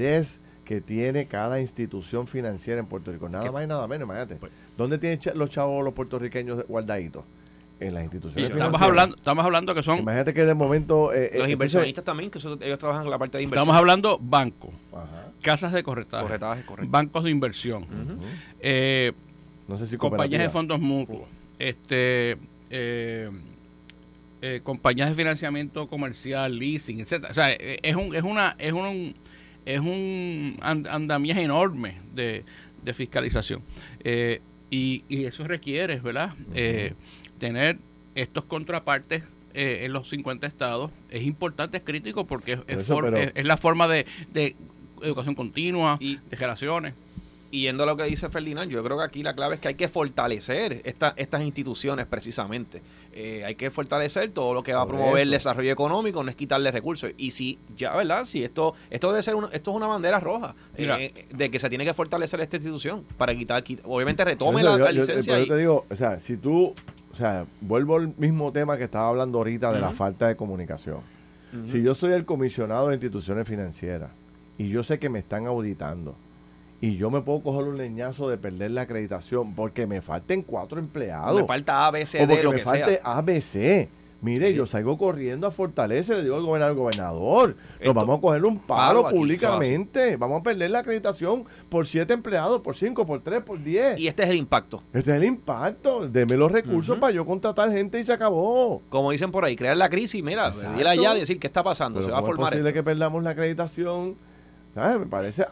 que 0.68 0.82
tiene 0.82 1.26
cada 1.28 1.62
institución 1.62 2.26
financiera 2.26 2.78
en 2.78 2.84
Puerto 2.84 3.10
Rico. 3.10 3.26
Nada 3.30 3.50
más 3.50 3.64
y 3.64 3.66
nada 3.66 3.88
menos, 3.88 4.04
imagínate. 4.04 4.36
Pues 4.36 4.52
¿Dónde 4.76 4.98
tienen 4.98 5.18
los 5.34 5.48
chavos 5.48 5.82
los 5.82 5.94
puertorriqueños 5.94 6.62
guardaditos? 6.68 7.24
En 7.80 7.94
las 7.94 8.02
instituciones 8.02 8.50
estamos 8.50 8.82
hablando 8.82 9.16
Estamos 9.16 9.44
hablando 9.46 9.74
que 9.74 9.82
son... 9.82 10.00
Imagínate 10.00 10.34
que 10.34 10.44
de 10.44 10.52
momento... 10.52 11.10
Eh, 11.14 11.30
eh, 11.32 11.38
los 11.38 11.48
inversionistas 11.48 12.04
también, 12.04 12.30
que 12.30 12.38
ellos 12.38 12.78
trabajan 12.78 13.04
en 13.04 13.10
la 13.10 13.16
parte 13.16 13.38
de 13.38 13.44
inversión. 13.44 13.62
Estamos 13.62 13.78
hablando 13.78 14.18
bancos, 14.20 14.72
casas 15.40 15.72
de 15.72 15.82
corretaje, 15.82 16.64
bancos 16.82 17.24
de 17.24 17.30
inversión, 17.30 17.86
eh, 18.60 19.12
no 19.68 19.78
sé 19.78 19.86
si 19.86 19.96
compañías 19.96 20.42
de 20.42 20.50
fondos 20.50 20.80
mutuos, 20.80 21.22
este... 21.58 22.36
compañías 24.64 25.08
de 25.08 25.14
financiamiento 25.14 25.88
comercial, 25.88 26.58
leasing, 26.58 27.00
etcétera. 27.00 27.30
O 27.30 27.34
sea, 27.34 27.52
es 27.54 27.96
un, 27.96 28.14
es 28.14 28.22
una, 28.22 28.54
es 28.58 28.74
un, 28.74 29.14
es 29.68 29.80
un 29.80 30.56
andamiaje 30.62 31.42
enorme 31.42 31.96
de, 32.14 32.44
fiscalización. 32.94 33.62
Eh, 34.00 34.40
y, 34.70 35.04
eso 35.26 35.44
requiere, 35.44 36.00
¿verdad? 36.00 36.34
Eh, 36.54 36.94
tener 37.38 37.76
estos 38.14 38.44
contrapartes 38.44 39.24
eh, 39.52 39.80
en 39.84 39.92
los 39.92 40.08
50 40.08 40.46
estados 40.46 40.90
es 41.10 41.22
importante, 41.22 41.76
es 41.76 41.82
crítico 41.82 42.26
porque 42.26 42.54
es, 42.54 42.60
es, 42.66 43.44
la 43.44 43.56
forma 43.58 43.86
de, 43.88 44.06
de 44.32 44.56
educación 45.02 45.34
continua, 45.34 45.98
y, 46.00 46.16
de 46.16 46.36
generaciones. 46.36 46.94
Y 47.50 47.62
yendo 47.62 47.84
a 47.84 47.86
lo 47.86 47.96
que 47.96 48.04
dice 48.04 48.28
Ferdinand, 48.28 48.70
yo 48.70 48.84
creo 48.84 48.98
que 48.98 49.04
aquí 49.04 49.22
la 49.22 49.34
clave 49.34 49.54
es 49.54 49.60
que 49.60 49.68
hay 49.68 49.74
que 49.74 49.88
fortalecer 49.88 50.82
esta, 50.84 51.14
estas 51.16 51.42
instituciones 51.42 52.04
precisamente. 52.04 52.82
Eh, 53.12 53.42
hay 53.44 53.54
que 53.54 53.70
fortalecer 53.70 54.30
todo 54.32 54.52
lo 54.52 54.62
que 54.62 54.74
va 54.74 54.82
a 54.82 54.86
promover 54.86 55.22
el 55.22 55.30
desarrollo 55.30 55.72
económico, 55.72 56.22
no 56.22 56.28
es 56.28 56.36
quitarle 56.36 56.70
recursos. 56.70 57.10
Y 57.16 57.30
si, 57.30 57.58
ya, 57.74 57.96
¿verdad? 57.96 58.26
Si 58.26 58.44
esto, 58.44 58.74
esto 58.90 59.10
debe 59.10 59.22
ser 59.22 59.34
esto 59.52 59.70
es 59.70 59.76
una 59.76 59.86
bandera 59.86 60.20
roja 60.20 60.54
eh, 60.76 61.26
de 61.30 61.50
que 61.50 61.58
se 61.58 61.68
tiene 61.70 61.84
que 61.86 61.94
fortalecer 61.94 62.40
esta 62.40 62.56
institución 62.56 63.04
para 63.16 63.34
quitar, 63.34 63.64
obviamente 63.84 64.24
retome 64.24 64.62
la, 64.62 64.92
licencia. 64.92 65.38
Yo, 65.38 65.46
te 65.46 65.56
digo, 65.56 65.86
o 65.88 65.96
sea, 65.96 66.20
si 66.20 66.36
tú, 66.36 66.74
o 67.12 67.16
sea, 67.16 67.46
vuelvo 67.62 67.96
al 67.96 68.14
mismo 68.18 68.52
tema 68.52 68.76
que 68.76 68.84
estaba 68.84 69.08
hablando 69.08 69.38
ahorita 69.38 69.72
de 69.72 69.80
la 69.80 69.90
falta 69.90 70.28
de 70.28 70.36
comunicación. 70.36 71.00
Si 71.64 71.82
yo 71.82 71.94
soy 71.94 72.12
el 72.12 72.26
comisionado 72.26 72.88
de 72.88 72.94
instituciones 72.94 73.48
financieras 73.48 74.10
y 74.58 74.68
yo 74.68 74.84
sé 74.84 74.98
que 74.98 75.08
me 75.08 75.18
están 75.18 75.46
auditando, 75.46 76.14
y 76.80 76.96
yo 76.96 77.10
me 77.10 77.22
puedo 77.22 77.40
coger 77.42 77.64
un 77.64 77.76
leñazo 77.76 78.28
de 78.28 78.38
perder 78.38 78.70
la 78.70 78.82
acreditación 78.82 79.54
porque 79.54 79.86
me 79.86 80.00
falten 80.00 80.42
cuatro 80.42 80.78
empleados. 80.78 81.40
Me 81.40 81.46
falta 81.46 81.86
ABC, 81.86 82.16
o 82.22 82.26
porque 82.26 82.42
lo 82.42 82.52
me 82.52 82.58
que 82.58 82.64
falte 82.64 83.00
ABC. 83.02 83.88
Mire, 84.20 84.52
yo 84.52 84.66
salgo 84.66 84.98
corriendo 84.98 85.46
a 85.46 85.52
Fortaleza 85.52 86.14
le 86.14 86.24
digo 86.24 86.34
al 86.34 86.42
gobernador, 86.42 86.74
gobernador, 86.74 87.56
nos 87.84 87.94
vamos 87.94 88.18
a 88.18 88.20
coger 88.20 88.44
un 88.44 88.58
paro, 88.58 89.08
públicamente. 89.08 90.16
Vamos 90.16 90.40
a 90.40 90.42
perder 90.42 90.72
la 90.72 90.80
acreditación 90.80 91.44
por 91.68 91.86
siete 91.86 92.14
empleados, 92.14 92.60
por 92.60 92.74
cinco, 92.74 93.06
por 93.06 93.22
tres, 93.22 93.42
por 93.44 93.62
diez. 93.62 93.98
Y 93.98 94.08
este 94.08 94.24
es 94.24 94.30
el 94.30 94.36
impacto. 94.36 94.82
Este 94.92 95.12
es 95.12 95.16
el 95.18 95.24
impacto. 95.24 96.08
Deme 96.08 96.36
los 96.36 96.50
recursos 96.50 96.98
para 96.98 97.12
yo 97.12 97.24
contratar 97.24 97.70
gente 97.70 98.00
y 98.00 98.04
se 98.04 98.12
acabó. 98.12 98.82
Como 98.88 99.12
dicen 99.12 99.30
por 99.30 99.44
ahí, 99.44 99.54
crear 99.54 99.76
la 99.76 99.88
crisis, 99.88 100.20
mira, 100.22 100.50
ir 100.76 100.88
allá 100.88 101.16
y 101.16 101.20
decir 101.20 101.38
qué 101.38 101.46
está 101.46 101.62
pasando. 101.62 102.02
se 102.02 102.10
va 102.10 102.18
a 102.18 102.22
formar. 102.22 102.52
Es 102.52 102.58
posible 102.58 102.72
que 102.72 102.82
perdamos 102.82 103.22
la 103.22 103.30
acreditación 103.30 104.16
me 104.74 105.06
parece 105.06 105.44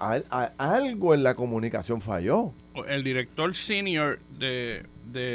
algo 0.59 1.15
en 1.15 1.23
la 1.23 1.35
comunicación 1.35 2.01
falló. 2.01 2.53
El 2.89 3.03
director 3.03 3.55
senior 3.55 4.19
de, 4.39 4.87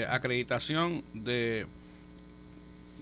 acreditación 0.10 1.04
de 1.14 1.66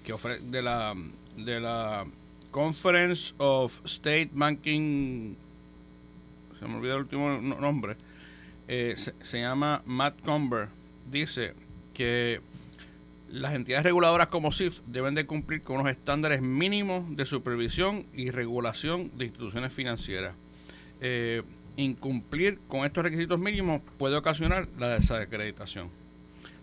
que 0.03 0.13
de 0.41 0.61
la 0.61 0.95
de 1.37 1.59
la 1.59 2.05
Conference 2.51 3.33
of 3.37 3.79
State 3.85 4.31
Banking 4.33 5.35
se 6.59 6.67
me 6.67 6.75
olvidó 6.75 6.95
el 6.95 7.01
último 7.01 7.29
nombre 7.39 7.95
eh, 8.71 8.93
se, 8.97 9.41
llama 9.41 9.81
Matt 9.87 10.21
Comber, 10.21 10.67
dice 11.09 11.55
que 11.91 12.39
las 13.27 13.55
entidades 13.55 13.83
reguladoras 13.83 14.27
como 14.27 14.51
CIF 14.51 14.81
deben 14.85 15.15
de 15.15 15.25
cumplir 15.25 15.63
con 15.63 15.79
unos 15.79 15.91
estándares 15.91 16.43
mínimos 16.43 17.15
de 17.17 17.25
supervisión 17.25 18.05
y 18.13 18.29
regulación 18.29 19.09
de 19.17 19.25
instituciones 19.25 19.73
financieras. 19.73 20.35
Eh, 21.01 21.43
incumplir 21.77 22.59
con 22.67 22.85
estos 22.85 23.03
requisitos 23.03 23.39
mínimos 23.39 23.81
puede 23.97 24.15
ocasionar 24.17 24.67
la 24.77 24.89
desacreditación 24.89 25.89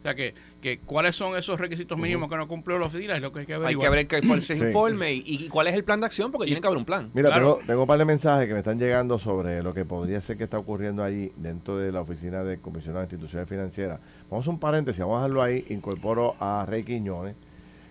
sea 0.07 0.15
que, 0.15 0.35
que 0.63 0.79
cuáles 0.79 1.17
son 1.17 1.37
esos 1.37 1.59
requisitos 1.59 1.99
mínimos 1.99 2.31
que 2.31 2.37
no 2.37 2.47
cumplió 2.47 2.79
la 2.79 2.87
oficina 2.87 3.17
es 3.17 3.23
lo 3.23 3.33
que 3.33 3.41
hay 3.41 3.47
que 3.47 3.59
ver. 3.59 3.69
Hay 3.69 3.77
que 3.77 3.89
ver 3.89 4.07
cuál 4.07 4.39
es 4.39 4.51
ese 4.51 4.69
informe 4.69 5.13
y, 5.13 5.49
cuál 5.49 5.67
es 5.67 5.75
el 5.75 5.85
plan 5.85 6.01
de 6.01 6.07
acción, 6.07 6.31
porque 6.31 6.47
tiene 6.47 6.61
que 6.61 6.67
haber 6.67 6.79
un 6.79 6.85
plan. 6.85 7.11
Mira, 7.13 7.35
tengo, 7.35 7.59
tengo, 7.67 7.83
un 7.83 7.87
par 7.87 7.99
de 7.99 8.05
mensajes 8.05 8.47
que 8.47 8.53
me 8.53 8.61
están 8.61 8.79
llegando 8.79 9.19
sobre 9.19 9.63
lo 9.63 9.75
que 9.75 9.85
podría 9.85 10.21
ser 10.21 10.37
que 10.37 10.45
está 10.45 10.59
ocurriendo 10.59 11.03
allí 11.03 11.33
dentro 11.37 11.79
de 11.79 11.91
la 11.91 12.01
oficina 12.01 12.45
de 12.45 12.59
comisionado 12.59 13.01
de 13.01 13.15
instituciones 13.15 13.49
financieras. 13.49 14.01
Vamos 14.31 14.47
a 14.47 14.51
un 14.51 14.59
paréntesis, 14.59 15.01
vamos 15.01 15.17
a 15.17 15.21
dejarlo 15.23 15.43
ahí. 15.43 15.65
Incorporo 15.71 16.37
a 16.39 16.65
Rey 16.67 16.85
Quiñones, 16.85 17.35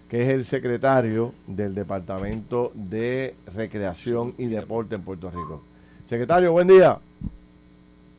que 0.09 0.23
es 0.23 0.29
el 0.29 0.45
secretario 0.45 1.33
del 1.47 1.75
Departamento 1.75 2.71
de 2.75 3.35
Recreación 3.53 4.35
y 4.37 4.45
Deporte 4.45 4.95
en 4.95 5.01
Puerto 5.01 5.29
Rico. 5.29 5.63
Secretario, 6.05 6.51
buen 6.51 6.67
día. 6.67 6.99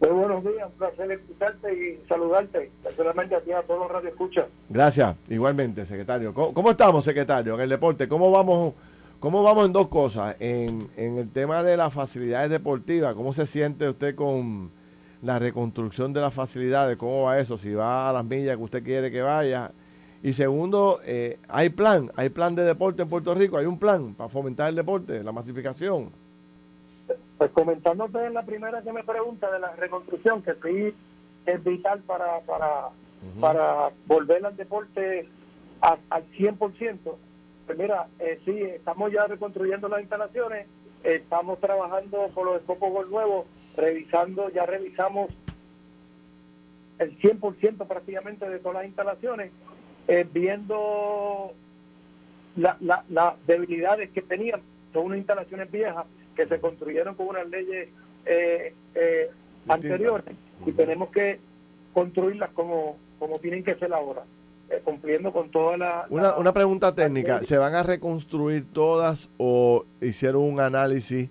Muy 0.01 0.11
buenos 0.11 0.43
días, 0.43 0.67
un 0.67 0.73
placer 0.73 1.11
escucharte 1.13 1.73
y 1.73 2.09
saludarte, 2.09 2.71
personalmente 2.83 3.35
a 3.35 3.41
ti 3.41 3.53
a 3.53 3.63
todos 3.63 3.81
los 3.81 3.91
radio 3.91 4.09
escucha. 4.11 4.47
Gracias, 4.69 5.17
igualmente, 5.29 5.87
secretario. 5.87 6.35
¿Cómo, 6.35 6.71
estamos, 6.71 7.05
secretario, 7.05 7.55
en 7.55 7.61
el 7.61 7.69
deporte? 7.69 8.09
¿Cómo 8.09 8.31
vamos, 8.31 8.75
cómo 9.21 9.43
vamos 9.43 9.67
en 9.67 9.73
dos 9.73 9.89
cosas? 9.89 10.37
En, 10.41 10.89
en 10.97 11.17
el 11.17 11.31
tema 11.31 11.63
de 11.63 11.77
las 11.77 11.95
facilidades 11.95 12.51
deportivas, 12.51 13.15
¿cómo 13.15 13.33
se 13.33 13.47
siente 13.47 13.89
usted 13.89 14.17
con 14.17 14.71
la 15.23 15.39
reconstrucción 15.39 16.13
de 16.13 16.21
las 16.21 16.35
facilidades? 16.35 16.97
¿Cómo 16.97 17.23
va 17.23 17.39
eso? 17.39 17.57
Si 17.57 17.73
va 17.73 18.11
a 18.11 18.13
las 18.13 18.25
millas 18.25 18.57
que 18.57 18.63
usted 18.63 18.83
quiere 18.83 19.11
que 19.11 19.23
vaya. 19.23 19.71
Y 20.23 20.33
segundo, 20.33 21.01
eh, 21.05 21.39
¿hay 21.49 21.69
plan? 21.69 22.11
¿Hay 22.17 22.31
plan 22.31 22.55
de 22.57 22.65
deporte 22.65 23.03
en 23.03 23.09
Puerto 23.09 23.33
Rico? 23.35 23.57
¿Hay 23.57 23.67
un 23.67 23.79
plan 23.79 24.13
para 24.15 24.29
fomentar 24.29 24.69
el 24.69 24.75
deporte, 24.75 25.23
la 25.23 25.31
masificación? 25.31 26.26
Pues 27.39 27.51
comentándote 27.51 28.25
en 28.25 28.35
la 28.35 28.45
primera 28.45 28.83
que 28.83 28.93
me 28.93 29.05
pregunta 29.05 29.51
de 29.51 29.59
la 29.59 29.75
reconstrucción, 29.77 30.43
que 30.43 30.55
sí 30.55 30.95
es 31.45 31.65
vital 31.65 32.01
para, 32.01 32.41
para, 32.41 32.89
para 33.41 33.91
volver 34.07 34.45
al 34.47 34.57
deporte 34.57 35.29
al 35.81 36.31
100%, 36.33 36.99
pues 37.67 37.79
mira, 37.79 38.09
eh, 38.19 38.41
sí, 38.45 38.63
estamos 38.63 39.13
ya 39.13 39.27
reconstruyendo 39.27 39.89
las 39.89 40.01
instalaciones, 40.01 40.67
estamos 41.03 41.61
trabajando 41.61 42.31
con 42.35 42.47
los 42.47 42.61
escopos 42.61 43.09
nuevos, 43.11 43.47
revisando, 43.77 44.49
ya 44.51 44.65
revisamos 44.67 45.31
el 46.99 47.19
100% 47.19 47.87
prácticamente 47.87 48.49
de 48.49 48.59
todas 48.59 48.79
las 48.79 48.87
instalaciones, 48.87 49.51
eh, 50.09 50.27
viendo 50.33 51.53
las 52.57 52.81
la, 52.81 53.37
debilidades 53.47 54.11
que 54.11 54.23
tenían, 54.23 54.63
son 54.97 55.07
unas 55.07 55.19
instalaciones 55.19 55.71
viejas, 55.71 56.07
que 56.35 56.47
se 56.47 56.59
construyeron 56.59 57.15
con 57.15 57.29
unas 57.29 57.47
leyes 57.49 57.91
eh, 58.25 58.75
eh, 58.95 59.31
anteriores 59.69 60.35
y 60.65 60.73
tenemos 60.73 61.11
que 61.11 61.39
construirlas 61.93 62.51
como, 62.51 62.97
como 63.19 63.39
tienen 63.39 63.63
que 63.63 63.75
ser 63.75 63.93
ahora. 63.93 64.23
Eh, 64.71 64.81
cumpliendo 64.83 65.33
con 65.33 65.51
toda 65.51 65.77
la, 65.77 66.07
Una, 66.09 66.35
una 66.37 66.53
pregunta 66.53 66.93
técnica, 66.93 67.41
¿se 67.43 67.57
van 67.57 67.75
a 67.75 67.85
reconstruir 67.85 68.67
todas 68.73 69.29
o 69.37 69.85
hicieron 70.01 70.43
un 70.43 70.59
análisis 70.59 71.29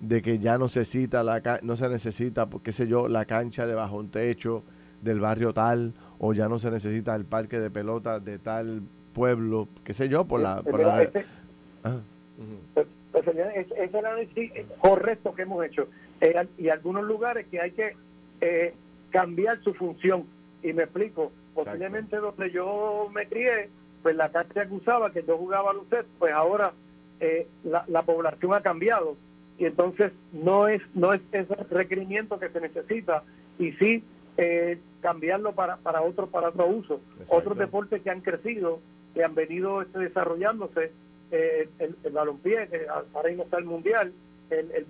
de 0.00 0.20
que 0.20 0.38
ya 0.40 0.58
no 0.58 0.68
se 0.68 0.80
necesita 0.80 1.22
la 1.22 1.40
no 1.62 1.76
se 1.78 1.88
necesita, 1.88 2.46
qué 2.62 2.72
sé 2.72 2.86
yo, 2.86 3.08
la 3.08 3.24
cancha 3.24 3.66
de 3.66 3.74
bajo 3.74 3.96
un 3.96 4.10
techo 4.10 4.62
del 5.00 5.20
barrio 5.20 5.54
tal 5.54 5.94
o 6.18 6.34
ya 6.34 6.48
no 6.48 6.58
se 6.58 6.70
necesita 6.70 7.14
el 7.14 7.24
parque 7.24 7.58
de 7.58 7.70
pelota 7.70 8.20
de 8.20 8.38
tal 8.38 8.82
pueblo, 9.14 9.68
qué 9.84 9.94
sé 9.94 10.10
yo, 10.10 10.26
por 10.26 10.40
la... 10.40 10.60
Por 10.60 10.80
la 10.80 11.08
es, 13.20 13.70
es 13.70 13.94
el 13.94 14.06
análisis 14.06 14.52
correcto 14.80 15.34
que 15.34 15.42
hemos 15.42 15.64
hecho. 15.64 15.88
Eh, 16.20 16.46
y 16.58 16.68
algunos 16.68 17.04
lugares 17.04 17.46
que 17.50 17.60
hay 17.60 17.72
que 17.72 17.96
eh, 18.40 18.74
cambiar 19.10 19.62
su 19.62 19.74
función. 19.74 20.26
Y 20.62 20.72
me 20.72 20.84
explico, 20.84 21.32
posiblemente 21.54 22.16
donde 22.16 22.50
yo 22.50 23.10
me 23.14 23.26
crié, 23.26 23.68
pues 24.02 24.16
la 24.16 24.30
cancha 24.30 24.66
que 24.66 24.74
usaba, 24.74 25.12
que 25.12 25.22
yo 25.22 25.36
jugaba 25.36 25.70
al 25.70 25.78
usted, 25.78 26.04
pues 26.18 26.32
ahora 26.32 26.72
eh, 27.20 27.46
la, 27.64 27.84
la, 27.88 28.02
población 28.02 28.54
ha 28.54 28.62
cambiado. 28.62 29.16
Y 29.58 29.64
entonces 29.64 30.12
no 30.32 30.68
es 30.68 30.82
no 30.94 31.12
es 31.12 31.22
ese 31.32 31.54
requerimiento 31.70 32.38
que 32.38 32.50
se 32.50 32.60
necesita, 32.60 33.22
y 33.58 33.72
sí 33.72 34.04
cambiarlo 35.00 35.52
para, 35.52 35.78
para, 35.78 36.02
otro, 36.02 36.26
para 36.26 36.50
otro 36.50 36.66
uso. 36.66 37.00
Otros 37.30 37.56
deportes 37.56 38.02
que 38.02 38.10
han 38.10 38.20
crecido, 38.20 38.80
que 39.14 39.24
han 39.24 39.34
venido 39.34 39.80
este, 39.80 40.00
desarrollándose, 40.00 40.92
eh, 41.30 41.68
el, 41.78 41.96
el, 42.04 42.12
balompié, 42.12 42.68
que 42.68 42.86
ahora 42.88 43.28
mismo 43.28 43.44
está 43.44 43.58
el 43.58 43.64
mundial, 43.64 44.12
el, 44.50 44.70
el 44.72 44.86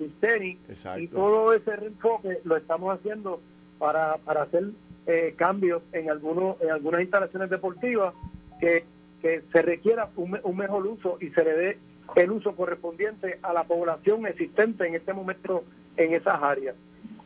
y 1.00 1.08
todo 1.08 1.52
ese 1.54 1.72
enfoque 1.74 2.40
lo 2.44 2.56
estamos 2.56 2.94
haciendo 2.94 3.40
para, 3.78 4.18
para 4.18 4.42
hacer 4.42 4.64
eh, 5.06 5.34
cambios 5.36 5.82
en 5.92 6.10
algunos 6.10 6.60
en 6.60 6.70
algunas 6.70 7.00
instalaciones 7.00 7.48
deportivas 7.48 8.12
que, 8.60 8.84
que 9.22 9.42
se 9.52 9.62
requiera 9.62 10.10
un, 10.16 10.38
un, 10.42 10.56
mejor 10.56 10.86
uso 10.86 11.16
y 11.20 11.30
se 11.30 11.44
le 11.44 11.52
dé 11.52 11.78
el 12.16 12.30
uso 12.30 12.54
correspondiente 12.54 13.38
a 13.42 13.52
la 13.52 13.64
población 13.64 14.26
existente 14.26 14.86
en 14.86 14.94
este 14.94 15.12
momento 15.12 15.64
en 15.96 16.14
esas 16.14 16.42
áreas. 16.42 16.74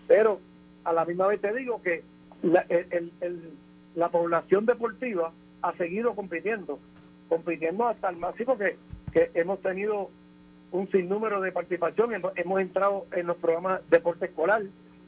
Pero 0.07 0.41
a 0.85 0.93
la 0.93 1.05
misma 1.05 1.27
vez 1.29 1.41
te 1.41 1.53
digo 1.55 1.83
que 1.83 2.03
la, 2.43 2.65
el, 2.69 3.13
la 3.95 4.09
población 4.09 4.67
deportiva 4.67 5.33
ha 5.63 5.73
seguido 5.77 6.15
compitiendo, 6.15 6.79
compitiendo 7.29 7.89
hasta 7.89 8.09
el 8.09 8.17
máximo 8.17 8.57
que 8.57 8.77
que 9.13 9.31
hemos 9.35 9.61
tenido 9.61 10.11
un 10.73 10.91
sinnúmero 10.91 11.41
de 11.41 11.53
participación, 11.53 12.15
hemos, 12.37 12.61
entrado 12.61 13.07
en 13.13 13.27
los 13.27 13.37
programas 13.37 13.81
deporte 13.91 14.27
escolar, 14.27 14.63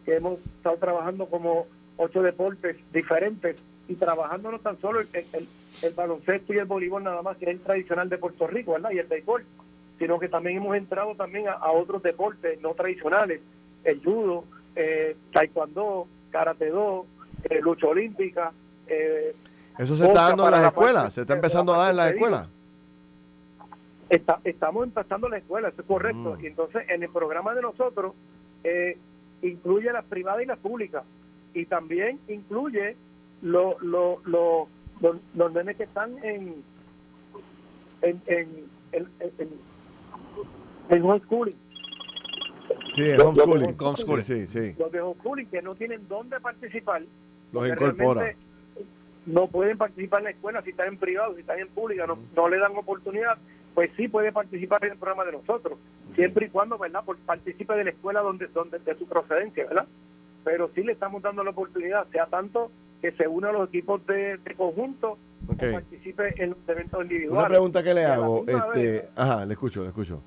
que 0.05 0.17
hemos 0.17 0.39
estado 0.57 0.77
trabajando 0.77 1.27
como 1.27 1.67
ocho 1.97 2.23
deportes 2.23 2.77
diferentes 2.93 3.57
y 3.89 3.95
trabajando 3.95 4.51
no 4.51 4.59
tan 4.59 4.81
solo 4.81 5.01
el, 5.01 5.09
el, 5.13 5.95
baloncesto 5.95 6.53
y 6.53 6.59
el 6.59 6.65
voleibol 6.65 7.05
nada 7.05 7.23
más, 7.23 7.37
que 7.37 7.45
es 7.45 7.51
el 7.53 7.61
tradicional 7.61 8.09
de 8.09 8.19
Puerto 8.19 8.47
Rico, 8.47 8.73
¿verdad? 8.73 8.91
Y 8.91 8.99
el 8.99 9.07
béisbol, 9.07 9.45
sino 9.99 10.19
que 10.19 10.29
también 10.29 10.57
hemos 10.57 10.77
entrado 10.77 11.15
también 11.15 11.47
a, 11.49 11.71
otros 11.71 12.03
deportes 12.03 12.61
no 12.61 12.75
tradicionales, 12.75 13.41
el 13.85 14.03
judo, 14.03 14.45
eh, 14.75 15.17
taekwondo, 15.33 16.09
karate 16.31 16.71
do, 16.71 17.07
eh, 17.45 17.61
lucha 17.61 17.87
olímpica. 17.87 18.53
Eh, 18.89 19.35
Eso 19.79 19.97
se 19.97 20.07
está 20.07 20.29
dando 20.29 20.47
en 20.47 20.51
las 20.51 20.65
escuelas, 20.65 21.13
se 21.13 21.21
está 21.21 21.35
empezando 21.35 21.73
a 21.73 21.79
dar 21.79 21.91
en 21.91 21.97
las 21.97 22.13
escuelas 22.13 22.49
estamos 24.45 24.85
empezando 24.85 25.29
la 25.29 25.39
escuela, 25.39 25.69
eso 25.69 25.81
es 25.81 25.87
correcto. 25.87 26.37
Mm. 26.37 26.45
Y 26.45 26.47
entonces 26.47 26.85
en 26.89 27.03
el 27.03 27.11
programa 27.11 27.55
de 27.55 27.63
nosotros 27.63 28.15
eh, 28.65 28.99
incluye 29.43 29.93
las 29.93 30.05
privadas 30.05 30.43
y 30.43 30.47
las 30.47 30.59
públicas. 30.59 31.05
Y 31.55 31.67
también 31.67 32.19
incluye 32.29 32.97
lo, 33.43 33.77
lo, 33.81 34.21
lo, 34.25 34.69
los 35.35 35.53
nenes 35.53 35.77
que 35.77 35.85
están 35.85 36.23
en 36.25 36.63
en, 38.03 38.21
en, 38.27 38.49
en, 38.93 39.09
en, 40.89 41.03
homeschooling. 41.03 41.57
Sí, 42.95 43.11
en 43.11 43.21
homeschooling. 43.21 43.77
homeschooling. 43.79 44.25
Sí, 44.25 44.47
sí. 44.47 44.75
Los 44.79 44.93
de 44.93 45.01
homeschooling 45.01 45.47
que 45.47 45.63
no 45.63 45.75
tienen 45.75 46.07
dónde 46.09 46.41
participar. 46.41 47.03
Los 47.53 47.69
incorpora. 47.69 48.35
No 49.25 49.47
pueden 49.47 49.79
participar 49.79 50.21
en 50.21 50.25
la 50.25 50.31
escuela 50.31 50.63
si 50.63 50.71
están 50.71 50.89
en 50.89 50.99
privado, 50.99 51.35
si 51.35 51.43
están 51.43 51.61
en 51.61 51.69
pública, 51.69 52.09
no, 52.09 52.19
no 52.35 52.49
le 52.49 52.59
dan 52.59 52.77
oportunidad 52.77 53.39
pues 53.75 53.91
sí 53.97 54.09
puede 54.09 54.33
participar 54.33 54.85
en 54.85 54.93
el 54.93 54.99
programa 54.99 55.25
de 55.25 55.33
nosotros, 55.33 55.79
siempre 56.15 56.47
y 56.47 56.49
cuando, 56.51 56.79
¿verdad?, 56.79 57.05
Por, 57.05 57.19
participe 57.19 57.75
de 57.75 57.85
la 57.85 57.91
escuela 57.91 58.21
donde, 58.21 58.49
donde 58.49 58.79
de 58.79 58.95
su 58.97 59.07
procedencia, 59.07 59.67
¿verdad? 59.67 59.87
Pero 60.45 60.71
sí 60.75 60.83
le 60.83 60.93
estamos 60.93 61.23
dando 61.23 61.45
la 61.45 61.51
oportunidad, 61.51 62.07
sea 62.09 62.27
tanto 62.27 62.71
que 63.01 63.13
se 63.13 63.27
una 63.27 63.49
a 63.49 63.53
los 63.53 63.69
equipos 63.69 64.05
de, 64.07 64.39
conjunto 64.57 65.19
o 65.49 65.57
participe 65.57 66.35
en 66.43 66.51
los 66.51 66.59
eventos 66.69 67.03
individuales. 67.03 67.41
Una 67.41 67.49
pregunta 67.49 67.83
que 67.83 67.95
le 67.95 68.05
hago, 68.05 68.45
este, 68.47 69.09
ajá, 69.17 69.45
le 69.45 69.55
escucho, 69.55 69.83
le 69.83 69.89
escucho. 69.89 70.23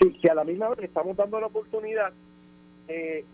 Sí, 0.00 0.18
que 0.20 0.30
a 0.30 0.34
la 0.34 0.44
misma 0.44 0.70
vez 0.70 0.78
le 0.78 0.86
estamos 0.86 1.16
dando 1.16 1.38
la 1.38 1.46
oportunidad 1.46 2.12
eh, 2.88 3.24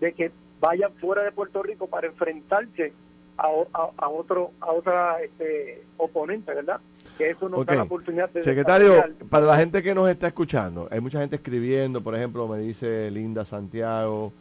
de 0.00 0.12
que 0.12 0.30
vaya 0.60 0.90
fuera 1.00 1.22
de 1.22 1.32
Puerto 1.32 1.62
Rico 1.62 1.86
para 1.86 2.06
enfrentarse 2.06 2.92
a, 3.38 3.48
a, 3.96 4.08
otro 4.08 4.52
a 4.60 4.72
otra 4.72 5.22
este, 5.22 5.82
oponente, 5.96 6.52
¿verdad? 6.54 6.80
Que 7.16 7.30
eso 7.30 7.48
nos 7.48 7.64
da 7.64 7.74
la 7.74 7.82
oportunidad 7.82 8.30
de 8.30 8.40
Secretario, 8.40 9.02
para 9.28 9.46
la 9.46 9.56
gente 9.56 9.82
que 9.82 9.94
nos 9.94 10.08
está 10.08 10.28
escuchando, 10.28 10.88
hay 10.90 11.00
mucha 11.00 11.20
gente 11.20 11.36
escribiendo, 11.36 12.02
por 12.02 12.14
ejemplo, 12.14 12.46
me 12.48 12.58
dice 12.58 13.10
Linda 13.10 13.44
Santiago, 13.44 14.32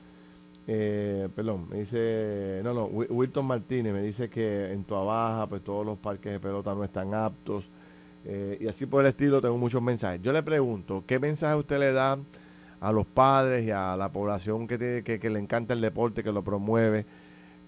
eh, 0.67 1.27
perdón, 1.35 1.67
me 1.69 1.79
dice, 1.79 2.61
no, 2.63 2.73
no, 2.73 2.85
Wilton 2.85 3.45
Martínez 3.45 3.93
me 3.93 4.01
dice 4.01 4.29
que 4.29 4.71
en 4.71 4.83
Tuabaja, 4.83 5.47
pues 5.47 5.63
todos 5.63 5.85
los 5.85 5.97
parques 5.97 6.31
de 6.31 6.39
pelota 6.39 6.73
no 6.73 6.83
están 6.83 7.13
aptos, 7.13 7.69
eh, 8.25 8.57
y 8.59 8.67
así 8.67 8.85
por 8.85 9.01
el 9.01 9.07
estilo 9.07 9.41
tengo 9.41 9.57
muchos 9.57 9.81
mensajes. 9.81 10.21
Yo 10.21 10.31
le 10.31 10.43
pregunto, 10.43 11.03
¿qué 11.07 11.19
mensaje 11.19 11.55
usted 11.55 11.79
le 11.79 11.91
da 11.91 12.17
a 12.79 12.91
los 12.91 13.05
padres 13.05 13.63
y 13.65 13.71
a 13.71 13.95
la 13.97 14.09
población 14.09 14.67
que, 14.67 14.77
tiene, 14.77 15.03
que, 15.03 15.19
que 15.19 15.29
le 15.29 15.39
encanta 15.39 15.73
el 15.73 15.81
deporte, 15.81 16.23
que 16.23 16.31
lo 16.31 16.43
promueve? 16.43 17.05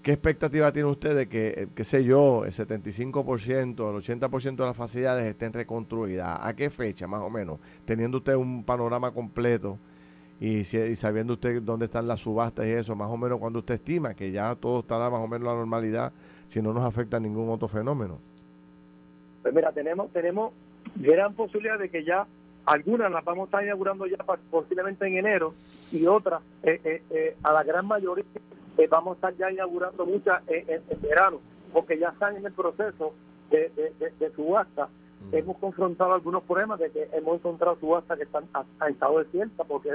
¿Qué 0.04 0.12
expectativa 0.12 0.72
tiene 0.72 0.90
usted 0.90 1.16
de 1.16 1.28
que, 1.28 1.48
eh, 1.48 1.68
qué 1.74 1.84
sé 1.86 2.04
yo, 2.04 2.44
el 2.46 2.52
75%, 2.52 3.90
el 3.90 3.96
80% 3.96 4.56
de 4.58 4.66
las 4.66 4.76
facilidades 4.76 5.24
estén 5.24 5.54
reconstruidas? 5.54 6.40
¿A 6.42 6.54
qué 6.56 6.70
fecha, 6.70 7.08
más 7.08 7.22
o 7.22 7.30
menos? 7.30 7.60
Teniendo 7.86 8.18
usted 8.18 8.36
un 8.36 8.64
panorama 8.64 9.12
completo 9.12 9.80
y, 10.40 10.66
sabiendo 10.66 11.34
usted 11.34 11.62
dónde 11.62 11.86
están 11.86 12.06
las 12.06 12.20
subastas 12.20 12.68
y 12.68 12.72
eso, 12.72 12.96
más 12.96 13.08
o 13.08 13.16
menos 13.16 13.40
cuando 13.40 13.60
usted 13.60 13.76
estima 13.76 14.14
que 14.14 14.32
ya 14.32 14.54
todo 14.56 14.82
estará 14.82 15.10
más 15.10 15.22
o 15.22 15.28
menos 15.28 15.48
la 15.48 15.56
normalidad, 15.56 16.12
si 16.48 16.62
no 16.62 16.74
nos 16.74 16.84
afecta 16.84 17.18
ningún 17.20 17.50
otro 17.50 17.70
fenómeno. 17.70 18.20
Pues 19.42 19.54
mira, 19.54 19.72
tenemos, 19.72 20.12
tenemos 20.12 20.54
gran 20.96 21.34
posibilidad 21.34 21.80
de 21.80 21.90
que 21.90 22.04
ya 22.04 22.28
algunas 22.66 23.10
las 23.10 23.24
vamos 23.24 23.44
a 23.44 23.46
estar 23.46 23.64
inaugurando 23.64 24.06
ya 24.06 24.18
posiblemente 24.52 25.08
en 25.08 25.18
enero 25.18 25.54
y 25.92 26.06
otras, 26.06 26.42
eh, 26.64 27.02
eh, 27.10 27.38
a 27.42 27.54
la 27.54 27.64
gran 27.64 27.86
mayoría, 27.86 28.26
vamos 28.90 29.14
a 29.14 29.16
estar 29.16 29.36
ya 29.36 29.52
inaugurando 29.52 30.06
muchas 30.06 30.42
en, 30.48 31.02
verano, 31.02 31.40
porque 31.72 31.98
ya 31.98 32.10
están 32.10 32.36
en 32.38 32.46
el 32.46 32.54
proceso 32.54 33.14
de, 33.50 33.70
de, 34.20 34.32
subasta. 34.36 34.88
Mm. 35.32 35.36
Hemos 35.36 35.58
confrontado 35.58 36.14
algunos 36.14 36.44
problemas 36.44 36.80
de 36.80 36.92
que 36.92 37.10
hemos 37.14 37.36
encontrado 37.36 37.78
subastas 37.80 38.18
que 38.18 38.24
están 38.24 38.46
a, 38.54 38.90
estado 38.90 39.20
desiertas 39.20 39.68
porque 39.68 39.92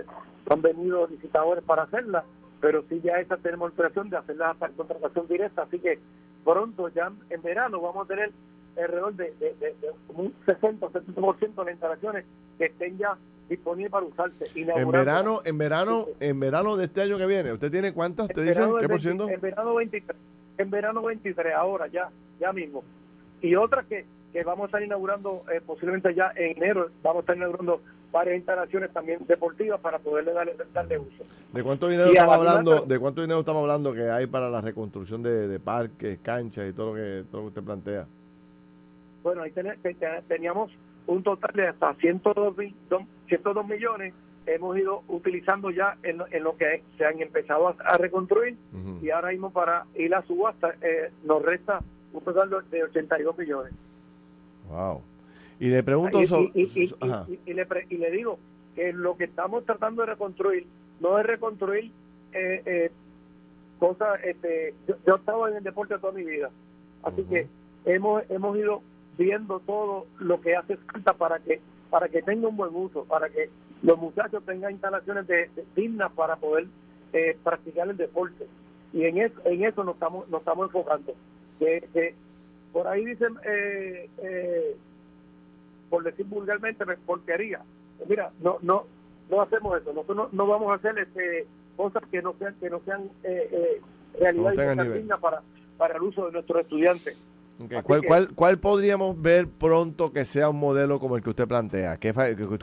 han 0.48 0.62
venido 0.62 1.06
visitadores 1.06 1.64
para 1.64 1.82
hacerlas, 1.82 2.24
pero 2.60 2.82
sí 2.88 3.00
ya 3.02 3.20
esa 3.20 3.36
tenemos 3.36 3.70
la 3.70 3.74
operación 3.74 4.10
de 4.10 4.16
hacerlas 4.16 4.56
para 4.56 4.72
contratación 4.72 5.26
directa, 5.28 5.62
así 5.62 5.78
que 5.78 5.98
pronto 6.44 6.88
ya 6.88 7.12
en 7.30 7.42
verano 7.42 7.80
vamos 7.80 8.04
a 8.04 8.08
tener 8.08 8.32
alrededor 8.76 9.14
de, 9.14 9.34
un 10.08 10.34
60 10.46 10.86
o 10.86 10.90
70% 10.90 11.38
de 11.38 11.64
las 11.64 11.72
instalaciones 11.72 12.24
que 12.56 12.66
estén 12.66 12.96
ya 12.98 13.16
disponibles 13.48 13.90
para 13.90 14.06
usarse. 14.06 14.46
En 14.54 14.90
verano, 14.90 15.40
en 15.44 15.58
verano, 15.58 16.06
en 16.20 16.40
verano 16.40 16.76
de 16.76 16.84
este 16.84 17.02
año 17.02 17.18
que 17.18 17.26
viene, 17.26 17.52
¿usted 17.52 17.70
tiene 17.70 17.92
cuántas? 17.92 18.28
¿Usted 18.28 18.44
dice 18.44 18.62
qué 18.80 18.88
por 18.88 19.00
ciento? 19.00 19.28
En 19.28 19.40
verano 19.40 19.74
23, 19.74 20.16
en 20.58 20.70
verano 20.70 21.02
23, 21.02 21.54
ahora 21.54 21.86
ya, 21.86 22.10
ya 22.40 22.52
mismo. 22.52 22.84
Y 23.40 23.54
otra 23.54 23.84
que, 23.84 24.04
que 24.32 24.44
vamos 24.44 24.64
a 24.64 24.66
estar 24.66 24.82
inaugurando 24.82 25.44
eh, 25.52 25.60
posiblemente 25.64 26.14
ya 26.14 26.32
en 26.36 26.56
enero, 26.56 26.90
vamos 27.02 27.18
a 27.18 27.20
estar 27.20 27.36
inaugurando 27.36 27.80
varias 28.10 28.36
instalaciones 28.36 28.92
también 28.92 29.20
deportivas 29.26 29.80
para 29.80 29.98
poderle 29.98 30.32
darle, 30.32 30.56
darle 30.72 30.98
uso. 30.98 31.24
¿De 31.52 31.62
cuánto 31.62 31.88
dinero 31.88 32.08
estamos 32.10 32.34
hablando? 32.34 32.80
¿De 32.80 32.98
cuánto 32.98 33.20
dinero 33.20 33.40
estamos 33.40 33.62
hablando 33.62 33.92
que 33.92 34.10
hay 34.10 34.26
para 34.26 34.50
la 34.50 34.60
reconstrucción 34.60 35.22
de, 35.22 35.46
de 35.48 35.60
parques, 35.60 36.18
canchas 36.22 36.68
y 36.68 36.72
todo 36.72 36.90
lo 36.90 36.94
que 36.94 37.24
todo 37.30 37.42
lo 37.42 37.46
que 37.46 37.48
usted 37.48 37.62
plantea? 37.62 38.06
Bueno, 39.22 39.42
ahí 39.42 39.52
teníamos 40.26 40.70
un 41.08 41.22
total 41.22 41.50
de 41.54 41.66
hasta 41.66 41.94
102, 41.94 42.54
102 43.26 43.66
millones. 43.66 44.14
Hemos 44.46 44.78
ido 44.78 45.02
utilizando 45.08 45.70
ya 45.70 45.96
en, 46.02 46.18
lo 46.18 46.56
que 46.56 46.82
se 46.96 47.04
han 47.04 47.20
empezado 47.20 47.68
a, 47.68 47.98
reconstruir 47.98 48.56
y 49.02 49.10
ahora 49.10 49.30
mismo 49.30 49.50
para 49.50 49.84
ir 49.94 50.14
a 50.14 50.22
subasta 50.22 50.74
eh, 50.80 51.10
nos 51.24 51.42
resta 51.42 51.80
un 52.12 52.22
total 52.22 52.50
de 52.70 52.84
82 52.84 53.36
millones. 53.36 53.72
Wow. 54.70 55.02
Y 55.60 55.68
le 55.68 55.82
pregunto... 55.82 56.20
Y, 56.20 56.26
le, 57.96 58.10
digo 58.10 58.38
que 58.74 58.92
lo 58.92 59.16
que 59.16 59.24
estamos 59.24 59.64
tratando 59.64 60.02
de 60.02 60.12
reconstruir 60.12 60.66
no 61.00 61.18
es 61.18 61.26
reconstruir 61.26 61.90
eh, 62.32 62.62
eh, 62.64 62.90
cosas... 63.78 64.20
Este, 64.24 64.74
yo, 64.86 65.14
he 65.14 65.18
estado 65.18 65.48
en 65.48 65.56
el 65.56 65.62
deporte 65.62 65.98
toda 65.98 66.12
mi 66.12 66.24
vida, 66.24 66.50
así 67.02 67.22
que 67.24 67.48
hemos, 67.84 68.22
hemos 68.30 68.56
ido 68.56 68.82
viendo 69.18 69.60
todo 69.60 70.06
lo 70.20 70.40
que 70.40 70.56
hace 70.56 70.76
falta 70.76 71.12
para 71.12 71.40
que 71.40 71.60
para 71.90 72.08
que 72.08 72.22
tenga 72.22 72.48
un 72.48 72.56
buen 72.56 72.74
uso, 72.74 73.04
para 73.04 73.28
que 73.28 73.50
los 73.82 73.98
muchachos 73.98 74.44
tengan 74.44 74.72
instalaciones 74.72 75.26
de, 75.26 75.50
dignas 75.74 76.12
para 76.12 76.36
poder 76.36 76.66
eh, 77.12 77.36
practicar 77.42 77.88
el 77.88 77.96
deporte. 77.96 78.46
Y 78.92 79.04
en 79.04 79.18
eso, 79.18 79.40
en 79.44 79.64
eso 79.64 79.84
nos 79.84 79.94
estamos 79.94 80.28
nos 80.28 80.40
estamos 80.40 80.66
enfocando. 80.66 81.14
Que, 81.58 82.14
por 82.72 82.86
ahí 82.86 83.04
dicen, 83.04 83.36
eh, 83.44 84.08
eh, 84.22 84.76
por 85.90 86.04
decir 86.04 86.26
vulgarmente, 86.26 86.84
porquería. 87.06 87.60
Mira, 88.06 88.30
no 88.40 88.58
no 88.62 88.84
no 89.30 89.40
hacemos 89.40 89.80
eso. 89.80 89.92
Nosotros 89.92 90.32
no, 90.32 90.46
vamos 90.46 90.70
a 90.70 90.74
hacer 90.74 90.98
este, 90.98 91.46
cosas 91.76 92.02
que 92.10 92.22
no 92.22 92.34
sean 92.38 92.54
que 92.60 92.70
no 92.70 92.80
sean 92.84 93.10
realidad 94.18 94.84
y 94.84 94.88
dignas 94.98 95.20
para 95.20 95.42
para 95.76 95.96
el 95.96 96.02
uso 96.02 96.26
de 96.26 96.32
nuestros 96.32 96.60
estudiantes. 96.62 97.16
¿Cuál, 97.82 98.04
cuál, 98.04 98.28
¿Cuál 98.34 98.58
podríamos 98.58 99.20
ver 99.20 99.48
pronto 99.48 100.12
que 100.12 100.24
sea 100.24 100.48
un 100.48 100.60
modelo 100.60 101.00
como 101.00 101.16
el 101.16 101.22
que 101.22 101.30
usted 101.30 101.48
plantea? 101.48 101.96
Que, 101.96 102.12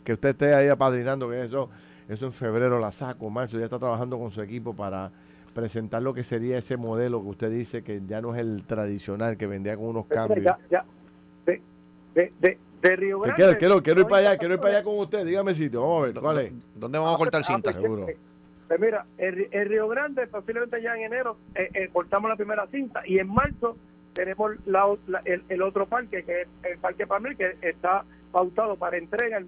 que 0.04 0.14
usted 0.14 0.30
esté 0.30 0.56
ahí 0.56 0.70
apadrinando, 0.70 1.30
que 1.30 1.42
eso, 1.42 1.70
eso 2.08 2.26
en 2.26 2.32
febrero 2.32 2.80
la 2.80 2.92
saco, 2.92 3.30
marzo, 3.30 3.58
ya 3.60 3.66
está 3.66 3.78
trabajando 3.78 4.18
con 4.18 4.32
su 4.32 4.42
equipo 4.42 4.74
para 4.74 5.12
presentar 5.54 6.02
lo 6.02 6.14
que 6.14 6.24
sería 6.24 6.58
ese 6.58 6.78
modelo 6.78 7.22
que 7.22 7.30
usted 7.30 7.52
dice 7.52 7.84
que 7.84 8.02
ya 8.06 8.22
no 8.22 8.34
es 8.34 8.42
el 8.42 8.64
tradicional, 8.66 9.38
que 9.38 9.48
vendía 9.48 9.76
con 9.76 9.88
unos 9.88 10.06
cambios. 10.06 10.56
Ya, 10.70 10.86
De, 11.46 11.62
de, 12.14 12.58
de, 12.82 12.96
Río 12.96 13.20
Grande. 13.20 13.36
Quiero, 13.36 13.58
quiero, 13.58 13.84
quiero, 13.84 14.02
ir 14.02 14.08
para 14.08 14.30
allá, 14.30 14.38
quiero 14.38 14.54
ir 14.54 14.60
para 14.60 14.76
allá 14.76 14.84
con 14.84 15.00
usted. 15.00 15.26
Dígame 15.26 15.54
sitio, 15.56 15.82
vamos 15.82 16.04
a 16.04 16.06
ver, 16.06 16.16
¿cuál 16.22 16.40
es? 16.40 16.54
¿Dónde 16.76 17.00
vamos 17.00 17.16
a 17.16 17.18
cortar 17.18 17.42
ah, 17.42 17.44
cinta? 17.44 17.72
Pues, 17.72 17.82
Seguro. 17.82 18.06
Pues 18.68 18.80
mira, 18.80 19.06
el, 19.18 19.68
Río 19.68 19.88
Grande 19.88 20.28
posiblemente 20.28 20.82
ya 20.82 20.96
en 20.96 21.04
enero 21.04 21.38
eh, 21.54 21.70
eh, 21.74 21.90
cortamos 21.92 22.30
la 22.30 22.36
primera 22.36 22.66
cinta 22.68 23.02
y 23.06 23.20
en 23.20 23.28
marzo 23.28 23.76
tenemos 24.16 24.54
el, 25.26 25.62
otro 25.62 25.86
parque, 25.86 26.24
que 26.24 26.42
es 26.42 26.48
el 26.64 26.80
Parque 26.80 27.06
Pamir, 27.06 27.36
que 27.36 27.58
está 27.62 28.04
pautado 28.32 28.76
para 28.78 28.98
entrega 28.98 29.38
el, 29.38 29.48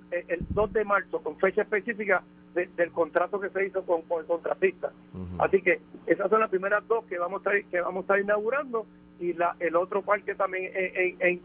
2 0.49 0.73
de 0.73 0.85
marzo, 0.85 1.19
con 1.23 1.37
fecha 1.37 1.63
específica 1.63 2.21
del 2.53 2.91
contrato 2.91 3.39
que 3.39 3.49
se 3.49 3.67
hizo 3.67 3.83
con, 3.83 4.01
el 4.19 4.25
contratista. 4.25 4.91
Así 5.39 5.61
que 5.61 5.79
esas 6.05 6.29
son 6.29 6.41
las 6.41 6.49
primeras 6.49 6.87
dos 6.87 7.05
que 7.05 7.17
vamos 7.17 7.45
a, 7.47 7.51
que 7.69 7.81
vamos 7.81 8.01
a 8.01 8.01
estar 8.01 8.19
inaugurando 8.19 8.85
y 9.19 9.33
la, 9.33 9.55
el 9.59 9.75
otro 9.75 10.01
parque 10.01 10.35
también 10.35 10.71
en, 10.75 11.17
en, 11.19 11.41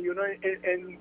y 0.00 0.08
uno 0.08 0.22
en, 0.24 0.38
en 0.42 0.98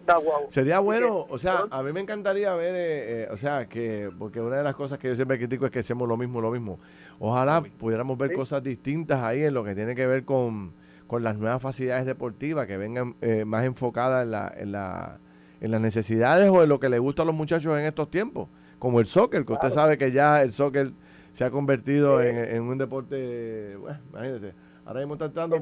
Sería 0.49 0.79
bueno, 0.79 1.25
o 1.29 1.37
sea, 1.37 1.65
a 1.69 1.83
mí 1.83 1.91
me 1.91 2.01
encantaría 2.01 2.53
ver, 2.55 2.75
eh, 2.75 3.23
eh, 3.23 3.27
o 3.31 3.37
sea, 3.37 3.67
que, 3.67 4.09
porque 4.17 4.41
una 4.41 4.57
de 4.57 4.63
las 4.63 4.75
cosas 4.75 4.99
que 4.99 5.09
yo 5.09 5.15
siempre 5.15 5.37
critico 5.37 5.65
es 5.65 5.71
que 5.71 5.79
hacemos 5.79 6.07
lo 6.07 6.17
mismo, 6.17 6.41
lo 6.41 6.51
mismo. 6.51 6.79
Ojalá 7.19 7.61
pudiéramos 7.61 8.17
ver 8.17 8.33
cosas 8.33 8.63
distintas 8.63 9.21
ahí 9.21 9.43
en 9.43 9.53
lo 9.53 9.63
que 9.63 9.75
tiene 9.75 9.95
que 9.95 10.07
ver 10.07 10.23
con 10.23 10.73
con 11.07 11.23
las 11.23 11.37
nuevas 11.37 11.61
facilidades 11.61 12.05
deportivas 12.05 12.67
que 12.67 12.77
vengan 12.77 13.15
eh, 13.21 13.45
más 13.45 13.63
enfocadas 13.65 14.23
en, 14.23 14.31
la, 14.31 14.53
en, 14.55 14.71
la, 14.71 15.19
en 15.61 15.71
las 15.71 15.81
necesidades 15.81 16.49
o 16.49 16.63
en 16.63 16.69
lo 16.69 16.79
que 16.79 16.89
les 16.89 16.99
gusta 16.99 17.23
a 17.23 17.25
los 17.25 17.33
muchachos 17.33 17.77
en 17.79 17.85
estos 17.85 18.11
tiempos, 18.11 18.49
como 18.77 18.99
el 18.99 19.05
soccer, 19.05 19.45
que 19.45 19.53
usted 19.53 19.69
sabe 19.69 19.97
que 19.97 20.11
ya 20.11 20.41
el 20.41 20.51
soccer 20.51 20.91
se 21.31 21.43
ha 21.43 21.49
convertido 21.49 22.21
en, 22.21 22.61
un 22.63 22.77
deporte, 22.77 23.75
bueno, 23.77 23.99
imagínese. 24.09 24.53
Ahora 24.85 25.01
mismo 25.01 25.15
está 25.15 25.29
tratando, 25.29 25.57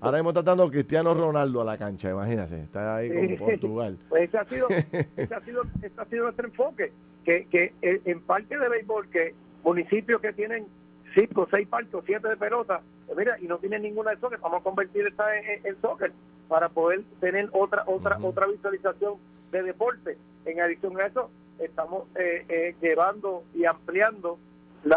ahora 0.00 0.16
mismo 0.16 0.30
está 0.30 0.42
dando 0.42 0.70
Cristiano 0.70 1.12
Ronaldo 1.12 1.60
a 1.60 1.64
la 1.64 1.76
cancha, 1.76 2.10
imagínese, 2.10 2.62
está 2.62 2.96
ahí 2.96 3.10
como 3.10 3.36
Portugal. 3.36 3.98
Pues 4.08 4.24
ese 4.24 4.38
ha 4.38 4.44
sido, 4.46 4.68
ese 5.16 5.34
ha 5.34 5.40
sido, 5.42 5.62
ese 5.82 5.92
ha 6.00 6.04
sido 6.06 6.22
nuestro 6.24 6.46
enfoque, 6.46 6.92
que, 7.22 7.46
que 7.50 7.74
en 7.82 8.20
parque 8.22 8.56
de 8.56 8.68
béisbol, 8.68 9.10
que 9.10 9.34
municipios 9.62 10.20
que 10.20 10.32
tienen 10.32 10.66
cinco, 11.14 11.46
seis 11.50 11.68
parques, 11.68 11.94
siete 12.06 12.28
de 12.28 12.36
pelota, 12.36 12.80
pues 13.06 13.18
mira, 13.18 13.38
y 13.40 13.46
no 13.46 13.58
tiene 13.58 13.78
ninguna 13.78 14.12
de 14.12 14.18
soccer, 14.18 14.38
vamos 14.40 14.60
a 14.60 14.64
convertir 14.64 15.06
esta 15.06 15.24
en, 15.36 15.80
soccer 15.80 16.12
para 16.48 16.68
poder 16.68 17.02
tener 17.20 17.48
otra 17.52 17.84
otra 17.86 18.18
otra 18.22 18.46
visualización 18.46 19.14
de 19.50 19.62
deporte. 19.62 20.18
En 20.44 20.60
adición 20.60 20.98
a 21.00 21.06
eso, 21.06 21.30
estamos 21.58 22.04
eh, 22.16 22.44
eh, 22.48 22.74
llevando 22.80 23.44
y 23.54 23.64
ampliando 23.64 24.38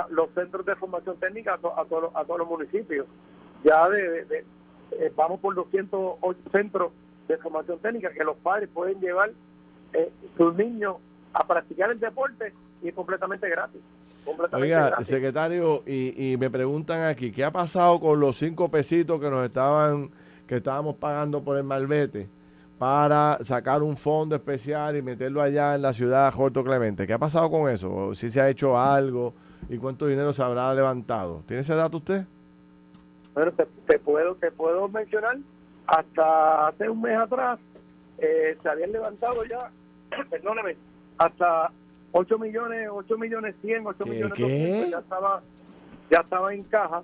los 0.10 0.32
centros 0.34 0.66
de 0.66 0.76
formación 0.76 1.18
técnica 1.20 1.54
a, 1.54 1.58
todos, 1.60 2.12
a 2.16 2.26
todos 2.26 2.40
los 2.40 2.50
municipios. 2.50 3.06
Ya 3.64 3.88
de, 3.90 4.46
eh, 4.92 5.12
vamos 5.16 5.40
por 5.40 5.54
208 5.54 6.40
centros 6.52 6.92
de 7.28 7.38
formación 7.38 7.80
técnica 7.80 8.12
que 8.12 8.24
los 8.24 8.38
padres 8.38 8.70
pueden 8.74 9.00
llevar 9.00 9.32
sus 10.38 10.56
niños 10.56 10.98
a 11.34 11.48
practicar 11.48 11.90
el 11.90 12.00
deporte 12.00 12.54
y 12.82 12.90
es 12.90 12.94
completamente 12.94 13.50
gratis. 13.50 13.82
Oiga, 14.52 15.04
secretario, 15.04 15.84
y, 15.86 16.32
y, 16.32 16.38
me 16.38 16.50
preguntan 16.50 17.06
aquí, 17.06 17.32
¿qué 17.32 17.44
ha 17.44 17.52
pasado 17.52 18.00
con 18.00 18.20
los 18.20 18.38
cinco 18.38 18.70
pesitos 18.70 19.20
que 19.20 19.30
nos 19.30 19.46
estaban, 19.46 20.10
que 20.48 20.58
estábamos 20.58 20.96
pagando 20.96 21.44
por 21.44 21.58
el 21.58 21.64
malvete 21.64 22.28
para 22.78 23.38
sacar 23.42 23.82
un 23.84 23.96
fondo 23.96 24.36
especial 24.36 24.96
y 24.98 25.02
meterlo 25.02 25.42
allá 25.42 25.76
en 25.76 25.82
la 25.82 25.94
ciudad 25.94 26.26
de 26.26 26.32
Jorto 26.32 26.64
Clemente? 26.64 27.06
¿Qué 27.06 27.14
ha 27.14 27.20
pasado 27.20 27.50
con 27.50 27.70
eso? 27.70 28.16
¿Si 28.16 28.30
se 28.30 28.42
ha 28.42 28.50
hecho 28.50 28.78
algo 28.78 29.34
y 29.70 29.78
cuánto 29.78 30.08
dinero 30.08 30.34
se 30.34 30.44
habrá 30.44 30.74
levantado? 30.74 31.44
¿Tiene 31.48 31.62
ese 31.62 31.76
dato 31.76 31.98
usted? 31.98 32.26
Bueno, 33.34 33.52
te, 33.52 34.00
puedo, 34.00 34.36
te 34.36 34.52
puedo 34.52 34.88
mencionar, 34.88 35.38
hasta 35.88 36.68
hace 36.68 36.90
un 36.90 37.02
mes 37.02 37.18
atrás 37.18 37.60
eh, 38.18 38.58
se 38.62 38.70
habían 38.70 38.94
levantado 38.94 39.44
ya, 39.44 39.70
perdóneme, 40.30 40.78
hasta 41.18 41.72
8 42.18 42.40
millones, 42.40 42.88
8 42.90 43.18
millones 43.18 43.56
100, 43.62 43.86
8 43.88 44.06
millones 44.06 44.38
ya 44.92 45.00
estaba, 45.00 45.42
ya 46.10 46.20
estaba 46.22 46.54
en 46.54 46.64
caja, 46.64 47.04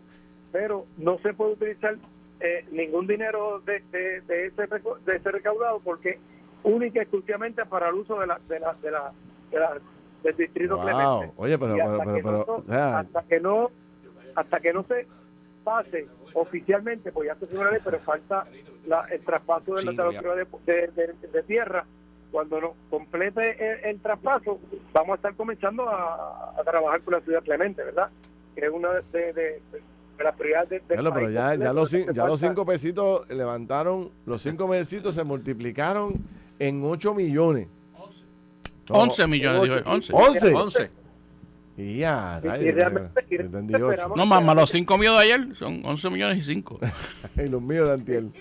pero 0.54 0.86
no 0.98 1.18
se 1.20 1.34
puede 1.34 1.52
utilizar 1.54 1.98
eh, 2.40 2.66
ningún 2.72 3.08
dinero 3.08 3.60
de, 3.66 3.82
de, 3.92 4.22
de, 4.22 4.46
ese, 4.48 4.68
de 5.06 5.16
ese 5.18 5.32
recaudado 5.32 5.82
porque 5.82 6.18
única 6.64 7.00
y 7.00 7.02
exclusivamente 7.02 7.66
para 7.66 7.90
el 7.90 7.96
uso 7.96 8.20
de 8.22 8.28
la, 8.28 8.40
de 8.48 8.60
la, 8.62 8.74
de 9.52 9.60
la, 9.60 9.74
del 10.24 10.38
distrito 10.38 10.80
Clemente. 10.82 11.34
Oye, 11.36 11.58
pero, 11.58 11.76
hasta, 11.92 12.04
pero, 12.06 12.46
que 12.64 12.70
no, 12.70 12.90
hasta 12.98 13.24
que 13.24 13.40
no 13.42 13.72
hasta 14.36 14.60
que 14.62 14.72
no 14.74 14.84
se 14.84 15.08
pase 15.66 16.08
oficialmente, 16.34 17.12
pues 17.12 17.28
ya 17.28 17.36
se 17.36 17.54
ley, 17.54 17.82
pero 17.84 18.00
falta 18.00 18.48
la, 18.88 19.02
el 19.12 19.20
traspaso 19.26 19.76
de, 19.76 19.82
Sí, 19.82 19.88
la 19.88 19.94
de, 20.36 20.46
de- 20.66 20.88
de- 20.88 21.28
de 21.34 21.44
tierra. 21.44 21.86
Cuando 22.32 22.62
nos 22.62 22.72
complete 22.90 23.58
el, 23.60 23.86
el 23.96 24.00
traspaso, 24.00 24.60
vamos 24.94 25.12
a 25.14 25.16
estar 25.16 25.36
comenzando 25.36 25.90
a, 25.90 26.54
a 26.58 26.64
trabajar 26.64 27.02
con 27.02 27.14
la 27.16 27.22
ciudad 27.22 27.44
Clemente, 27.44 27.84
¿verdad? 27.84 28.10
Que 28.56 28.66
es 28.66 28.72
una 28.72 28.90
de, 28.92 29.02
de, 29.12 29.34
de- 29.34 29.62
de 30.18 30.24
las 30.26 30.36
prioridades 30.36 30.70
de, 30.70 30.76
del 30.80 30.86
pero 30.88 31.14
país 31.14 31.34
ya, 31.34 31.74
los, 31.74 31.90
ya 31.92 32.38
cinco 32.38 32.66
pesitos 32.66 33.28
levantaron, 33.30 34.12
los 34.26 34.42
cinco 34.42 34.70
pesitos 34.70 35.16
se 35.16 35.24
multiplicaron 35.24 36.14
en 36.60 36.84
8 36.86 37.14
millones. 37.16 37.68
No, 38.90 38.96
11 38.98 39.28
millones, 39.28 39.62
dijo 39.64 39.76
él, 39.76 39.84
11. 39.86 40.14
11. 40.14 40.54
11. 40.54 40.90
Y 41.78 41.98
ya, 42.00 42.40
y 42.44 42.48
rayos, 42.48 42.76
realmente- 42.76 43.26
y 43.30 43.38
realmente 43.38 43.80
No, 44.16 44.26
más, 44.26 44.44
más 44.44 44.56
los 44.56 44.70
5 44.70 44.98
míos 44.98 45.18
de 45.18 45.24
ayer 45.24 45.56
son 45.56 45.82
11 45.84 46.10
millones 46.12 46.38
y 46.38 46.44
5. 46.44 46.80
Y 47.38 47.48
los 47.48 47.62
míos 47.62 47.88
de 47.88 47.94
Antiel. 47.96 48.32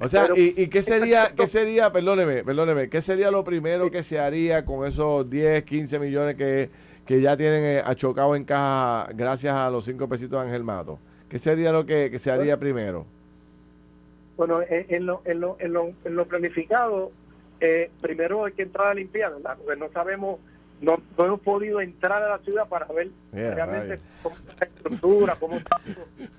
O 0.00 0.08
sea, 0.08 0.22
Pero- 0.22 0.36
¿y, 0.36 0.54
y 0.56 0.68
qué 0.68 0.82
sería, 0.82 1.32
qué 1.36 1.46
sería, 1.46 1.92
perdóneme, 1.92 2.44
perdóneme, 2.44 2.88
qué 2.88 3.00
sería 3.00 3.30
lo 3.30 3.44
primero 3.44 3.90
que 3.90 4.02
se 4.02 4.18
haría 4.18 4.64
con 4.64 4.86
esos 4.86 5.28
10, 5.28 5.64
15 5.64 5.98
millones 5.98 6.36
que, 6.36 6.70
que 7.06 7.20
ya 7.20 7.36
tienen 7.36 7.64
eh, 7.64 7.82
achocado 7.84 8.34
en 8.36 8.44
caja 8.44 9.08
gracias 9.14 9.54
a 9.54 9.70
los 9.70 9.84
cinco 9.84 10.08
pesitos 10.08 10.40
de 10.40 10.46
Ángel 10.48 10.64
Mato? 10.64 10.98
¿Qué 11.28 11.38
sería 11.38 11.72
lo 11.72 11.86
que, 11.86 12.10
que 12.10 12.18
se 12.18 12.30
haría 12.30 12.58
primero? 12.58 13.06
Bueno, 14.36 14.60
en, 14.62 14.86
en 14.88 15.06
lo, 15.06 15.22
en, 15.24 15.40
lo, 15.40 15.56
en, 15.60 15.72
lo, 15.72 15.92
en 16.04 16.14
lo 16.16 16.26
planificado, 16.26 17.12
eh, 17.60 17.90
primero 18.00 18.44
hay 18.44 18.52
que 18.52 18.62
entrar 18.62 18.88
a 18.88 18.94
limpiar, 18.94 19.32
¿verdad? 19.34 19.56
Porque 19.62 19.78
no 19.78 19.88
sabemos, 19.92 20.40
no, 20.82 21.00
no 21.16 21.24
hemos 21.24 21.40
podido 21.40 21.80
entrar 21.80 22.22
a 22.22 22.28
la 22.28 22.38
ciudad 22.38 22.68
para 22.68 22.86
ver 22.86 23.08
Yeah, 23.32 23.54
realmente 23.54 24.00
cómo 24.22 24.36
está 24.36 24.54
la 24.60 24.66
estructura, 24.66 25.36
cómo 25.38 25.56
está. 25.56 25.80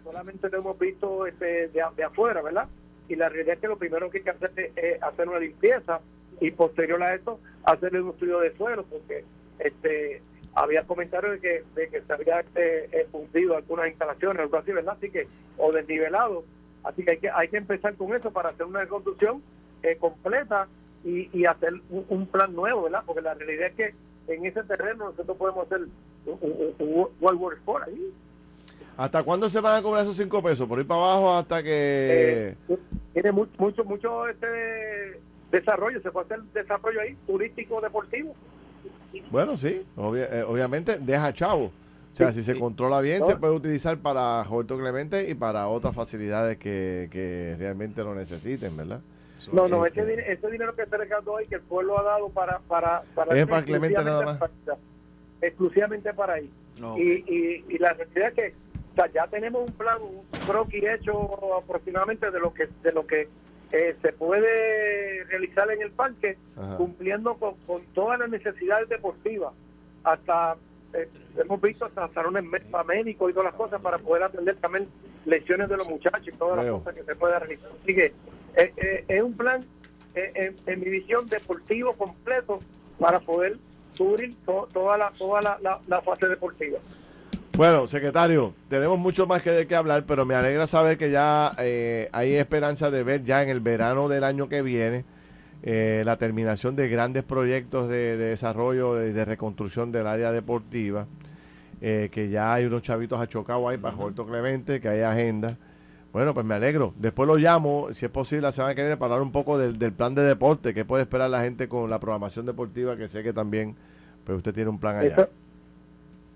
Solamente 0.04 0.50
lo 0.50 0.58
hemos 0.60 0.78
visto 0.78 1.26
este, 1.26 1.70
de, 1.70 1.84
de 1.96 2.04
afuera, 2.04 2.42
¿verdad? 2.42 2.68
Y 3.08 3.16
la 3.16 3.30
realidad 3.30 3.56
es 3.56 3.62
que 3.62 3.68
lo 3.68 3.78
primero 3.78 4.10
que 4.12 4.20
hay 4.20 4.24
que 4.24 4.30
hacer 4.30 4.52
es, 4.76 5.02
hacer 5.02 5.28
una 5.28 5.40
limpieza 5.40 6.02
y 6.40 6.52
posterior 6.52 7.02
a 7.02 7.16
esto 7.16 7.40
hacerle 7.64 8.02
un 8.02 8.10
estudio 8.10 8.40
de 8.40 8.56
suelo, 8.58 8.84
porque 8.84 9.24
este 9.60 10.22
había 10.56 10.84
comentarios 10.84 11.34
de 11.34 11.40
que, 11.40 11.64
de 11.74 11.90
que 11.90 12.02
se 12.02 12.14
había 12.14 12.42
este, 12.42 12.86
eh, 12.86 13.08
hundido 13.12 13.56
algunas 13.56 13.88
instalaciones, 13.88 14.42
algo 14.44 14.58
así, 14.58 14.72
¿verdad? 14.72 14.96
Así 14.98 15.10
que, 15.10 15.28
o 15.58 15.72
desnivelado. 15.72 16.44
Así 16.84 17.04
que 17.04 17.12
hay 17.12 17.18
que, 17.18 17.30
hay 17.30 17.48
que 17.48 17.58
empezar 17.58 17.96
con 17.96 18.14
eso 18.14 18.30
para 18.32 18.50
hacer 18.50 18.66
una 18.66 18.82
reconstrucción 18.82 19.42
eh, 19.82 19.98
completa 19.98 20.68
y, 21.04 21.30
y 21.34 21.46
hacer 21.46 21.74
un, 21.90 22.06
un 22.10 22.28
plan 22.28 22.54
nuevo, 22.54 22.84
¿verdad? 22.84 23.04
Porque 23.06 23.22
la 23.22 23.34
realidad 23.34 23.68
es 23.68 23.76
que 23.76 23.96
en 24.28 24.46
ese 24.46 24.64
terreno 24.64 25.06
nosotros 25.12 25.38
podemos 25.38 25.66
hacer 25.66 25.82
un, 26.26 26.38
un, 26.42 26.76
un 26.80 27.08
World 27.20 27.42
War 27.42 27.54
Sport 27.58 27.88
ahí. 27.88 28.14
¿Hasta 28.96 29.24
cuándo 29.24 29.50
se 29.50 29.60
van 29.60 29.78
a 29.78 29.82
cobrar 29.82 30.04
esos 30.04 30.16
cinco 30.16 30.42
pesos? 30.44 30.68
¿Por 30.68 30.80
ir 30.80 30.86
para 30.88 31.02
abajo 31.02 31.34
hasta 31.34 31.64
que...? 31.64 32.56
Eh, 32.70 32.78
tiene 33.14 33.32
mu- 33.32 33.48
mucho, 33.58 33.84
mucho 33.84 34.28
este 34.28 35.20
desarrollo, 35.52 36.00
se 36.02 36.12
puede 36.12 36.26
hacer 36.26 36.42
desarrollo 36.54 37.02
ahí, 37.02 37.16
turístico, 37.26 37.82
deportivo. 37.82 38.36
Bueno, 39.32 39.56
sí, 39.58 39.84
obvia- 39.98 40.28
eh, 40.32 40.44
obviamente 40.44 40.98
deja 41.00 41.34
chavo. 41.34 41.66
O 41.66 42.16
sea, 42.16 42.32
si 42.32 42.44
se 42.44 42.60
controla 42.60 43.02
bien, 43.02 43.22
No. 43.22 43.26
se 43.26 43.36
puede 43.36 43.54
utilizar 43.54 43.98
para 43.98 44.44
Roberto 44.44 44.78
Clemente 44.78 45.28
y 45.28 45.34
para 45.34 45.68
otras 45.68 45.96
facilidades 45.96 46.58
que, 46.58 47.08
que 47.12 47.56
realmente 47.58 48.04
lo 48.04 48.14
necesiten, 48.14 48.78
¿verdad? 48.78 49.02
No, 49.52 49.68
no, 49.68 49.86
ese, 49.86 50.06
dinero, 50.06 50.24
ese 50.32 50.52
dinero 50.52 50.76
que 50.76 50.84
está 50.84 50.98
regalando 50.98 51.38
ahí, 51.38 51.48
que 51.48 51.56
el 51.56 51.62
pueblo 51.62 52.00
ha 52.00 52.04
dado 52.04 52.30
para... 52.30 52.60
para, 52.60 53.02
para 53.16 53.38
Es 53.38 53.46
para 53.48 53.66
Clemente 53.66 54.04
nada 54.04 54.24
más. 54.24 54.38
para- 54.38 54.52
exclusivamente 55.42 56.14
para 56.14 56.34
ahí. 56.36 56.50
No. 56.80 56.98
Y, 56.98 57.24
y, 57.28 57.66
y 57.70 57.78
la 57.78 57.94
realidad 57.94 58.30
es 58.30 58.34
que 58.34 58.54
o 58.92 58.96
sea, 58.96 59.08
ya 59.12 59.28
tenemos 59.28 59.68
un 59.68 59.74
plan, 59.74 59.98
un 60.02 60.22
croquis 60.46 60.84
hecho 60.84 61.58
aproximadamente 61.58 62.30
de 62.30 62.40
lo 62.40 62.54
que 62.54 62.68
de 62.84 62.92
lo 62.92 63.06
que 63.08 63.28
eh, 63.72 63.96
se 64.04 64.14
puede 64.14 65.24
realizar 65.26 65.70
en 65.72 65.82
el 65.82 65.92
parque, 65.92 66.38
Ajá. 66.56 66.78
cumpliendo 66.78 67.34
con, 67.36 67.56
con 67.66 67.82
todas 67.96 68.20
las 68.20 68.30
necesidades 68.30 68.88
deportivas. 68.90 69.52
Hasta 70.04 70.56
eh, 70.94 71.10
hemos 71.38 71.60
visto 71.60 71.86
hasta 71.86 72.08
salones 72.10 72.44
médicos 72.86 73.32
y 73.32 73.34
todas 73.34 73.46
las 73.52 73.56
cosas 73.56 73.82
para 73.82 73.98
poder 73.98 74.24
atender 74.24 74.56
también 74.58 74.88
lesiones 75.26 75.70
de 75.70 75.78
los 75.78 75.90
muchachos 75.90 76.28
y 76.28 76.38
todas 76.38 76.64
Veo. 76.64 76.74
las 76.76 76.84
cosas 76.84 76.96
que 76.96 77.04
se 77.04 77.16
pueda 77.16 77.40
realizar. 77.40 77.72
Así 77.82 77.96
que 77.96 78.14
eh, 78.56 78.74
eh, 78.78 79.06
es 79.08 79.22
un 79.24 79.34
plan, 79.34 79.66
eh, 80.16 80.54
en, 80.66 80.80
mi 80.80 80.90
visión, 80.90 81.28
deportivo 81.28 81.94
completo 81.94 82.60
para 83.00 83.20
poder 83.20 83.58
cubrir 83.98 84.36
to- 84.46 84.68
toda 84.72 84.98
la 84.98 85.12
toda 85.18 85.60
la, 85.88 86.02
fase 86.02 86.28
deportiva. 86.28 86.80
Bueno, 87.56 87.88
secretario, 87.88 88.54
tenemos 88.68 88.98
mucho 88.98 89.28
más 89.28 89.42
que 89.42 89.52
de 89.52 89.68
qué 89.68 89.76
hablar, 89.76 90.06
pero 90.08 90.26
me 90.26 90.34
alegra 90.34 90.66
saber 90.66 90.98
que 90.98 91.12
ya 91.12 91.50
hay 91.56 92.34
esperanza 92.36 92.90
de 92.90 93.04
ver 93.04 93.24
ya 93.24 93.44
en 93.44 93.50
el 93.50 93.60
verano 93.60 94.08
del 94.08 94.24
año 94.24 94.50
que 94.50 94.64
viene 94.64 95.06
la 95.62 96.18
terminación 96.18 96.76
de 96.76 96.90
grandes 96.90 97.24
proyectos 97.24 97.90
de, 97.90 98.18
de 98.18 98.26
desarrollo 98.30 99.06
y 99.06 99.12
de, 99.14 99.24
reconstrucción 99.26 99.92
del 99.92 100.08
área 100.08 100.32
deportiva, 100.32 101.06
que 101.80 102.30
ya 102.32 102.56
hay 102.56 102.66
unos 102.66 102.82
chavitos 102.82 103.22
achocados 103.22 103.70
ahí 103.70 103.78
para 103.78 103.96
Roberto 103.96 104.26
Clemente, 104.26 104.82
que 104.82 104.90
hay 104.90 105.02
agenda. 105.02 105.56
Bueno, 106.14 106.34
pues 106.36 106.46
me 106.46 106.54
alegro. 106.54 106.94
Después 106.98 107.28
lo 107.28 107.38
llamo, 107.38 107.88
si 107.94 108.06
es 108.06 108.12
posible, 108.12 108.44
la 108.44 108.52
semana 108.52 108.76
que 108.76 108.82
viene 108.82 108.98
para 108.98 109.16
hablar 109.16 109.26
un 109.26 109.32
poco 109.32 109.58
del, 109.58 109.80
del 109.80 109.92
plan 109.94 110.14
de 110.14 110.22
deporte, 110.22 110.74
que 110.76 110.86
puede 110.86 111.04
esperar 111.04 111.30
la 111.32 111.42
gente 111.44 111.68
con 111.68 111.90
la 111.90 112.00
programación 112.00 112.46
deportiva, 112.46 112.96
que 112.96 113.08
sé 113.10 113.24
que 113.24 113.34
también 113.34 113.76
pues 114.24 114.38
usted 114.38 114.54
tiene 114.54 114.70
un 114.70 114.80
plan 114.80 114.98
allá. 114.98 115.08
Eso, 115.10 115.30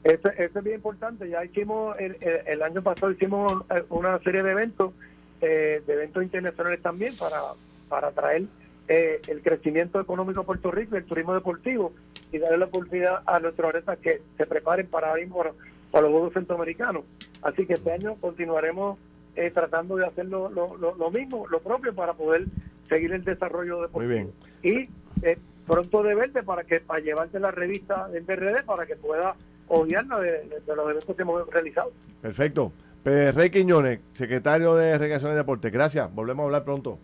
eso, 0.04 0.30
eso 0.30 0.58
es 0.60 0.64
bien 0.66 0.78
importante. 0.78 1.30
Ya 1.30 1.46
hicimos, 1.46 1.96
el, 2.00 2.18
el- 2.48 2.64
año 2.64 2.82
pasado 2.82 3.12
hicimos 3.12 3.64
eh, 3.70 3.84
una 3.90 4.18
serie 4.20 4.42
de 4.42 4.52
eventos, 4.52 4.94
eh, 5.42 5.84
de 5.86 5.94
eventos 5.94 6.24
internacionales 6.24 6.82
también, 6.82 7.16
para, 7.16 7.40
para 7.88 8.10
traer 8.12 8.46
eh, 8.88 9.22
el 9.28 9.44
crecimiento 9.44 10.02
económico 10.02 10.42
a 10.42 10.44
Puerto 10.44 10.72
Rico 10.72 10.96
y 10.96 11.00
el 11.00 11.06
turismo 11.06 11.36
deportivo 11.36 11.94
y 12.32 12.40
darle 12.40 12.58
la 12.58 12.66
oportunidad 12.66 13.22
a 13.28 13.40
nuestros 13.40 13.70
atletas 13.70 14.00
que 14.00 14.22
se 14.38 14.46
preparen 14.48 14.88
para, 14.88 15.14
mismo 15.14 15.38
para, 15.38 15.52
para 15.92 16.02
los 16.04 16.12
Juegos 16.14 16.34
Centroamericanos. 16.34 17.04
Así 17.44 17.68
que 17.68 17.74
este 17.74 17.92
año 17.92 18.16
continuaremos 18.20 18.98
eh, 19.38 19.52
tratando 19.52 19.96
de 19.96 20.06
hacer 20.06 20.26
lo, 20.26 20.50
lo, 20.50 20.76
lo- 20.78 21.12
mismo, 21.12 21.48
lo 21.48 21.60
propio, 21.60 21.94
para 21.96 22.14
poder 22.14 22.46
seguir 22.90 23.14
el 23.14 23.24
desarrollo 23.24 23.82
deportivo. 23.82 24.12
bien. 24.14 24.32
Y 24.64 24.90
eh, 25.26 25.38
pronto 25.66 26.04
de 26.04 26.16
verte 26.16 26.44
para 26.44 26.64
que 26.64 26.80
para 26.82 27.00
llevarte 27.00 27.40
la 27.40 27.52
revista 27.52 28.08
del 28.10 28.26
DRD 28.26 28.64
para 28.66 28.86
que 28.86 28.96
pueda 28.96 29.36
odiarla 29.70 30.20
de, 30.20 30.32
de- 30.32 30.60
de 30.66 30.76
los 30.76 30.90
eventos 30.90 31.16
que 31.16 31.22
hemos 31.22 31.48
realizado. 31.50 31.92
Perfecto. 32.22 32.72
Pues, 33.04 33.34
Rey 33.36 33.50
Quiñones, 33.50 34.00
secretario 34.12 34.76
de 34.76 34.98
Recreación 34.98 35.32
y 35.32 35.36
Deporte. 35.36 35.70
Gracias. 35.70 36.14
Volvemos 36.14 36.44
a 36.44 36.46
hablar 36.48 36.64
pronto. 36.66 36.98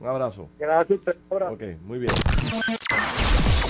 Un 0.00 0.08
abrazo. 0.08 0.48
Gracias. 0.58 0.98
Ahora. 1.30 1.50
Ok, 1.50 1.62
muy 1.84 1.98
bien. 2.00 3.25